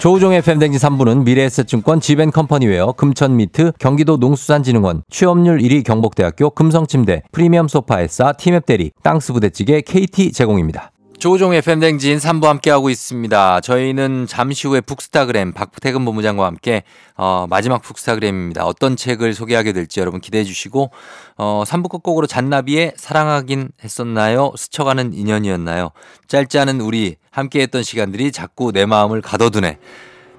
조우종의 0.00 0.42
팬댕지 0.42 0.78
3부는 0.78 1.24
미래에셋증권 1.24 2.00
지벤컴퍼니웨어 2.00 2.92
금천미트 2.92 3.72
경기도 3.80 4.16
농수산진흥원 4.16 5.02
취업률 5.10 5.58
1위 5.58 5.84
경북대학교 5.84 6.50
금성침대 6.50 7.24
프리미엄 7.32 7.66
소파에싸 7.66 8.32
티맵대리 8.34 8.92
땅스부대찌개 9.02 9.80
KT 9.80 10.30
제공입니다. 10.32 10.92
조종의 11.18 11.62
팬댕진 11.62 12.18
3부 12.18 12.44
함께하고 12.44 12.90
있습니다. 12.90 13.60
저희는 13.60 14.26
잠시 14.28 14.68
후에 14.68 14.80
북스타그램 14.80 15.52
박태근 15.52 16.04
본부장과 16.04 16.46
함께 16.46 16.84
어, 17.16 17.46
마지막 17.50 17.82
북스타그램입니다. 17.82 18.64
어떤 18.64 18.94
책을 18.94 19.34
소개하게 19.34 19.72
될지 19.72 19.98
여러분 19.98 20.20
기대해 20.20 20.44
주시고 20.44 20.92
어, 21.36 21.64
3부 21.66 21.90
끝곡으로 21.90 22.28
잔나비의 22.28 22.92
사랑하긴 22.96 23.70
했었나요? 23.82 24.52
스쳐가는 24.56 25.12
인연이었나요? 25.12 25.90
짧지 26.28 26.56
않은 26.60 26.80
우리 26.80 27.16
함께했던 27.32 27.82
시간들이 27.82 28.30
자꾸 28.30 28.70
내 28.70 28.86
마음을 28.86 29.20
가둬두네. 29.20 29.78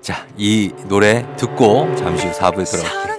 자, 0.02 0.28
이 0.38 0.72
노래 0.88 1.26
듣고 1.36 1.94
잠시 1.98 2.28
후 2.28 2.32
4부에 2.32 2.72
돌아올게요. 2.72 3.18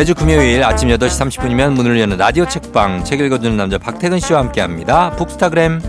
매주 0.00 0.14
금요일 0.14 0.64
아침 0.64 0.88
8시 0.88 0.98
30분이면 0.98 1.74
문을 1.74 2.00
여는 2.00 2.16
라디오 2.16 2.48
책방 2.48 3.04
책 3.04 3.20
읽어주는 3.20 3.54
남자 3.54 3.76
박태근 3.76 4.18
씨와 4.18 4.38
함께합니다. 4.40 5.10
북스타그램 5.10 5.82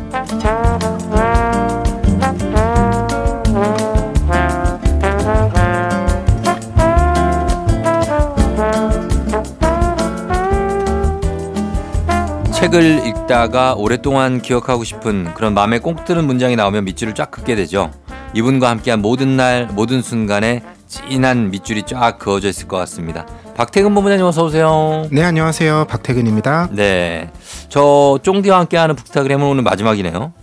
책을 12.53 13.07
읽다가 13.07 13.75
오랫동안 13.75 14.41
기억하고 14.41 14.83
싶은 14.83 15.33
그런 15.35 15.53
마음에 15.53 15.79
꽁 15.79 15.95
뜨는 16.03 16.25
문장이 16.25 16.57
나오면 16.57 16.83
밑줄을 16.83 17.15
쫙 17.15 17.31
긋게 17.31 17.55
되죠. 17.55 17.89
이분과 18.33 18.69
함께한 18.71 19.01
모든 19.01 19.37
날 19.37 19.69
모든 19.71 20.01
순간에 20.01 20.61
진한 20.85 21.49
밑줄이 21.51 21.83
쫙 21.83 22.19
그어져 22.19 22.49
있을 22.49 22.67
것 22.67 22.75
같습니다. 22.75 23.25
박태근 23.61 23.93
본부장님 23.93 24.25
어서 24.25 24.43
오세요. 24.43 25.07
네, 25.11 25.21
안녕하세요. 25.23 25.85
박태근입니다. 25.87 26.69
네. 26.71 27.29
저 27.69 28.17
쫑디와 28.23 28.57
함께하는 28.57 28.95
북스타그램은 28.95 29.45
오늘 29.45 29.61
마지막이네요. 29.61 30.33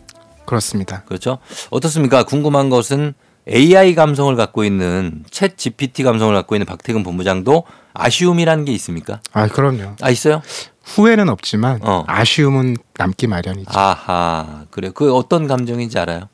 그렇습니다. 0.44 1.02
그렇죠? 1.02 1.38
어떻습니까? 1.70 2.22
궁금한 2.22 2.70
것은 2.70 3.14
AI 3.52 3.96
감성을 3.96 4.36
갖고 4.36 4.62
있는 4.62 5.24
챗 5.32 5.56
GPT 5.56 6.04
감성을 6.04 6.32
갖고 6.32 6.54
있는 6.54 6.64
박태근 6.64 7.02
본부장도 7.02 7.64
아쉬움이라는 7.92 8.64
게 8.66 8.70
있습니까? 8.74 9.20
아, 9.32 9.48
그럼요. 9.48 9.96
아 10.00 10.10
있어요? 10.10 10.40
후회는 10.84 11.28
없지만 11.28 11.80
어. 11.82 12.04
아쉬움은 12.06 12.76
남기 12.94 13.26
마련이죠. 13.26 13.68
아하 13.76 14.66
그래 14.70 14.92
그 14.94 15.12
어떤 15.12 15.48
감정인지 15.48 15.98
알아요? 15.98 16.28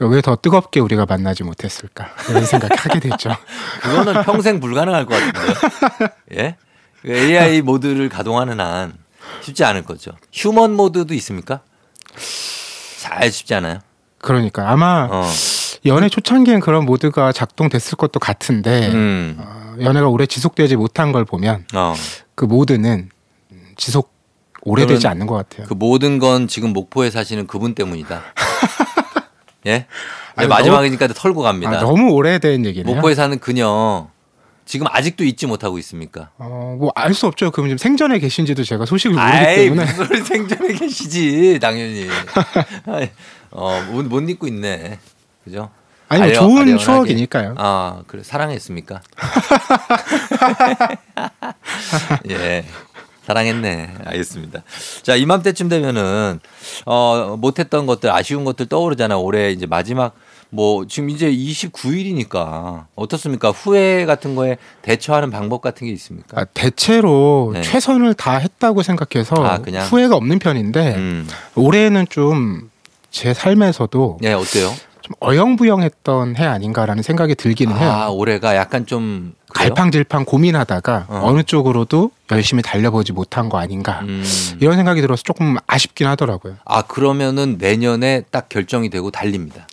왜 0.00 0.20
더 0.20 0.36
뜨겁게 0.36 0.80
우리가 0.80 1.06
만나지 1.06 1.44
못했을까 1.44 2.08
이런 2.28 2.44
생각하게 2.44 3.00
됐죠. 3.00 3.30
그거는 3.82 4.22
평생 4.24 4.60
불가능할 4.60 5.06
것 5.06 5.14
같은데요. 5.14 6.08
예? 6.36 6.56
그 7.02 7.12
AI 7.12 7.62
모드를 7.62 8.08
가동하는 8.08 8.60
한 8.60 8.94
쉽지 9.42 9.64
않을 9.64 9.82
거죠. 9.84 10.12
휴먼 10.32 10.72
모드도 10.72 11.14
있습니까? 11.14 11.60
잘 13.00 13.30
쉽지 13.30 13.54
않아요. 13.54 13.78
그러니까 14.18 14.70
아마 14.70 15.08
어. 15.10 15.30
연애 15.86 16.08
초창기엔 16.08 16.60
그런 16.60 16.86
모드가 16.86 17.32
작동됐을 17.32 17.96
것도 17.96 18.18
같은데 18.20 18.88
음. 18.92 19.36
어, 19.38 19.76
연애가 19.80 20.08
오래 20.08 20.24
지속되지 20.26 20.76
못한 20.76 21.12
걸 21.12 21.24
보면 21.24 21.66
어. 21.74 21.94
그 22.34 22.46
모드는 22.46 23.10
지속 23.76 24.14
오래되지 24.62 25.06
않는 25.08 25.26
것 25.26 25.34
같아요. 25.34 25.66
그 25.68 25.74
모든 25.74 26.18
건 26.18 26.48
지금 26.48 26.72
목포에 26.72 27.10
사시는 27.10 27.46
그분 27.46 27.74
때문이다. 27.74 28.22
예? 29.66 29.86
아니, 30.36 30.48
마지막이니까 30.48 31.08
털고 31.08 31.42
갑니다. 31.42 31.78
아, 31.78 31.80
너무 31.80 32.12
오래된 32.12 32.64
얘기네요. 32.66 32.94
목포에 32.94 33.14
사는 33.14 33.38
그녀 33.38 34.08
지금 34.66 34.86
아직도 34.90 35.24
잊지 35.24 35.46
못하고 35.46 35.78
있습니까? 35.78 36.30
어, 36.38 36.76
뭐 36.78 36.90
알 36.94 37.12
수 37.14 37.26
없죠. 37.26 37.50
그럼 37.50 37.68
지금 37.68 37.78
생전에 37.78 38.18
계신지도 38.18 38.64
제가 38.64 38.86
소식을 38.86 39.14
모르기 39.16 39.30
아이 39.36 39.56
때문에 39.56 39.84
무슨 39.84 40.04
소리 40.06 40.20
생전에 40.22 40.72
계시지 40.74 41.58
당연히. 41.60 42.08
어, 43.52 43.82
못, 43.90 44.04
못 44.06 44.28
잊고 44.28 44.46
있네. 44.46 44.98
그죠? 45.44 45.70
아니, 46.08 46.20
뭐 46.20 46.28
아려- 46.28 46.34
좋은 46.40 46.62
아련하게. 46.62 46.82
추억이니까요. 46.84 47.54
아 47.58 48.02
그래 48.06 48.22
사랑했습니까? 48.22 49.00
예. 52.30 52.64
사랑했네. 53.26 53.94
알겠습니다. 54.04 54.62
자, 55.02 55.16
이맘때쯤 55.16 55.68
되면은, 55.68 56.40
어, 56.86 57.36
못했던 57.38 57.86
것들, 57.86 58.10
아쉬운 58.10 58.44
것들 58.44 58.66
떠오르잖아. 58.66 59.16
올해 59.18 59.50
이제 59.50 59.66
마지막, 59.66 60.14
뭐, 60.50 60.86
지금 60.86 61.10
이제 61.10 61.30
29일이니까. 61.32 62.86
어떻습니까? 62.94 63.50
후회 63.50 64.04
같은 64.06 64.34
거에 64.34 64.58
대처하는 64.82 65.30
방법 65.30 65.62
같은 65.62 65.86
게 65.86 65.92
있습니까? 65.94 66.40
아, 66.40 66.44
대체로 66.44 67.50
네. 67.54 67.62
최선을 67.62 68.14
다 68.14 68.36
했다고 68.36 68.82
생각해서 68.82 69.36
아, 69.44 69.58
그냥? 69.58 69.86
후회가 69.86 70.16
없는 70.16 70.38
편인데 70.38 70.94
음. 70.96 71.28
올해는 71.56 72.06
좀 72.08 72.74
제 73.14 73.32
삶에서도 73.32 74.18
네, 74.22 74.32
어때요? 74.32 74.74
좀 75.04 75.14
어영부영했던 75.20 76.36
해 76.36 76.46
아닌가라는 76.46 77.02
생각이 77.02 77.34
들기는 77.34 77.76
해요. 77.76 77.90
아, 77.90 78.08
올해가 78.08 78.56
약간 78.56 78.86
좀. 78.86 79.34
갈팡질팡 79.52 80.24
고민하다가 80.24 81.06
어. 81.08 81.20
어. 81.24 81.32
느 81.32 81.42
쪽으로도 81.44 82.10
열심히 82.32 82.62
달려보지 82.62 83.12
못한 83.12 83.48
거 83.48 83.58
아닌가 83.58 84.00
음. 84.02 84.24
이런 84.60 84.76
생각이 84.76 85.00
들어서 85.00 85.22
조금 85.22 85.56
아쉽긴 85.66 86.06
하더라고요. 86.08 86.56
아, 86.64 86.82
그러면은 86.82 87.56
내년에 87.58 88.22
딱 88.30 88.48
결정이 88.48 88.88
되고 88.90 89.10
달립니다. 89.10 89.68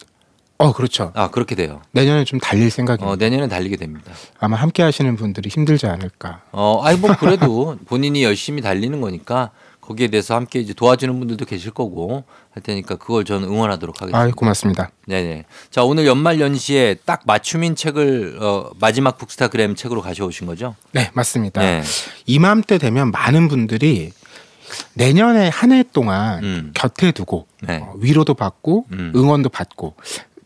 어 0.57 0.73
그렇죠. 0.73 1.11
아, 1.15 1.31
그렇게 1.31 1.55
돼요. 1.55 1.81
내년에 1.91 2.25
좀 2.25 2.39
달릴 2.39 2.69
생각입니다. 2.69 3.09
어, 3.09 3.15
내년에 3.15 3.47
달리게 3.47 3.77
됩니다. 3.77 4.11
아마 4.39 4.57
함께 4.57 4.83
하시는 4.83 5.15
분들이 5.15 5.49
힘들지 5.49 5.87
않을까. 5.87 6.41
어, 6.51 6.81
아니 6.83 6.99
뭐 6.99 7.15
그래도 7.17 7.77
본인이 7.87 8.23
열심히 8.23 8.61
달리는 8.61 8.99
거니까 9.01 9.49
거기에 9.79 10.09
대해서 10.09 10.35
함께 10.35 10.59
이제 10.59 10.73
도와주는 10.73 11.17
분들도 11.17 11.45
계실 11.45 11.71
거고 11.71 12.23
할 12.53 12.61
테니까 12.63 12.95
그걸 12.97 13.23
저는 13.23 13.47
응원하도록 13.47 13.95
하겠습니다. 14.01 14.19
아 14.19 14.27
고맙습니다. 14.35 14.91
네네. 15.07 15.45
자 15.69 15.83
오늘 15.83 16.05
연말 16.05 16.39
연시에 16.41 16.95
딱 17.05 17.21
맞춤인 17.25 17.75
책을 17.77 18.39
어, 18.41 18.69
마지막 18.79 19.17
북스타그램 19.17 19.75
책으로 19.75 20.01
가져오신 20.01 20.47
거죠? 20.47 20.75
네 20.91 21.09
맞습니다. 21.13 21.61
네. 21.61 21.81
이맘때 22.25 22.77
되면 22.77 23.11
많은 23.11 23.47
분들이 23.47 24.11
내년에 24.95 25.47
한 25.49 25.71
해 25.71 25.83
동안 25.93 26.43
음. 26.43 26.71
곁에 26.73 27.11
두고 27.13 27.47
네. 27.61 27.77
어, 27.77 27.93
위로도 27.97 28.33
받고 28.33 28.85
음. 28.91 29.13
응원도 29.15 29.49
받고 29.49 29.95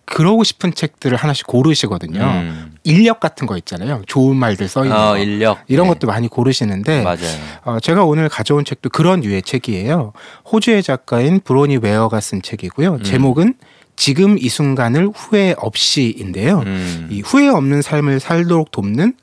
그러고 0.06 0.44
싶은 0.44 0.74
책들을 0.74 1.18
하나씩 1.18 1.48
고르시거든요. 1.48 2.22
음. 2.24 2.76
인력 2.84 3.20
같은 3.20 3.48
거 3.48 3.58
있잖아요. 3.58 4.04
좋은 4.06 4.36
말들 4.36 4.68
써 4.68 4.84
있는 4.86 4.96
어, 4.98 5.10
거. 5.12 5.18
인력. 5.18 5.60
이런 5.68 5.88
네. 5.88 5.94
것도 5.94 6.08
많이 6.08 6.28
고르시는데 6.28 7.02
맞아요. 7.04 7.18
어, 7.64 7.80
제가 7.80 8.06
오늘 8.06 8.30
가져온 8.30 8.64
책도 8.64 8.90
그런 8.90 9.22
류의 9.22 9.42
책이에요. 9.42 10.14
호주의 10.52 10.84
작가인 10.84 11.40
브로니 11.40 11.78
웨어가 11.78 12.20
쓴 12.20 12.42
책이고요. 12.42 13.02
제목은 13.02 13.56
지금 13.96 14.38
이 14.38 14.50
순간을 14.50 15.10
후회 15.16 15.56
없이인데요. 15.58 16.60
음. 16.66 17.08
이 17.10 17.22
후회 17.22 17.48
없는 17.48 17.82
삶을 17.82 18.20
살도록 18.20 18.72
돕는 18.72 19.14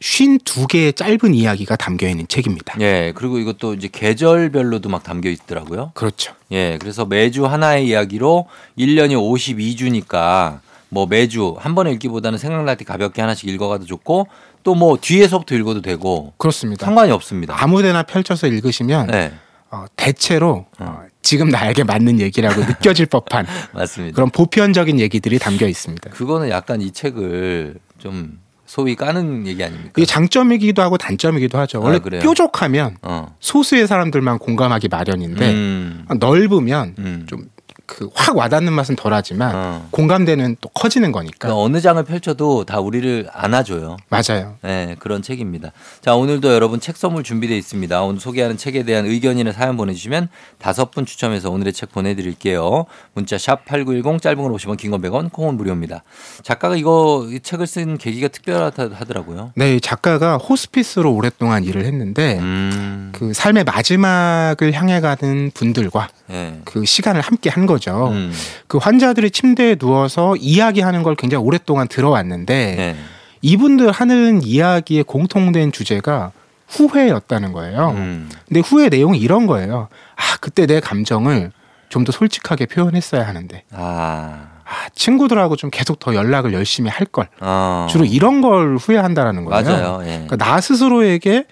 쉰두 0.00 0.66
개의 0.68 0.92
짧은 0.92 1.34
이야기가 1.34 1.76
담겨 1.76 2.08
있는 2.08 2.26
책입니다. 2.28 2.76
예, 2.80 3.12
그리고 3.14 3.38
이것도 3.38 3.74
이제 3.74 3.88
계절별로도 3.90 4.88
막 4.88 5.02
담겨 5.02 5.28
있더라고요. 5.28 5.92
그렇죠. 5.94 6.34
예, 6.52 6.78
그래서 6.80 7.04
매주 7.04 7.46
하나의 7.46 7.88
이야기로 7.88 8.46
1년이 8.78 9.14
52주니까 9.16 10.60
뭐 10.88 11.06
매주 11.06 11.56
한 11.58 11.74
번에 11.74 11.90
읽기보다는 11.92 12.38
생각날 12.38 12.76
때 12.76 12.84
가볍게 12.84 13.20
하나씩 13.20 13.48
읽어가도 13.48 13.84
좋고 13.86 14.28
또 14.64 14.74
뭐 14.74 14.98
뒤에서부터 15.00 15.54
읽어도 15.54 15.80
되고 15.80 16.32
그렇습니다. 16.36 16.84
상관이 16.84 17.10
없습니다. 17.12 17.54
아무데나 17.58 18.02
펼쳐서 18.02 18.46
읽으시면 18.48 19.06
네, 19.08 19.32
어, 19.70 19.86
대체로 19.96 20.66
어, 20.78 21.02
지금 21.22 21.48
나에게 21.48 21.84
맞는 21.84 22.20
얘기라고 22.20 22.60
느껴질 22.60 23.06
법한 23.12 23.46
맞습니다. 23.72 24.14
그런 24.14 24.30
보편적인 24.30 25.00
얘기들이 25.00 25.38
담겨 25.38 25.66
있습니다. 25.66 26.10
그거는 26.10 26.50
약간 26.50 26.82
이 26.82 26.90
책을 26.90 27.76
좀 27.98 28.38
소위 28.68 28.94
까는 28.96 29.46
얘기 29.46 29.64
아닙니까? 29.64 29.92
이게 29.96 30.04
장점이기도 30.04 30.82
하고 30.82 30.98
단점이기도 30.98 31.56
하죠. 31.58 31.80
원래 31.80 31.96
아, 31.96 31.98
그래요? 32.00 32.20
뾰족하면 32.20 32.98
어. 33.00 33.34
소수의 33.40 33.86
사람들만 33.86 34.38
공감하기 34.38 34.88
마련인데 34.88 35.50
음, 35.50 36.04
넓으면 36.20 36.94
음. 36.98 37.24
좀 37.26 37.48
그 37.88 38.08
확 38.28 38.36
와닿는 38.36 38.72
맛은 38.74 38.94
덜하지만 38.96 39.52
어. 39.54 39.88
공감대는 39.90 40.56
또 40.60 40.68
커지는 40.70 41.12
거니까 41.12 41.48
그 41.48 41.54
어느 41.54 41.80
장을 41.80 42.02
펼쳐도 42.02 42.64
다 42.64 42.78
우리를 42.78 43.28
안아줘요. 43.32 43.96
맞아요. 44.10 44.56
네, 44.62 44.96
그런 44.98 45.22
책입니다. 45.22 45.72
자, 46.02 46.14
오늘도 46.14 46.52
여러분 46.52 46.78
책 46.78 46.96
선물 46.98 47.22
준비되어 47.22 47.56
있습니다. 47.56 48.02
오늘 48.02 48.20
소개하는 48.20 48.58
책에 48.58 48.82
대한 48.82 49.06
의견이나 49.06 49.52
사연 49.52 49.78
보내주시면 49.78 50.28
다섯 50.58 50.90
분 50.90 51.06
추첨해서 51.06 51.50
오늘의 51.50 51.72
책 51.72 51.90
보내드릴게요. 51.92 52.84
문자 53.14 53.38
샵 53.38 53.64
8910 53.64 54.20
짧은 54.20 54.42
걸 54.42 54.52
50원, 54.52 54.76
긴건 54.76 55.00
100원, 55.00 55.32
콩은 55.32 55.56
무료입니다. 55.56 56.02
작가가 56.42 56.76
이거 56.76 57.26
이 57.30 57.40
책을 57.40 57.66
쓴 57.66 57.96
계기가 57.96 58.28
특별하다더라고요. 58.28 59.52
네, 59.54 59.76
이 59.76 59.80
작가가 59.80 60.36
호스피스로 60.36 61.14
오랫동안 61.14 61.64
일을 61.64 61.86
했는데 61.86 62.38
음, 62.40 63.12
그 63.14 63.32
삶의 63.32 63.64
마지막을 63.64 64.74
향해 64.74 65.00
가는 65.00 65.50
분들과 65.54 66.08
예. 66.30 66.60
그 66.64 66.84
시간을 66.84 67.22
함께 67.22 67.48
한 67.48 67.64
거죠. 67.64 67.77
음, 68.08 68.32
그 68.66 68.78
환자들이 68.78 69.30
침대에 69.30 69.74
누워서 69.76 70.36
이야기하는 70.36 71.02
걸 71.02 71.14
굉장히 71.14 71.44
오랫동안 71.44 71.88
들어왔는데 71.88 72.74
네. 72.76 72.96
이분들 73.42 73.90
하는 73.92 74.42
이야기의 74.42 75.04
공통된 75.04 75.72
주제가 75.72 76.32
후회였다는 76.68 77.52
거예요. 77.52 77.90
음, 77.96 78.28
근데 78.46 78.60
후회 78.60 78.88
내용이 78.88 79.18
이런 79.18 79.46
거예요. 79.46 79.88
아, 80.16 80.36
그때 80.40 80.66
내 80.66 80.80
감정을 80.80 81.52
좀 81.88 82.04
더 82.04 82.12
솔직하게 82.12 82.66
표현했어야 82.66 83.26
하는데. 83.26 83.64
아, 83.72 84.48
아, 84.70 84.90
친구들하고 84.94 85.56
좀 85.56 85.70
계속 85.70 85.98
더 85.98 86.14
연락을 86.14 86.52
열심히 86.52 86.90
할 86.90 87.06
걸. 87.06 87.28
어. 87.40 87.86
주로 87.90 88.04
이런 88.04 88.42
걸 88.42 88.76
후회한다라는 88.76 89.46
거예요. 89.46 89.64
맞아요. 89.64 90.00
예. 90.02 90.24
그러니까 90.26 90.36
나 90.36 90.60
스스로에게 90.60 91.44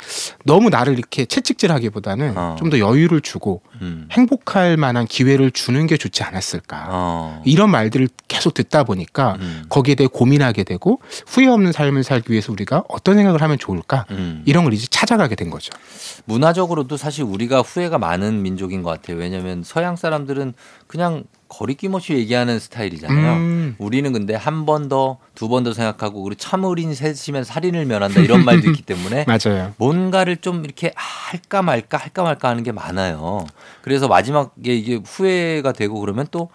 너무 0.45 0.69
나를 0.69 0.99
이렇게 0.99 1.25
채찍질하기보다는 1.25 2.37
어. 2.37 2.57
좀더 2.59 2.79
여유를 2.79 3.23
주고 3.23 3.63
음, 3.81 4.07
행복할 4.13 4.77
만한 4.77 5.07
기회를 5.07 5.51
주는 5.51 5.87
게 5.87 5.97
좋지 5.97 6.25
않았을까. 6.25 6.89
어. 6.91 7.43
이런 7.47 7.71
말들을 7.71 8.07
계속 8.29 8.53
듣다 8.53 8.85
보니까 8.85 9.39
음, 9.41 9.65
거기에 9.71 9.95
대해 9.95 10.09
고민하게 10.13 10.65
되고 10.65 11.01
후회 11.27 11.47
없는 11.47 11.73
삶을 11.73 12.05
살기 12.05 12.31
위해서 12.31 12.53
우리가 12.53 12.85
어떤 12.89 13.15
생각을 13.15 13.41
하면 13.41 13.59
좋을까 13.59 14.05
음. 14.11 14.43
이런 14.45 14.65
걸 14.65 14.75
이제 14.75 14.87
찾아가게 14.91 15.37
된 15.37 15.49
거죠. 15.49 15.73
문화적으로도 16.27 16.99
사실 16.99 17.25
우리가 17.25 17.61
후회가 17.63 17.97
많은 17.97 18.43
민족인 18.43 18.83
것 18.83 18.91
같아요. 18.91 19.17
왜냐하면 19.17 19.63
서양 19.65 19.97
사람들은 19.97 20.53
그냥 20.87 21.25
거리낌 21.57 21.95
없이 21.95 22.13
얘기하는 22.13 22.59
스타일이잖아요. 22.59 23.33
음. 23.33 23.77
우리는 23.79 24.13
근데 24.13 24.35
한 24.35 24.67
번 24.67 24.89
더, 24.91 25.17
두 25.35 25.49
번 25.49 25.65
더 25.65 25.73
생각하고 25.73 26.23
그리고 26.23 26.39
참을인 26.39 26.93
셋이면 26.95 27.45
살인을 27.45 27.87
면한다 27.87 28.21
이런 28.21 28.45
말도 28.45 28.69
있기 28.71 28.83
때문에 28.83 29.25
맞아요. 29.29 29.73
뭔가를 29.79 30.37
좀 30.39 30.65
이렇게 30.65 30.89
아, 30.97 31.01
할까 31.31 31.63
말까 31.63 31.97
할까 31.97 32.23
말까 32.25 32.49
하는 32.51 32.63
게 32.63 32.73
많아요. 32.73 33.47
그래서 33.81 34.07
마지막에 34.09 34.75
이게 34.75 35.01
후회가 35.03 35.73
되고 35.73 35.99
그러면 36.01 36.27
또 36.31 36.51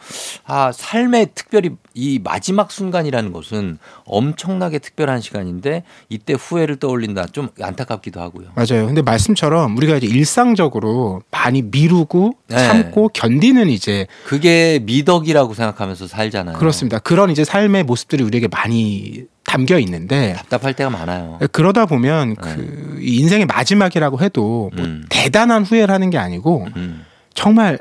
아, 0.46 0.72
삶의 0.72 1.30
특별히 1.34 1.72
이 1.96 2.20
마지막 2.24 2.72
순간이라는 2.72 3.32
것은 3.34 3.80
엄청나게 4.06 4.80
특별한 4.80 5.22
시간인데 5.22 5.84
이때 6.10 6.34
후회를 6.34 6.76
떠올린다. 6.78 7.26
좀 7.28 7.50
안타깝기도 7.60 8.20
하고요. 8.22 8.50
맞아요. 8.56 8.86
근데 8.86 9.02
말씀처럼 9.02 9.76
우리가 9.78 9.96
이제 9.98 10.06
일상적으로 10.08 11.22
많이 11.32 11.62
미루고 11.62 12.34
네. 12.48 12.58
참고 12.68 13.08
견디는 13.10 13.70
이제 13.70 14.08
그게 14.26 14.80
미 14.84 14.91
덕이라고 15.04 15.54
생각하면서 15.54 16.08
살잖아요. 16.08 16.58
그렇습니다. 16.58 17.00
그런 17.00 17.30
이제 17.30 17.44
삶의 17.44 17.84
모습들이 17.84 18.24
우리에게 18.24 18.48
많이 18.48 19.26
담겨 19.44 19.80
있는데 19.80 20.34
답답할 20.34 20.74
때가 20.74 20.90
많아요. 20.90 21.40
그러다 21.52 21.86
보면 21.86 22.36
그이 22.36 23.18
인생의 23.18 23.46
마지막이라고 23.48 24.22
해도 24.22 24.70
뭐 24.76 24.86
음. 24.86 25.06
대단한 25.10 25.64
후회를 25.64 25.94
하는 25.94 26.10
게 26.10 26.18
아니고 26.18 26.68
음. 26.76 27.06
정말 27.34 27.80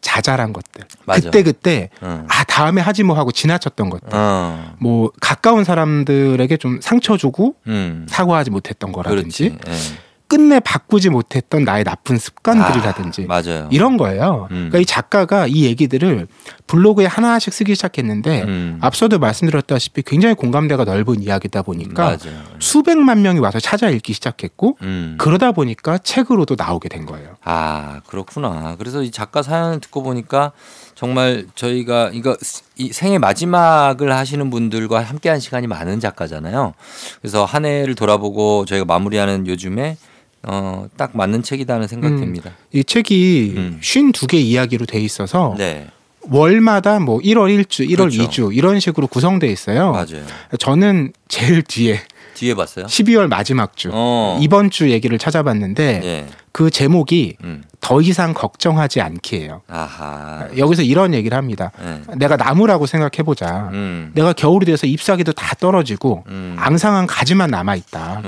자잘한 0.00 0.52
것들. 0.52 0.84
맞아. 1.04 1.22
그때 1.22 1.42
그때 1.42 1.90
응. 2.02 2.26
아 2.28 2.44
다음에 2.44 2.80
하지 2.80 3.02
뭐 3.02 3.16
하고 3.16 3.32
지나쳤던 3.32 3.90
것들. 3.90 4.08
어. 4.12 4.74
뭐 4.78 5.10
가까운 5.20 5.64
사람들에게 5.64 6.56
좀 6.56 6.80
상처 6.80 7.16
주고 7.16 7.56
음. 7.66 8.06
사과하지 8.08 8.50
못했던 8.50 8.92
거라든지 8.92 9.50
그렇지. 9.50 9.68
예. 9.68 10.09
끝내 10.30 10.60
바꾸지 10.60 11.10
못했던 11.10 11.64
나의 11.64 11.82
나쁜 11.82 12.16
습관들이라든지 12.16 13.26
아, 13.28 13.42
맞아요. 13.42 13.68
이런 13.72 13.96
거예요. 13.96 14.46
음. 14.52 14.68
그러니까 14.70 14.78
이 14.78 14.84
작가가 14.86 15.48
이 15.48 15.64
얘기들을 15.64 16.28
블로그에 16.68 17.06
하나씩 17.06 17.52
쓰기 17.52 17.74
시작했는데 17.74 18.42
음. 18.44 18.78
앞서도 18.80 19.18
말씀드렸다시피 19.18 20.02
굉장히 20.02 20.36
공감대가 20.36 20.84
넓은 20.84 21.20
이야기다 21.20 21.62
보니까 21.62 22.04
맞아요. 22.04 22.42
수백만 22.60 23.22
명이 23.22 23.40
와서 23.40 23.58
찾아 23.58 23.90
읽기 23.90 24.12
시작했고 24.12 24.78
음. 24.82 25.16
그러다 25.18 25.50
보니까 25.50 25.98
책으로도 25.98 26.54
나오게 26.56 26.88
된 26.88 27.06
거예요. 27.06 27.34
아, 27.42 28.00
그렇구나. 28.06 28.76
그래서 28.78 29.02
이 29.02 29.10
작가 29.10 29.42
사연을 29.42 29.80
듣고 29.80 30.04
보니까 30.04 30.52
정말 30.94 31.46
저희가 31.56 32.10
이거 32.12 32.36
이 32.76 32.92
생애 32.92 33.18
마지막을 33.18 34.12
하시는 34.12 34.48
분들과 34.48 35.02
함께한 35.02 35.40
시간이 35.40 35.66
많은 35.66 35.98
작가잖아요. 35.98 36.74
그래서 37.20 37.44
한 37.44 37.64
해를 37.64 37.96
돌아보고 37.96 38.64
저희가 38.66 38.84
마무리하는 38.84 39.48
요즘에 39.48 39.96
어, 40.42 40.86
딱 40.96 41.16
맞는 41.16 41.42
책이다는 41.42 41.86
생각 41.86 42.12
음. 42.12 42.34
이 42.72 42.84
책이 42.84 43.54
음. 43.56 43.78
쉰두개 43.82 44.38
이야기로 44.38 44.86
돼 44.86 45.00
있어서 45.00 45.54
네. 45.58 45.88
월마다 46.22 47.00
뭐 47.00 47.18
1월 47.18 47.64
1주, 47.64 47.88
1월 47.90 47.96
그렇죠. 47.96 48.48
2주 48.50 48.56
이런 48.56 48.80
식으로 48.80 49.06
구성돼 49.06 49.48
있어요. 49.48 49.92
맞아요. 49.92 50.24
저는 50.58 51.12
제일 51.28 51.62
뒤에 51.62 52.00
뒤에 52.34 52.54
봤어요? 52.54 52.86
12월 52.86 53.28
마지막 53.28 53.76
주 53.76 53.90
어. 53.92 54.38
이번 54.40 54.70
주 54.70 54.90
얘기를 54.90 55.18
찾아봤는데 55.18 56.00
예. 56.04 56.26
그 56.52 56.70
제목이 56.70 57.36
음. 57.44 57.62
더 57.80 58.00
이상 58.00 58.32
걱정하지 58.34 59.00
않기예요. 59.00 59.62
아하. 59.68 60.48
여기서 60.56 60.82
이런 60.82 61.12
얘기를 61.14 61.36
합니다. 61.36 61.70
예. 61.82 62.00
내가 62.16 62.36
나무라고 62.36 62.86
생각해 62.86 63.24
보자. 63.24 63.68
음. 63.72 64.12
내가 64.14 64.32
겨울이 64.32 64.64
돼서 64.66 64.86
잎사귀도 64.86 65.32
다 65.32 65.54
떨어지고 65.56 66.24
음. 66.28 66.56
앙상한 66.58 67.06
가지만 67.06 67.50
남아 67.50 67.76
있다. 67.76 68.22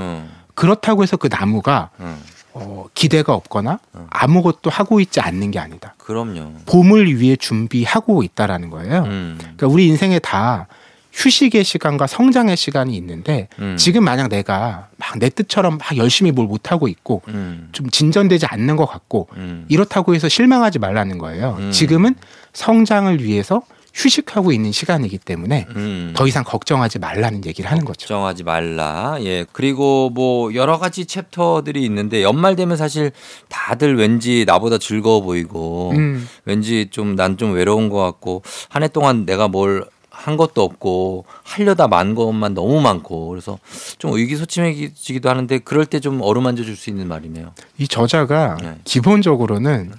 음. 0.53 0.55
그렇다고 0.55 1.03
해서 1.03 1.17
그 1.17 1.29
나무가 1.29 1.91
음. 2.01 2.17
어, 2.55 2.85
기대가 2.95 3.33
없거나 3.35 3.79
아무것도 4.11 4.69
하고 4.69 5.01
있지 5.01 5.21
않는 5.21 5.51
게 5.51 5.59
아니다. 5.59 5.95
그럼요. 5.99 6.53
봄을 6.67 7.19
위해 7.19 7.35
준비하고 7.37 8.23
있다라는 8.23 8.69
거예요. 8.71 9.05
음. 9.05 9.37
그러니까 9.39 9.69
우리 9.69 9.87
인생에 9.87 10.19
다 10.19 10.67
휴식의 11.13 11.65
시간과 11.65 12.07
성장의 12.07 12.57
시간이 12.57 12.97
있는데 12.97 13.49
음. 13.59 13.77
지금 13.79 14.05
만약 14.05 14.29
내가 14.29 14.89
막 14.97 15.19
내 15.19 15.29
뜻처럼 15.29 15.79
막 15.79 15.97
열심히 15.97 16.33
뭘 16.33 16.47
못하고 16.47 16.89
있고 16.89 17.23
음. 17.29 17.69
좀 17.73 17.89
진전되지 17.91 18.47
않는 18.47 18.77
것 18.77 18.87
같고 18.87 19.29
음. 19.37 19.67
이렇다고 19.69 20.15
해서 20.15 20.29
실망하지 20.29 20.79
말라는 20.79 21.19
거예요. 21.19 21.57
음. 21.59 21.71
지금은 21.71 22.15
성장을 22.55 23.23
위해서 23.23 23.63
휴식하고 23.95 24.53
있는 24.53 24.73
시간이기 24.73 25.19
때문에 25.19 25.67
음. 25.77 26.13
더 26.17 26.27
이상 26.27 26.45
걱정하지 26.45 26.99
말라는 26.99 27.45
얘기를 27.45 27.71
하는 27.71 27.85
거죠. 27.85 28.01
걱정하지 28.01 28.45
말라. 28.45 29.17
예. 29.21 29.45
그리고 29.53 30.11
뭐 30.11 30.55
여러 30.55 30.79
가지 30.79 31.05
챕터들이 31.07 31.85
있는데 31.85 32.23
연말 32.23 32.57
되면 32.57 32.77
사실 32.77 33.13
다들 33.49 33.97
왠지 33.97 34.45
나보다 34.47 34.79
즐거워 34.79 35.21
보이고 35.21 35.91
음. 35.95 36.29
왠지 36.45 36.89
좀 36.91 37.15
난좀 37.17 37.53
외로운 37.55 37.89
것 37.89 37.99
같고 37.99 38.43
한 38.69 38.83
해 38.83 38.89
동안 38.89 39.25
내가 39.27 39.47
뭘한 39.49 40.37
것도 40.39 40.63
없고 40.63 41.25
하려다 41.45 41.87
만 41.89 42.15
것만 42.15 42.55
너무 42.55 42.81
많고 42.81 43.29
그래서 43.29 43.59
좀 43.99 44.13
의기소침해지기도 44.15 45.29
하는데 45.31 45.59
그럴 45.59 45.87
때 45.87 46.01
좀 46.01 46.21
어루만져 46.23 46.65
줄 46.65 46.77
수 46.77 46.91
있는 46.91 47.07
말이네요. 47.09 47.53
이 47.79 47.87
저자가 47.87 48.57
네. 48.61 48.75
기본적으로는 48.85 49.93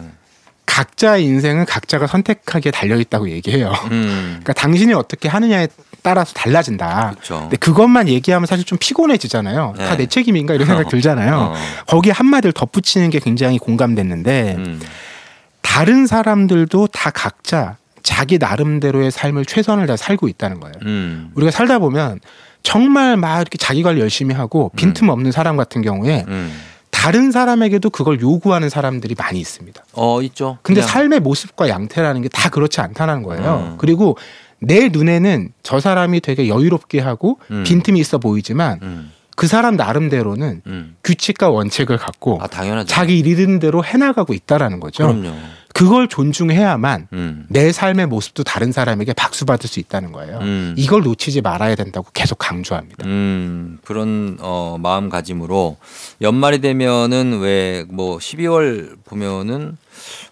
각자의 0.65 1.25
인생은 1.25 1.65
각자가 1.65 2.07
선택하기에 2.07 2.71
달려 2.71 2.97
있다고 2.97 3.29
얘기해요. 3.29 3.71
음. 3.91 4.25
그러니까 4.29 4.53
당신이 4.53 4.93
어떻게 4.93 5.29
하느냐에 5.29 5.67
따라서 6.01 6.33
달라진다. 6.33 7.11
그렇죠. 7.11 7.39
근데 7.41 7.57
그것만 7.57 8.09
얘기하면 8.09 8.45
사실 8.45 8.65
좀 8.65 8.77
피곤해지잖아요. 8.79 9.75
네. 9.77 9.85
다내 9.85 10.05
책임인가 10.07 10.53
이런 10.53 10.67
생각 10.67 10.89
들잖아요. 10.89 11.35
어. 11.35 11.55
거기에 11.87 12.11
한마디를 12.11 12.53
덧붙이는 12.53 13.09
게 13.09 13.19
굉장히 13.19 13.57
공감됐는데 13.57 14.55
음. 14.57 14.81
다른 15.61 16.07
사람들도 16.07 16.87
다 16.87 17.09
각자 17.09 17.77
자기 18.03 18.37
나름대로의 18.37 19.11
삶을 19.11 19.45
최선을 19.45 19.87
다 19.87 19.95
살고 19.95 20.27
있다는 20.27 20.59
거예요. 20.59 20.73
음. 20.83 21.31
우리가 21.35 21.51
살다 21.51 21.79
보면 21.79 22.19
정말 22.63 23.17
막 23.17 23.39
이렇게 23.41 23.57
자기 23.57 23.83
관리 23.83 24.01
열심히 24.01 24.35
하고 24.35 24.71
빈틈 24.75 25.09
없는 25.09 25.31
사람 25.31 25.55
같은 25.55 25.81
경우에 25.81 26.25
음. 26.27 26.53
다른 27.03 27.31
사람에게도 27.31 27.89
그걸 27.89 28.21
요구하는 28.21 28.69
사람들이 28.69 29.15
많이 29.17 29.39
있습니다. 29.39 29.83
어 29.93 30.21
있죠. 30.21 30.57
근데 30.61 30.79
그냥 30.81 30.87
삶의 30.93 31.19
모습과 31.19 31.67
양태라는 31.67 32.21
게 32.21 32.29
다 32.33 32.49
그렇지 32.49 32.79
않다는 32.81 33.23
거예요. 33.23 33.71
음. 33.71 33.75
그리고 33.77 34.17
내 34.59 34.87
눈에는 34.89 35.49
저 35.63 35.79
사람이 35.79 36.21
되게 36.21 36.47
여유롭게 36.47 36.99
하고 36.99 37.39
음. 37.51 37.63
빈틈이 37.65 37.99
있어 37.99 38.17
보이지만 38.17 38.79
음. 38.81 39.11
그 39.35 39.47
사람 39.47 39.75
나름대로는 39.75 40.61
음. 40.67 40.95
규칙과 41.03 41.49
원칙을 41.49 41.97
갖고 41.97 42.39
아. 42.41 42.47
자기 42.85 43.19
이름대로 43.19 43.83
해나가고 43.83 44.33
있다라는 44.33 44.79
거죠. 44.79 45.07
그럼요. 45.07 45.35
그걸 45.73 46.07
존중해야만 46.07 47.07
음. 47.13 47.45
내 47.49 47.71
삶의 47.71 48.05
모습도 48.07 48.43
다른 48.43 48.71
사람에게 48.71 49.13
박수 49.13 49.45
받을 49.45 49.67
수 49.67 49.79
있다는 49.79 50.11
거예요. 50.11 50.37
음. 50.41 50.75
이걸 50.77 51.01
놓치지 51.03 51.41
말아야 51.41 51.75
된다고 51.75 52.07
계속 52.13 52.37
강조합니다. 52.37 53.05
음, 53.07 53.79
그런 53.83 54.37
어 54.39 54.77
마음가짐으로 54.79 55.77
연말이 56.21 56.61
되면은 56.61 57.39
왜 57.39 57.85
뭐 57.89 58.17
12월 58.17 58.97
보면은 59.05 59.77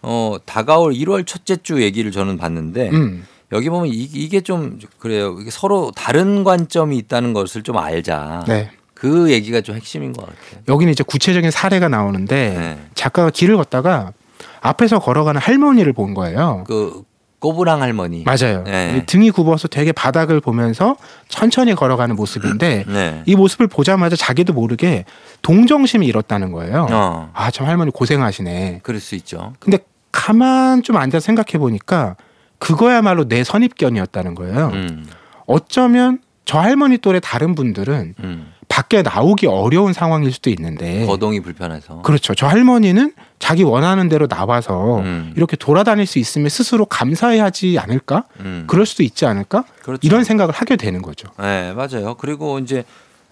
어 0.01 0.37
다가올 0.45 0.93
1월 0.93 1.25
첫째 1.25 1.57
주 1.57 1.81
얘기를 1.81 2.11
저는 2.11 2.37
봤는데 2.37 2.89
음. 2.91 3.25
여기 3.51 3.69
보면 3.69 3.87
이, 3.87 3.91
이게 4.13 4.41
좀 4.41 4.79
그래요. 4.99 5.37
이게 5.39 5.49
서로 5.51 5.91
다른 5.95 6.43
관점이 6.43 6.97
있다는 6.97 7.33
것을 7.33 7.63
좀 7.63 7.77
알자. 7.77 8.45
네. 8.47 8.69
그 8.93 9.31
얘기가 9.31 9.61
좀 9.61 9.75
핵심인 9.75 10.13
것 10.13 10.21
같아요. 10.21 10.61
여기는 10.67 10.91
이제 10.93 11.03
구체적인 11.03 11.49
사례가 11.51 11.87
나오는데 11.89 12.49
네. 12.57 12.79
작가가 12.93 13.29
길을 13.31 13.57
걷다가 13.57 14.13
앞에서 14.61 14.99
걸어가는 14.99 15.41
할머니를 15.41 15.93
본 15.93 16.13
거예요. 16.13 16.63
그 16.67 17.03
꼬부랑 17.39 17.81
할머니. 17.81 18.23
맞아요. 18.23 18.63
네. 18.65 19.03
등이 19.07 19.31
굽어서 19.31 19.67
되게 19.67 19.91
바닥을 19.91 20.39
보면서 20.39 20.95
천천히 21.27 21.73
걸어가는 21.73 22.15
모습인데 22.15 22.85
네. 22.87 23.23
이 23.25 23.35
모습을 23.35 23.67
보자마자 23.67 24.15
자기도 24.15 24.53
모르게 24.53 25.05
동정심이 25.41 26.05
일었다는 26.05 26.51
거예요. 26.51 26.87
어, 26.91 27.31
아, 27.33 27.49
참 27.49 27.67
할머니 27.67 27.89
고생하시네. 27.89 28.81
그럴 28.83 28.99
수 29.01 29.15
있죠. 29.15 29.53
근데 29.59 29.79
가만 30.11 30.83
좀 30.83 30.97
앉아 30.97 31.19
생각해 31.19 31.57
보니까 31.57 32.15
그거야말로 32.59 33.27
내 33.27 33.43
선입견이었다는 33.43 34.35
거예요. 34.35 34.69
음, 34.73 35.07
어쩌면 35.47 36.19
저 36.45 36.59
할머니 36.59 36.99
또래 36.99 37.19
다른 37.19 37.55
분들은 37.55 38.13
음. 38.19 38.50
밖에 38.71 39.01
나오기 39.01 39.47
어려운 39.47 39.91
상황일 39.91 40.31
수도 40.31 40.49
있는데 40.49 41.05
거동이 41.05 41.41
불편해서. 41.41 42.03
그렇죠. 42.03 42.33
저 42.33 42.47
할머니는 42.47 43.11
자기 43.37 43.63
원하는 43.63 44.07
대로 44.07 44.27
나와서 44.27 44.99
음. 44.99 45.33
이렇게 45.35 45.57
돌아다닐 45.57 46.05
수 46.05 46.19
있으면 46.19 46.47
스스로 46.47 46.85
감사해 46.85 47.39
하지 47.39 47.77
않을까? 47.77 48.23
음. 48.39 48.63
그럴 48.67 48.85
수도 48.85 49.03
있지 49.03 49.25
않을까? 49.25 49.65
그렇죠. 49.83 49.99
이런 50.03 50.23
생각을 50.23 50.53
하게 50.53 50.77
되는 50.77 51.01
거죠. 51.01 51.27
네, 51.37 51.73
맞아요. 51.73 52.15
그리고 52.17 52.59
이제 52.59 52.85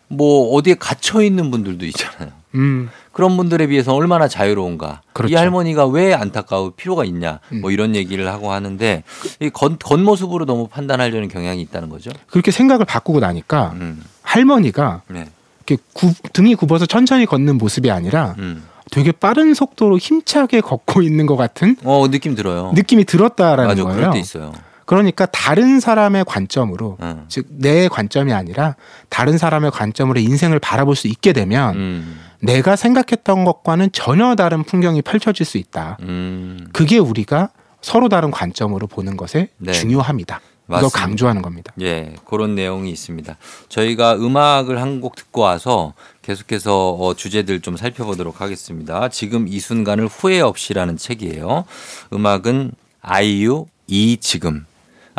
뭐 0.09 0.53
어디에 0.55 0.75
갇혀 0.75 1.21
있는 1.21 1.51
분들도 1.51 1.85
있잖아요. 1.87 2.31
음. 2.55 2.89
그런 3.11 3.37
분들에 3.37 3.67
비해서 3.67 3.93
얼마나 3.93 4.27
자유로운가. 4.27 5.01
그렇죠. 5.13 5.31
이 5.31 5.35
할머니가 5.35 5.85
왜 5.87 6.13
안타까울 6.13 6.71
필요가 6.75 7.05
있냐. 7.05 7.39
음. 7.51 7.61
뭐 7.61 7.71
이런 7.71 7.95
얘기를 7.95 8.27
하고 8.27 8.51
하는데 8.51 9.03
이 9.39 9.49
겉, 9.49 9.77
겉모습으로 9.79 10.45
너무 10.45 10.67
판단하려는 10.67 11.27
경향이 11.27 11.61
있다는 11.61 11.89
거죠. 11.89 12.11
그렇게 12.27 12.51
생각을 12.51 12.85
바꾸고 12.85 13.19
나니까 13.19 13.71
음. 13.75 14.03
할머니가 14.23 15.03
네. 15.09 15.27
이렇게 15.67 15.81
구- 15.93 16.13
등이 16.33 16.55
굽어서 16.55 16.85
천천히 16.87 17.25
걷는 17.25 17.57
모습이 17.57 17.91
아니라 17.91 18.35
음. 18.39 18.63
되게 18.91 19.11
빠른 19.11 19.53
속도로 19.53 19.99
힘차게 19.99 20.61
걷고 20.61 21.03
있는 21.03 21.27
것 21.27 21.35
같은 21.35 21.75
어, 21.83 22.07
느낌 22.09 22.33
들어요. 22.33 22.71
느낌이 22.73 23.05
들었다라는 23.05 23.67
맞아. 23.67 23.83
거예요. 23.83 23.95
그럴 23.99 24.13
때 24.13 24.19
있어요. 24.19 24.51
그러니까 24.89 25.27
다른 25.27 25.79
사람의 25.79 26.25
관점으로 26.25 26.97
어. 26.99 27.23
즉내 27.27 27.87
관점이 27.89 28.33
아니라 28.33 28.75
다른 29.09 29.37
사람의 29.37 29.69
관점으로 29.69 30.19
인생을 30.19 30.57
바라볼 30.57 30.95
수 30.95 31.07
있게 31.07 31.31
되면 31.31 31.75
음. 31.75 32.19
내가 32.39 32.75
생각했던 32.75 33.45
것과는 33.45 33.91
전혀 33.91 34.33
다른 34.33 34.63
풍경이 34.63 35.03
펼쳐질 35.03 35.45
수 35.45 35.59
있다. 35.59 35.97
음. 36.01 36.67
그게 36.73 36.97
우리가 36.97 37.49
서로 37.83 38.09
다른 38.09 38.31
관점으로 38.31 38.87
보는 38.87 39.15
것에 39.15 39.49
네. 39.59 39.73
중요합니다. 39.73 40.41
이걸 40.67 40.81
맞습니다. 40.81 40.99
강조하는 40.99 41.41
겁니다. 41.43 41.71
예, 41.81 42.15
그런 42.25 42.55
내용이 42.55 42.89
있습니다. 42.89 43.37
저희가 43.69 44.15
음악을 44.15 44.81
한 44.81 45.01
곡 45.01 45.15
듣고 45.15 45.41
와서 45.41 45.93
계속해서 46.23 46.93
어, 46.93 47.13
주제들 47.13 47.61
좀 47.61 47.77
살펴보도록 47.77 48.41
하겠습니다. 48.41 49.07
지금 49.09 49.47
이 49.47 49.59
순간을 49.59 50.07
후회 50.07 50.39
없이라는 50.41 50.97
책이에요. 50.97 51.65
음악은 52.11 52.71
아이유 53.03 53.67
이 53.85 54.17
지금. 54.19 54.65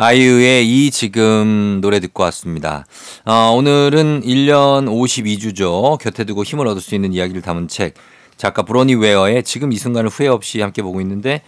아이유의 0.03 0.67
이 0.67 0.89
지금 0.89 1.77
노래 1.79 1.99
듣고 1.99 2.23
왔습니다. 2.23 2.87
어, 3.23 3.53
오늘은 3.55 4.23
1년 4.23 4.87
52주죠. 4.87 5.99
곁에 5.99 6.23
두고 6.23 6.43
힘을 6.43 6.65
얻을 6.65 6.81
수 6.81 6.95
있는 6.95 7.13
이야기를 7.13 7.43
담은 7.43 7.67
책. 7.67 7.93
작가 8.35 8.63
브로니 8.63 8.95
웨어의 8.95 9.43
지금 9.43 9.71
이 9.71 9.77
순간을 9.77 10.09
후회 10.09 10.27
없이 10.27 10.59
함께 10.59 10.81
보고 10.81 11.01
있는데 11.01 11.43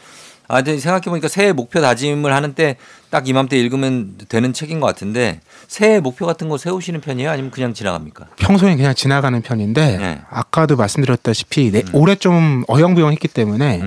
아, 0.54 0.62
근데 0.62 0.78
생각해보니까 0.80 1.28
새해 1.28 1.52
목표 1.52 1.82
다짐을 1.82 2.34
하는 2.34 2.54
때 2.54 2.78
딱 3.10 3.28
이맘때 3.30 3.60
읽으면 3.60 4.16
되는 4.28 4.54
책인 4.54 4.80
것 4.80 4.88
같은데 4.88 5.40
새해 5.68 6.00
목표 6.00 6.26
같은 6.26 6.50
거 6.50 6.58
세우시는 6.58 7.00
편이에요? 7.00 7.30
아니면 7.30 7.52
그냥 7.52 7.76
지나갑니까? 7.76 8.26
평소엔 8.38 8.76
그냥 8.78 8.96
지나가는 8.96 9.40
편인데 9.40 9.98
네. 10.00 10.22
아까도 10.32 10.76
말씀드렸다시피 10.78 11.68
음. 11.68 11.72
내- 11.74 11.84
올해 11.94 12.16
좀 12.16 12.64
어영부영 12.68 13.12
했기 13.12 13.28
때문에 13.28 13.84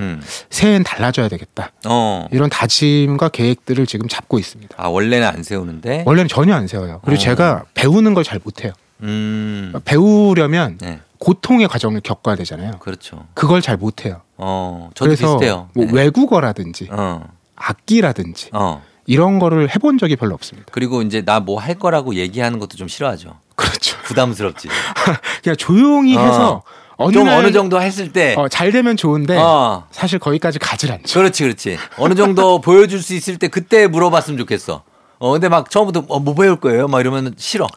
새해엔 0.49 0.85
달라져야 0.85 1.27
되겠다. 1.27 1.73
어. 1.85 2.25
이런 2.31 2.49
다짐과 2.49 3.27
계획들을 3.27 3.85
지금 3.85 4.07
잡고 4.07 4.39
있습니다. 4.39 4.75
아, 4.79 4.87
원래는 4.87 5.27
안 5.27 5.43
세우는데? 5.43 6.03
원래는 6.05 6.29
전혀 6.29 6.55
안 6.55 6.67
세워요. 6.67 7.01
그리고 7.03 7.19
어. 7.19 7.21
제가 7.21 7.65
배우는 7.73 8.13
걸 8.13 8.23
잘 8.23 8.39
못해요. 8.41 8.71
음. 9.03 9.73
배우려면 9.83 10.77
네. 10.79 10.99
고통의 11.19 11.67
과정을 11.67 12.01
겪어야 12.01 12.35
되잖아요. 12.35 12.71
그렇죠. 12.79 13.25
그걸 13.33 13.61
잘 13.61 13.77
못해요. 13.77 14.21
어, 14.37 14.89
저도 14.93 15.09
그래서 15.09 15.33
비슷해요. 15.37 15.69
뭐 15.73 15.85
네. 15.85 15.91
외국어라든지 15.93 16.87
어. 16.91 17.27
악기라든지 17.55 18.49
어. 18.53 18.81
이런 19.05 19.39
거를 19.39 19.73
해본 19.73 19.97
적이 19.97 20.15
별로 20.15 20.33
없습니다. 20.35 20.67
그리고 20.71 21.01
이제 21.01 21.23
나 21.23 21.39
뭐 21.39 21.57
할 21.59 21.75
거라고 21.75 22.15
얘기하는 22.15 22.59
것도 22.59 22.77
좀 22.77 22.87
싫어하죠. 22.87 23.35
그렇죠. 23.55 23.97
부담스럽지. 24.05 24.67
그냥 25.43 25.55
조용히 25.57 26.15
어. 26.17 26.21
해서 26.21 26.63
어느 26.97 27.13
좀날 27.13 27.39
어느 27.39 27.51
정도 27.51 27.81
했을 27.81 28.11
때. 28.11 28.35
어, 28.37 28.47
잘 28.47 28.71
되면 28.71 28.97
좋은데 28.97 29.37
어. 29.37 29.85
사실 29.91 30.19
거기까지 30.19 30.59
가질 30.59 30.91
않죠. 30.91 31.19
그렇지, 31.19 31.43
그렇지. 31.43 31.77
어느 31.97 32.15
정도 32.15 32.59
보여줄 32.61 33.01
수 33.01 33.13
있을 33.13 33.37
때 33.37 33.47
그때 33.47 33.87
물어봤으면 33.87 34.37
좋겠어. 34.39 34.83
어, 35.19 35.31
근데 35.31 35.49
막 35.49 35.69
처음부터 35.71 36.05
어, 36.09 36.19
뭐 36.19 36.35
배울 36.35 36.57
거예요? 36.59 36.87
막 36.87 36.99
이러면 36.99 37.33
싫어. 37.37 37.67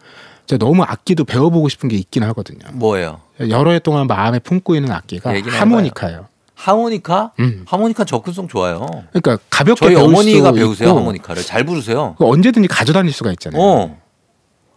제가 0.46 0.58
너무 0.64 0.82
악기도 0.82 1.24
배워보고 1.24 1.68
싶은 1.68 1.88
게 1.88 1.96
있긴 1.96 2.22
하거든요. 2.24 2.66
뭐예요? 2.72 3.20
여러 3.48 3.70
해 3.72 3.78
동안 3.78 4.06
마음에 4.06 4.38
품고 4.38 4.74
있는 4.74 4.92
악기가 4.92 5.32
하모니카예요. 5.34 6.26
하모니카? 6.54 7.32
음. 7.40 7.64
하모니카 7.66 8.04
접근성 8.04 8.46
좋아요. 8.48 8.86
그러니까 9.12 9.38
가볍게 9.48 9.86
저희 9.86 9.94
어머니가 9.96 10.48
수 10.50 10.54
배우세요, 10.54 10.90
하모니카를. 10.90 11.42
잘 11.42 11.64
부르세요. 11.64 12.14
그거 12.18 12.30
언제든지 12.30 12.68
가져다닐 12.68 13.12
수가 13.12 13.30
있잖아요. 13.32 13.62
어. 13.62 14.00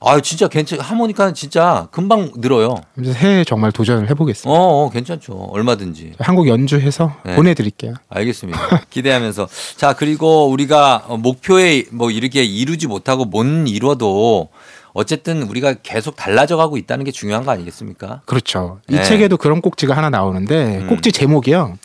아, 0.06 0.20
진짜 0.20 0.50
괜찮, 0.50 0.80
하모니카는 0.82 1.34
진짜 1.34 1.88
금방 1.92 2.32
늘어요. 2.36 2.76
새해 3.14 3.46
정말 3.46 3.72
도전을 3.72 4.10
해보겠습니다. 4.10 4.50
어, 4.52 4.84
어, 4.86 4.90
괜찮죠. 4.90 5.34
얼마든지. 5.34 6.14
한국 6.20 6.50
연주해서 6.50 7.14
네. 7.26 7.36
보내드릴게요. 7.36 7.94
알겠습니다. 8.10 8.82
기대하면서. 8.90 9.48
자, 9.78 9.94
그리고 9.94 10.50
우리가 10.50 11.06
어, 11.08 11.16
목표에 11.16 11.86
뭐 11.92 12.12
이렇게 12.12 12.44
이루지 12.44 12.88
못하고 12.88 13.24
못 13.24 13.46
이루어도 13.46 14.50
어쨌든 14.94 15.44
우리가 15.44 15.74
계속 15.84 16.16
달라져 16.16 16.56
가고 16.58 16.78
있다는 16.78 17.04
게 17.06 17.12
중요한 17.12 17.44
거 17.46 17.52
아니겠습니까? 17.52 18.22
그렇죠. 18.26 18.80
이 18.90 18.96
네. 18.96 19.04
책에도 19.04 19.38
그런 19.38 19.60
꼭지가 19.62 19.96
하나 19.98 20.10
나오는데 20.10 20.80
음. 20.82 20.88
꼭지 20.88 21.12
제목이요. 21.12 21.78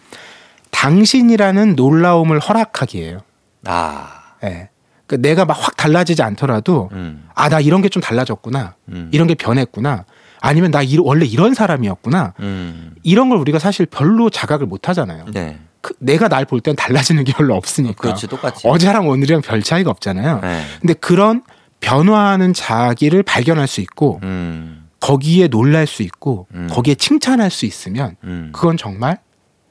당신이라는 0.71 1.75
놀라움을 1.75 2.39
허락하기예요. 2.39 3.21
아. 3.67 4.09
예. 4.45 4.69
그러니까 5.07 5.29
내가 5.29 5.45
막 5.47 5.55
확 5.59 5.77
달라지지 5.77 6.23
않더라도 6.23 6.91
음. 6.93 7.27
아 7.35 7.49
나 7.49 7.61
이런 7.61 7.81
게 7.83 7.89
좀 7.89 8.03
달라졌구나. 8.03 8.75
음. 8.91 9.09
이런 9.13 9.27
게 9.27 9.35
변했구나. 9.35 10.05
아니면 10.41 10.71
나 10.71 10.83
이- 10.83 10.99
원래 10.99 11.25
이런 11.25 11.55
사람이었구나. 11.55 12.35
음. 12.41 12.95
이런 13.03 13.29
걸 13.31 13.39
우리가 13.39 13.59
사실 13.59 13.87
별로 13.87 14.29
자각을 14.31 14.67
못 14.67 14.89
하잖아요. 14.89 15.25
네. 15.33 15.59
그- 15.81 15.95
내가 15.99 16.29
날 16.29 16.45
볼 16.45 16.61
땐 16.61 16.77
달라지는 16.77 17.25
게 17.25 17.33
별로 17.37 17.57
없으니까. 17.57 17.97
그렇지, 18.03 18.27
똑같이. 18.29 18.69
어제랑 18.69 19.09
오늘이랑 19.09 19.41
별 19.41 19.63
차이가 19.63 19.91
없잖아요. 19.91 20.41
네. 20.43 20.63
근데 20.81 20.93
그런 20.95 21.43
변화하는 21.81 22.53
자기를 22.55 23.23
발견할 23.23 23.67
수 23.67 23.81
있고 23.81 24.21
음. 24.23 24.89
거기에 25.01 25.49
놀랄 25.49 25.87
수 25.87 26.03
있고 26.03 26.47
음. 26.55 26.69
거기에 26.71 26.95
칭찬할 26.95 27.51
수 27.51 27.67
있으면 27.67 28.17
음. 28.25 28.51
그건 28.53 28.77
정말 28.77 29.19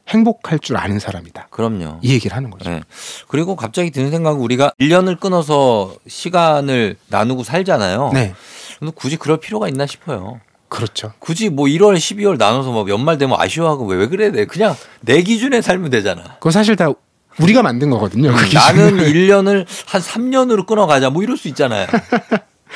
행복할 0.07 0.59
줄 0.59 0.77
아는 0.77 0.99
사람이다. 0.99 1.47
그럼요. 1.49 1.99
이 2.01 2.13
얘기를 2.13 2.35
하는 2.35 2.49
거죠. 2.49 2.69
네. 2.69 2.81
그리고 3.27 3.55
갑자기 3.55 3.91
드는 3.91 4.09
생각은 4.09 4.39
우리가 4.39 4.71
1년을 4.79 5.19
끊어서 5.19 5.93
시간을 6.07 6.95
나누고 7.09 7.43
살잖아요. 7.43 8.11
네. 8.13 8.33
근데 8.79 8.93
굳이 8.95 9.17
그럴 9.17 9.37
필요가 9.37 9.67
있나 9.67 9.85
싶어요. 9.85 10.39
그렇죠. 10.69 11.13
굳이 11.19 11.49
뭐 11.49 11.65
1월, 11.65 11.95
12월 11.95 12.37
나눠서 12.37 12.71
뭐 12.71 12.87
연말 12.89 13.17
되면 13.17 13.39
아쉬워하고 13.39 13.85
왜, 13.85 13.97
왜 13.97 14.07
그래야 14.07 14.31
돼? 14.31 14.45
그냥 14.45 14.75
내 15.01 15.21
기준에 15.21 15.61
살면 15.61 15.89
되잖아. 15.91 16.23
그거 16.35 16.51
사실 16.51 16.75
다 16.75 16.91
우리가 17.39 17.61
만든 17.61 17.89
거거든요. 17.89 18.33
그 18.33 18.55
나는 18.55 18.97
기준을. 18.97 19.13
1년을 19.13 19.65
한 19.85 20.01
3년으로 20.01 20.65
끊어가자 20.65 21.09
뭐 21.09 21.23
이럴 21.23 21.38
수 21.38 21.47
있잖아요. 21.49 21.88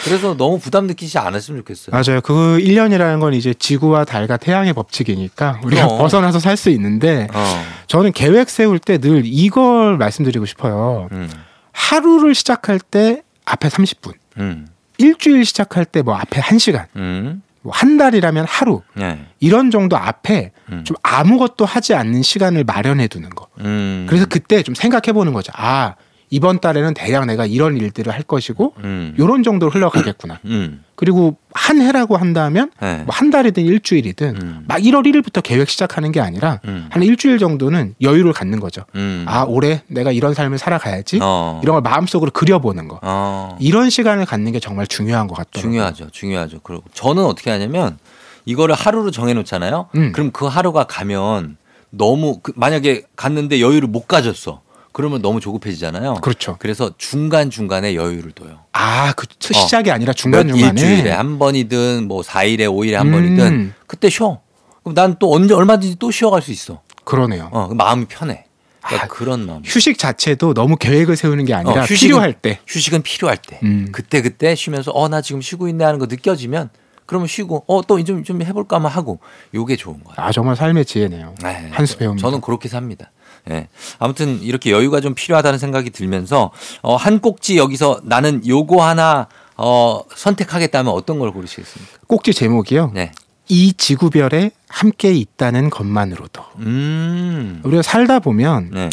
그래서 0.05 0.35
너무 0.37 0.57
부담 0.59 0.87
느끼지 0.87 1.17
않았으면 1.17 1.59
좋겠어요. 1.61 1.91
맞아요. 1.91 2.21
그 2.21 2.59
1년이라는 2.61 3.19
건 3.19 3.33
이제 3.33 3.53
지구와 3.53 4.05
달과 4.05 4.37
태양의 4.37 4.73
법칙이니까 4.73 5.61
우리가 5.63 5.85
그럼. 5.85 5.97
벗어나서 5.99 6.39
살 6.39 6.55
수 6.57 6.69
있는데 6.69 7.27
어. 7.33 7.65
저는 7.87 8.11
계획 8.13 8.49
세울 8.49 8.79
때 8.79 8.97
늘 8.97 9.23
이걸 9.25 9.97
말씀드리고 9.97 10.45
싶어요. 10.45 11.09
음. 11.11 11.29
하루를 11.73 12.35
시작할 12.35 12.79
때 12.79 13.23
앞에 13.45 13.67
30분, 13.69 14.13
음. 14.37 14.67
일주일 14.97 15.45
시작할 15.45 15.85
때 15.85 16.01
뭐 16.03 16.15
앞에 16.15 16.39
1시간, 16.41 16.85
음. 16.95 17.41
뭐한 17.63 17.97
달이라면 17.97 18.45
하루 18.47 18.81
네. 18.95 19.25
이런 19.39 19.71
정도 19.71 19.97
앞에 19.97 20.51
음. 20.71 20.83
좀 20.83 20.97
아무것도 21.03 21.65
하지 21.65 21.93
않는 21.93 22.23
시간을 22.23 22.63
마련해 22.63 23.07
두는 23.07 23.29
거. 23.29 23.47
음. 23.59 24.05
그래서 24.09 24.25
그때 24.25 24.63
좀 24.63 24.75
생각해 24.75 25.13
보는 25.13 25.33
거죠. 25.33 25.51
아, 25.55 25.95
이번 26.33 26.59
달에는 26.59 26.93
대략 26.93 27.25
내가 27.25 27.45
이런 27.45 27.75
일들을 27.75 28.11
할 28.11 28.23
것이고 28.23 28.73
음. 28.85 29.13
요런 29.19 29.43
정도로 29.43 29.69
흘러가겠구나. 29.69 30.39
음. 30.45 30.81
그리고 30.95 31.35
한 31.53 31.81
해라고 31.81 32.15
한다면 32.15 32.71
네. 32.81 33.03
뭐한 33.03 33.31
달이든 33.31 33.65
일주일이든 33.65 34.41
음. 34.41 34.63
막 34.65 34.79
1월 34.79 35.05
1일부터 35.05 35.43
계획 35.43 35.69
시작하는 35.69 36.13
게 36.13 36.21
아니라 36.21 36.61
음. 36.65 36.87
한 36.89 37.03
일주일 37.03 37.37
정도는 37.37 37.95
여유를 38.01 38.31
갖는 38.31 38.61
거죠. 38.61 38.83
음. 38.95 39.25
아, 39.27 39.43
올해 39.43 39.81
내가 39.87 40.13
이런 40.13 40.33
삶을 40.33 40.57
살아가야지. 40.57 41.19
어. 41.21 41.59
이런 41.63 41.73
걸 41.73 41.81
마음속으로 41.81 42.31
그려보는 42.31 42.87
거. 42.87 42.99
어. 43.01 43.57
이런 43.59 43.89
시간을 43.89 44.25
갖는 44.25 44.53
게 44.53 44.61
정말 44.61 44.87
중요한 44.87 45.27
것 45.27 45.35
같더라고요. 45.35 45.61
중요하죠. 45.61 46.09
중요하죠. 46.11 46.61
그리고 46.63 46.83
저는 46.93 47.25
어떻게 47.25 47.51
하냐면 47.51 47.97
이거를 48.45 48.73
하루로 48.73 49.11
정해 49.11 49.33
놓잖아요. 49.33 49.89
음. 49.95 50.13
그럼 50.13 50.31
그 50.31 50.45
하루가 50.45 50.85
가면 50.85 51.57
너무 51.89 52.39
그 52.41 52.53
만약에 52.55 53.03
갔는데 53.17 53.59
여유를 53.59 53.89
못 53.89 54.07
가졌어. 54.07 54.61
그러면 54.91 55.21
너무 55.21 55.39
조급해지잖아요. 55.39 56.15
그렇죠. 56.15 56.57
그래서 56.59 56.91
중간 56.97 57.49
중간에 57.49 57.95
여유를 57.95 58.31
둬요. 58.33 58.59
아, 58.73 59.13
그 59.13 59.25
어. 59.25 59.53
시작이 59.53 59.89
아니라 59.91 60.11
중간 60.13 60.47
몇 60.47 60.53
중간에 60.53 60.81
일주일에 60.81 61.11
한 61.11 61.39
번이든 61.39 62.07
뭐 62.07 62.21
4일에 62.21 62.61
5일에 62.61 62.93
한 62.93 63.07
음. 63.07 63.11
번이든 63.11 63.73
그때 63.87 64.09
쉬어. 64.09 64.39
그럼 64.83 64.95
난 64.95 65.15
또 65.19 65.33
언제 65.33 65.53
얼마든지 65.53 65.97
또 65.99 66.11
쉬어갈 66.11 66.41
수 66.41 66.51
있어. 66.51 66.81
그러네요. 67.05 67.49
어, 67.51 67.67
그 67.67 67.73
마음이 67.73 68.05
편해. 68.05 68.45
그러니까 68.83 69.05
아, 69.05 69.07
그런 69.09 69.45
마음. 69.45 69.61
휴식 69.63 69.97
자체도 69.97 70.53
너무 70.55 70.75
계획을 70.75 71.15
세우는 71.15 71.45
게 71.45 71.53
아니라 71.53 71.83
어, 71.83 71.85
휴식은- 71.85 71.99
필요할 71.99 72.33
때. 72.33 72.59
휴식은 72.67 73.03
필요할 73.03 73.37
때. 73.37 73.59
음. 73.63 73.89
그때 73.91 74.21
그때 74.21 74.55
쉬면서 74.55 74.91
어 74.91 75.07
나 75.07 75.21
지금 75.21 75.39
쉬고 75.41 75.67
있네 75.69 75.83
하는 75.85 75.99
거 75.99 76.07
느껴지면 76.07 76.69
그러면 77.05 77.27
쉬고 77.27 77.63
어또좀좀 77.67 78.41
해볼까 78.41 78.77
하면 78.77 78.89
하고 78.89 79.19
요게 79.53 79.75
좋은 79.75 80.03
거예요. 80.03 80.15
아, 80.17 80.31
정말 80.31 80.55
삶의 80.55 80.85
지혜네요. 80.85 81.35
네, 81.43 81.67
한수 81.71 81.97
배웁니다. 81.97 82.25
저는 82.25 82.41
그렇게 82.41 82.69
삽니다. 82.69 83.11
예. 83.49 83.67
아무튼 83.99 84.41
이렇게 84.41 84.71
여유가 84.71 85.01
좀 85.01 85.15
필요하다는 85.15 85.59
생각이 85.59 85.89
들면서 85.89 86.51
어, 86.81 86.95
한 86.95 87.19
꼭지 87.19 87.57
여기서 87.57 88.01
나는 88.03 88.45
요거 88.45 88.83
하나 88.83 89.27
어, 89.57 90.01
선택하겠다면 90.15 90.91
어떤 90.93 91.19
걸 91.19 91.31
고르시겠습니까? 91.31 91.97
꼭지 92.07 92.33
제목이요. 92.33 92.91
네. 92.93 93.11
이 93.47 93.73
지구별에 93.73 94.51
함께 94.69 95.13
있다는 95.13 95.69
것만으로도. 95.69 96.41
음. 96.59 97.61
우리가 97.63 97.81
살다 97.81 98.19
보면 98.19 98.71
네. 98.71 98.89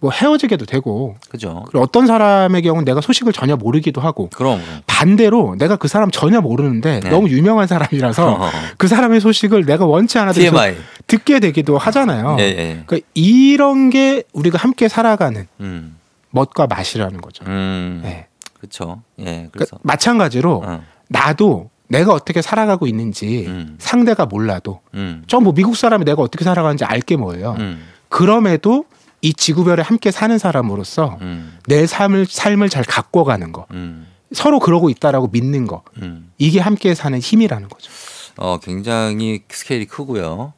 뭐 0.00 0.10
헤어지게도 0.10 0.66
되고 0.66 1.16
그죠. 1.28 1.64
그리고 1.66 1.82
어떤 1.82 2.06
사람의 2.06 2.62
경우는 2.62 2.84
내가 2.84 3.00
소식을 3.00 3.32
전혀 3.32 3.56
모르기도 3.56 4.00
하고 4.00 4.28
그럼. 4.30 4.60
반대로 4.86 5.56
내가 5.58 5.76
그 5.76 5.88
사람 5.88 6.10
전혀 6.10 6.40
모르는데 6.40 7.00
네. 7.00 7.10
너무 7.10 7.28
유명한 7.28 7.66
사람이라서 7.66 8.38
그 8.78 8.86
사람의 8.88 9.20
소식을 9.20 9.64
내가 9.64 9.86
원치 9.86 10.18
않아도. 10.18 10.40
듣게 11.06 11.40
되기도 11.40 11.78
하잖아요. 11.78 12.36
예, 12.38 12.44
예. 12.44 12.82
그러니까 12.86 13.08
이런 13.14 13.90
게 13.90 14.22
우리가 14.32 14.58
함께 14.58 14.88
살아가는 14.88 15.46
음. 15.60 15.96
멋과 16.30 16.66
맛이라는 16.66 17.20
거죠. 17.20 17.44
음. 17.46 18.00
네. 18.02 18.26
그렇죠. 18.58 19.02
예. 19.20 19.24
그러니까 19.24 19.50
그래서 19.52 19.78
마찬가지로 19.82 20.62
어. 20.64 20.84
나도 21.08 21.70
내가 21.88 22.12
어떻게 22.12 22.42
살아가고 22.42 22.86
있는지 22.86 23.46
음. 23.46 23.76
상대가 23.78 24.26
몰라도 24.26 24.80
음. 24.94 25.24
저뭐 25.26 25.54
미국 25.54 25.76
사람이 25.76 26.04
내가 26.04 26.22
어떻게 26.22 26.44
살아가는지 26.44 26.84
알게 26.84 27.16
뭐예요. 27.16 27.56
음. 27.58 27.82
그럼에도 28.08 28.84
이 29.20 29.32
지구별에 29.32 29.82
함께 29.82 30.10
사는 30.10 30.36
사람으로서 30.38 31.18
음. 31.20 31.58
내 31.66 31.86
삶을 31.86 32.26
삶을 32.26 32.68
잘 32.68 32.84
갖고 32.84 33.24
가는 33.24 33.52
거 33.52 33.66
음. 33.72 34.06
서로 34.32 34.60
그러고 34.60 34.90
있다라고 34.90 35.28
믿는 35.28 35.66
거 35.66 35.82
음. 36.02 36.30
이게 36.38 36.60
함께 36.60 36.94
사는 36.94 37.18
힘이라는 37.18 37.68
거죠. 37.68 37.90
어, 38.36 38.58
굉장히 38.62 39.42
스케일이 39.48 39.86
크고요. 39.86 40.52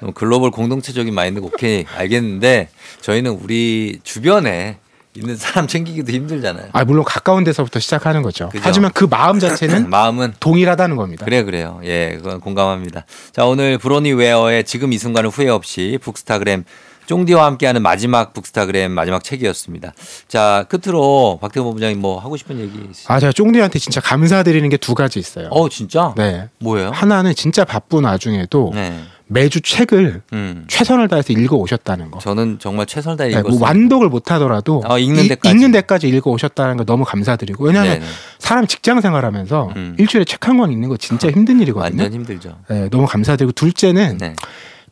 어, 0.00 0.10
글로벌 0.14 0.50
공동체적인 0.50 1.14
마인드가 1.14 1.46
오케이 1.46 1.84
알겠는데 1.94 2.70
저희는 3.02 3.32
우리 3.32 4.00
주변에 4.02 4.78
있는 5.14 5.36
사람 5.36 5.66
챙기기도 5.66 6.12
힘들잖아요. 6.12 6.68
아 6.72 6.84
물론 6.84 7.04
가까운 7.04 7.44
데서부터 7.44 7.80
시작하는 7.80 8.22
거죠. 8.22 8.48
그죠. 8.50 8.62
하지만 8.64 8.90
그 8.92 9.04
마음 9.04 9.38
자체는 9.38 9.88
마음은 9.90 10.34
동일하다는 10.40 10.96
겁니다. 10.96 11.24
그래 11.24 11.42
그래요. 11.42 11.80
예, 11.84 12.16
그건 12.16 12.40
공감합니다. 12.40 13.06
자 13.32 13.46
오늘 13.46 13.78
브로니 13.78 14.12
웨어의 14.12 14.64
지금 14.64 14.92
이 14.92 14.98
순간을 14.98 15.30
후회 15.30 15.48
없이 15.48 15.98
북스타그램 16.02 16.64
쫑디와 17.06 17.44
함께하는 17.46 17.82
마지막 17.82 18.32
북스타그램 18.34 18.92
마지막 18.92 19.22
책이었습니다. 19.24 19.92
자, 20.28 20.66
끝으로 20.68 21.38
박태호 21.40 21.64
본부장님 21.64 22.00
뭐 22.00 22.18
하고 22.18 22.36
싶은 22.36 22.58
얘기 22.58 22.78
있으세요? 22.90 23.06
아, 23.08 23.20
제가 23.20 23.32
쫑디한테 23.32 23.78
진짜 23.78 24.00
감사드리는 24.00 24.68
게 24.68 24.76
두 24.76 24.94
가지 24.94 25.18
있어요. 25.18 25.48
어, 25.50 25.68
진짜? 25.68 26.12
네. 26.16 26.48
뭐예요? 26.58 26.90
하나는 26.90 27.34
진짜 27.34 27.64
바쁜 27.64 28.04
와중에도 28.04 28.70
네. 28.74 29.00
매주 29.28 29.60
책을 29.60 30.22
음. 30.34 30.64
최선을 30.68 31.08
다해서 31.08 31.32
읽어 31.32 31.56
오셨다는 31.56 32.10
거. 32.12 32.20
저는 32.20 32.58
정말 32.60 32.86
최선을 32.86 33.16
다해 33.16 33.30
네, 33.30 33.38
읽었어요. 33.40 33.58
뭐 33.58 33.66
완독을 33.66 34.08
못 34.08 34.30
하더라도 34.32 34.82
어, 34.86 34.98
읽는 34.98 35.24
이- 35.24 35.28
데까지. 35.28 35.52
읽는 35.54 35.72
데까지 35.72 36.08
읽어 36.08 36.30
오셨다는 36.30 36.76
거 36.76 36.84
너무 36.84 37.04
감사드리고 37.04 37.64
왜냐하면 37.64 37.94
네네. 37.94 38.04
음. 38.06 38.10
사람 38.38 38.66
직장 38.68 39.00
생활하면서 39.00 39.70
일주일에 39.98 40.24
책 40.24 40.46
한 40.46 40.58
권 40.58 40.70
읽는 40.70 40.88
거 40.88 40.96
진짜 40.96 41.28
힘든 41.30 41.58
일이거든요. 41.62 42.02
완전 42.02 42.12
힘들죠. 42.12 42.56
네, 42.68 42.88
너무 42.90 43.06
감사드리고 43.06 43.52
둘째는 43.52 44.18
네. 44.18 44.36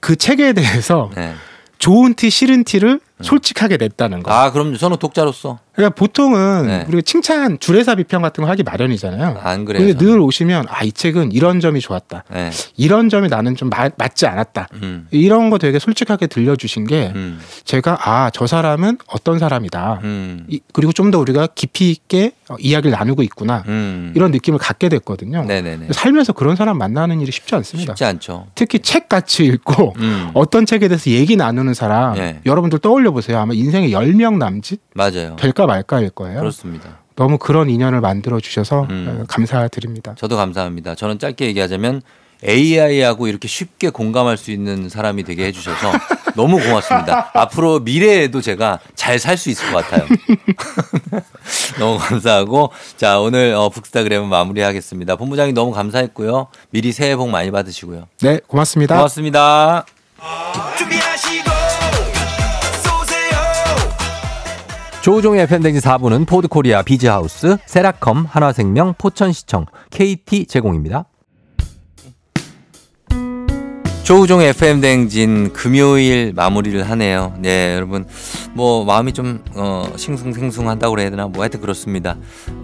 그 0.00 0.16
책에 0.16 0.52
대해서 0.52 1.10
네. 1.14 1.34
좋은 1.84 2.14
티 2.14 2.30
싫은 2.30 2.64
티를 2.64 2.98
솔직하게 3.20 3.76
냈다는 3.76 4.22
거. 4.22 4.32
아, 4.32 4.50
그럼 4.52 4.74
저는 4.74 4.96
독자로서 4.96 5.58
그러니까 5.74 5.94
보통은 5.96 6.66
네. 6.66 6.84
우리가 6.88 7.02
칭찬 7.02 7.58
주례사 7.58 7.96
비평 7.96 8.22
같은 8.22 8.44
거 8.44 8.50
하기 8.50 8.62
마련이잖아요. 8.62 9.38
안 9.42 9.64
그래요. 9.64 9.84
근데 9.86 9.98
늘 10.04 10.18
오시면 10.20 10.66
아 10.68 10.84
이 10.84 10.92
책은 10.92 11.32
이런 11.32 11.60
점이 11.60 11.80
좋았다. 11.80 12.24
네. 12.30 12.50
이런 12.76 13.08
점이 13.08 13.28
나는 13.28 13.56
좀 13.56 13.70
마- 13.70 13.88
맞지 13.96 14.26
않았다. 14.26 14.68
음. 14.82 15.06
이런 15.10 15.48
거 15.50 15.56
되게 15.58 15.78
솔직하게 15.78 16.26
들려주신 16.26 16.86
게 16.86 17.10
음. 17.14 17.40
제가 17.64 17.98
아 18.02 18.30
저 18.34 18.46
사람은 18.46 18.98
어떤 19.06 19.38
사람이다. 19.38 20.00
음. 20.04 20.44
이- 20.48 20.60
그리고 20.72 20.92
좀 20.92 21.10
더 21.10 21.18
우리가 21.18 21.48
깊이 21.54 21.90
있게 21.90 22.32
어, 22.48 22.56
이야기를 22.58 22.90
나누고 22.96 23.22
있구나. 23.22 23.62
음. 23.68 24.12
이런 24.16 24.30
느낌을 24.30 24.58
갖게 24.58 24.88
됐거든요. 24.88 25.44
네네네. 25.44 25.88
살면서 25.92 26.32
그런 26.34 26.56
사람 26.56 26.76
만나는 26.78 27.20
일이 27.20 27.32
쉽지 27.32 27.54
않습니다. 27.54 27.92
쉽지 27.94 28.04
않죠. 28.04 28.46
특히 28.54 28.78
책 28.80 29.08
같이 29.08 29.44
읽고 29.44 29.94
음. 29.98 30.30
어떤 30.34 30.66
책에 30.66 30.88
대해서 30.88 31.10
얘기 31.10 31.36
나누는 31.36 31.72
사람 31.74 32.14
네. 32.14 32.40
여러분들 32.46 32.78
떠올려 32.80 33.10
보세요. 33.10 33.38
아마 33.38 33.54
인생에 33.54 33.88
10명 33.90 34.36
남짓 34.38 34.80
맞아요. 34.94 35.36
될까 35.36 35.66
말까일 35.66 36.10
거예요. 36.10 36.40
그렇습니다. 36.40 36.98
너무 37.16 37.38
그런 37.38 37.68
인연을 37.70 38.00
만들어 38.00 38.40
주셔서 38.40 38.86
음. 38.90 39.20
어, 39.22 39.24
감사드립니다. 39.28 40.14
저도 40.16 40.36
감사합니다. 40.36 40.94
저는 40.94 41.18
짧게 41.18 41.46
얘기하자면 41.46 42.02
AI하고 42.46 43.26
이렇게 43.28 43.46
쉽게 43.48 43.90
공감할 43.90 44.36
수 44.36 44.50
있는 44.50 44.88
사람이 44.88 45.22
되게 45.22 45.46
해주셔서 45.46 45.92
너무 46.34 46.58
고맙습니다. 46.60 47.30
앞으로 47.32 47.80
미래에도 47.80 48.40
제가 48.40 48.80
잘 48.96 49.18
살 49.18 49.36
수 49.36 49.48
있을 49.50 49.70
것 49.72 49.84
같아요. 49.84 50.06
너무 51.78 51.98
감사하고 51.98 52.70
자 52.96 53.18
오늘 53.20 53.54
어, 53.54 53.68
북스타그램은 53.70 54.28
마무리하겠습니다. 54.28 55.16
본부장님 55.16 55.54
너무 55.54 55.72
감사했고요. 55.72 56.48
미리 56.70 56.92
새해 56.92 57.16
복 57.16 57.28
많이 57.30 57.50
받으시고요. 57.50 58.08
네, 58.22 58.40
고맙습니다. 58.46 58.96
고맙습니다. 58.96 59.84
조우종의 65.04 65.46
팬데믹 65.48 65.82
4부는 65.82 66.26
포드코리아 66.26 66.80
비즈하우스, 66.80 67.58
세라컴, 67.66 68.24
한화생명, 68.24 68.94
포천시청, 68.96 69.66
KT 69.90 70.46
제공입니다. 70.46 71.04
조우종 74.04 74.42
FM 74.42 74.82
댕진 74.82 75.54
금요일 75.54 76.34
마무리를 76.34 76.88
하네요. 76.90 77.34
네, 77.38 77.74
여러분 77.74 78.04
뭐 78.52 78.84
마음이 78.84 79.14
좀 79.14 79.42
어, 79.54 79.90
싱숭생숭한다고 79.96 80.94
그래야 80.94 81.08
되나 81.08 81.26
뭐 81.26 81.40
하여튼 81.40 81.62
그렇습니다. 81.62 82.14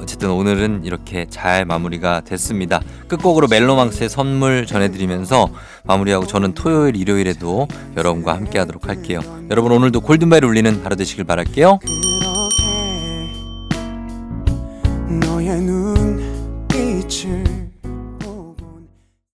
어쨌든 0.03 0.31
오늘은 0.31 0.83
이렇게 0.85 1.27
잘 1.31 1.65
마무리가 1.65 2.21
됐습니다. 2.21 2.83
끝곡으로 3.09 3.49
멜로망스의 3.49 4.11
선물 4.11 4.67
전해드리면서 4.67 5.49
마무리하고 5.85 6.27
저는 6.27 6.53
토요일 6.53 6.97
일요일에도 6.97 7.69
여러분과 7.97 8.35
함께하도록 8.35 8.87
할게요. 8.87 9.21
여러분 9.51 9.73
오늘도 9.73 10.03
골든벨 10.03 10.45
울리는 10.45 10.83
하루 10.85 10.95
되시길 10.95 11.25
바랄게요. 11.25 11.79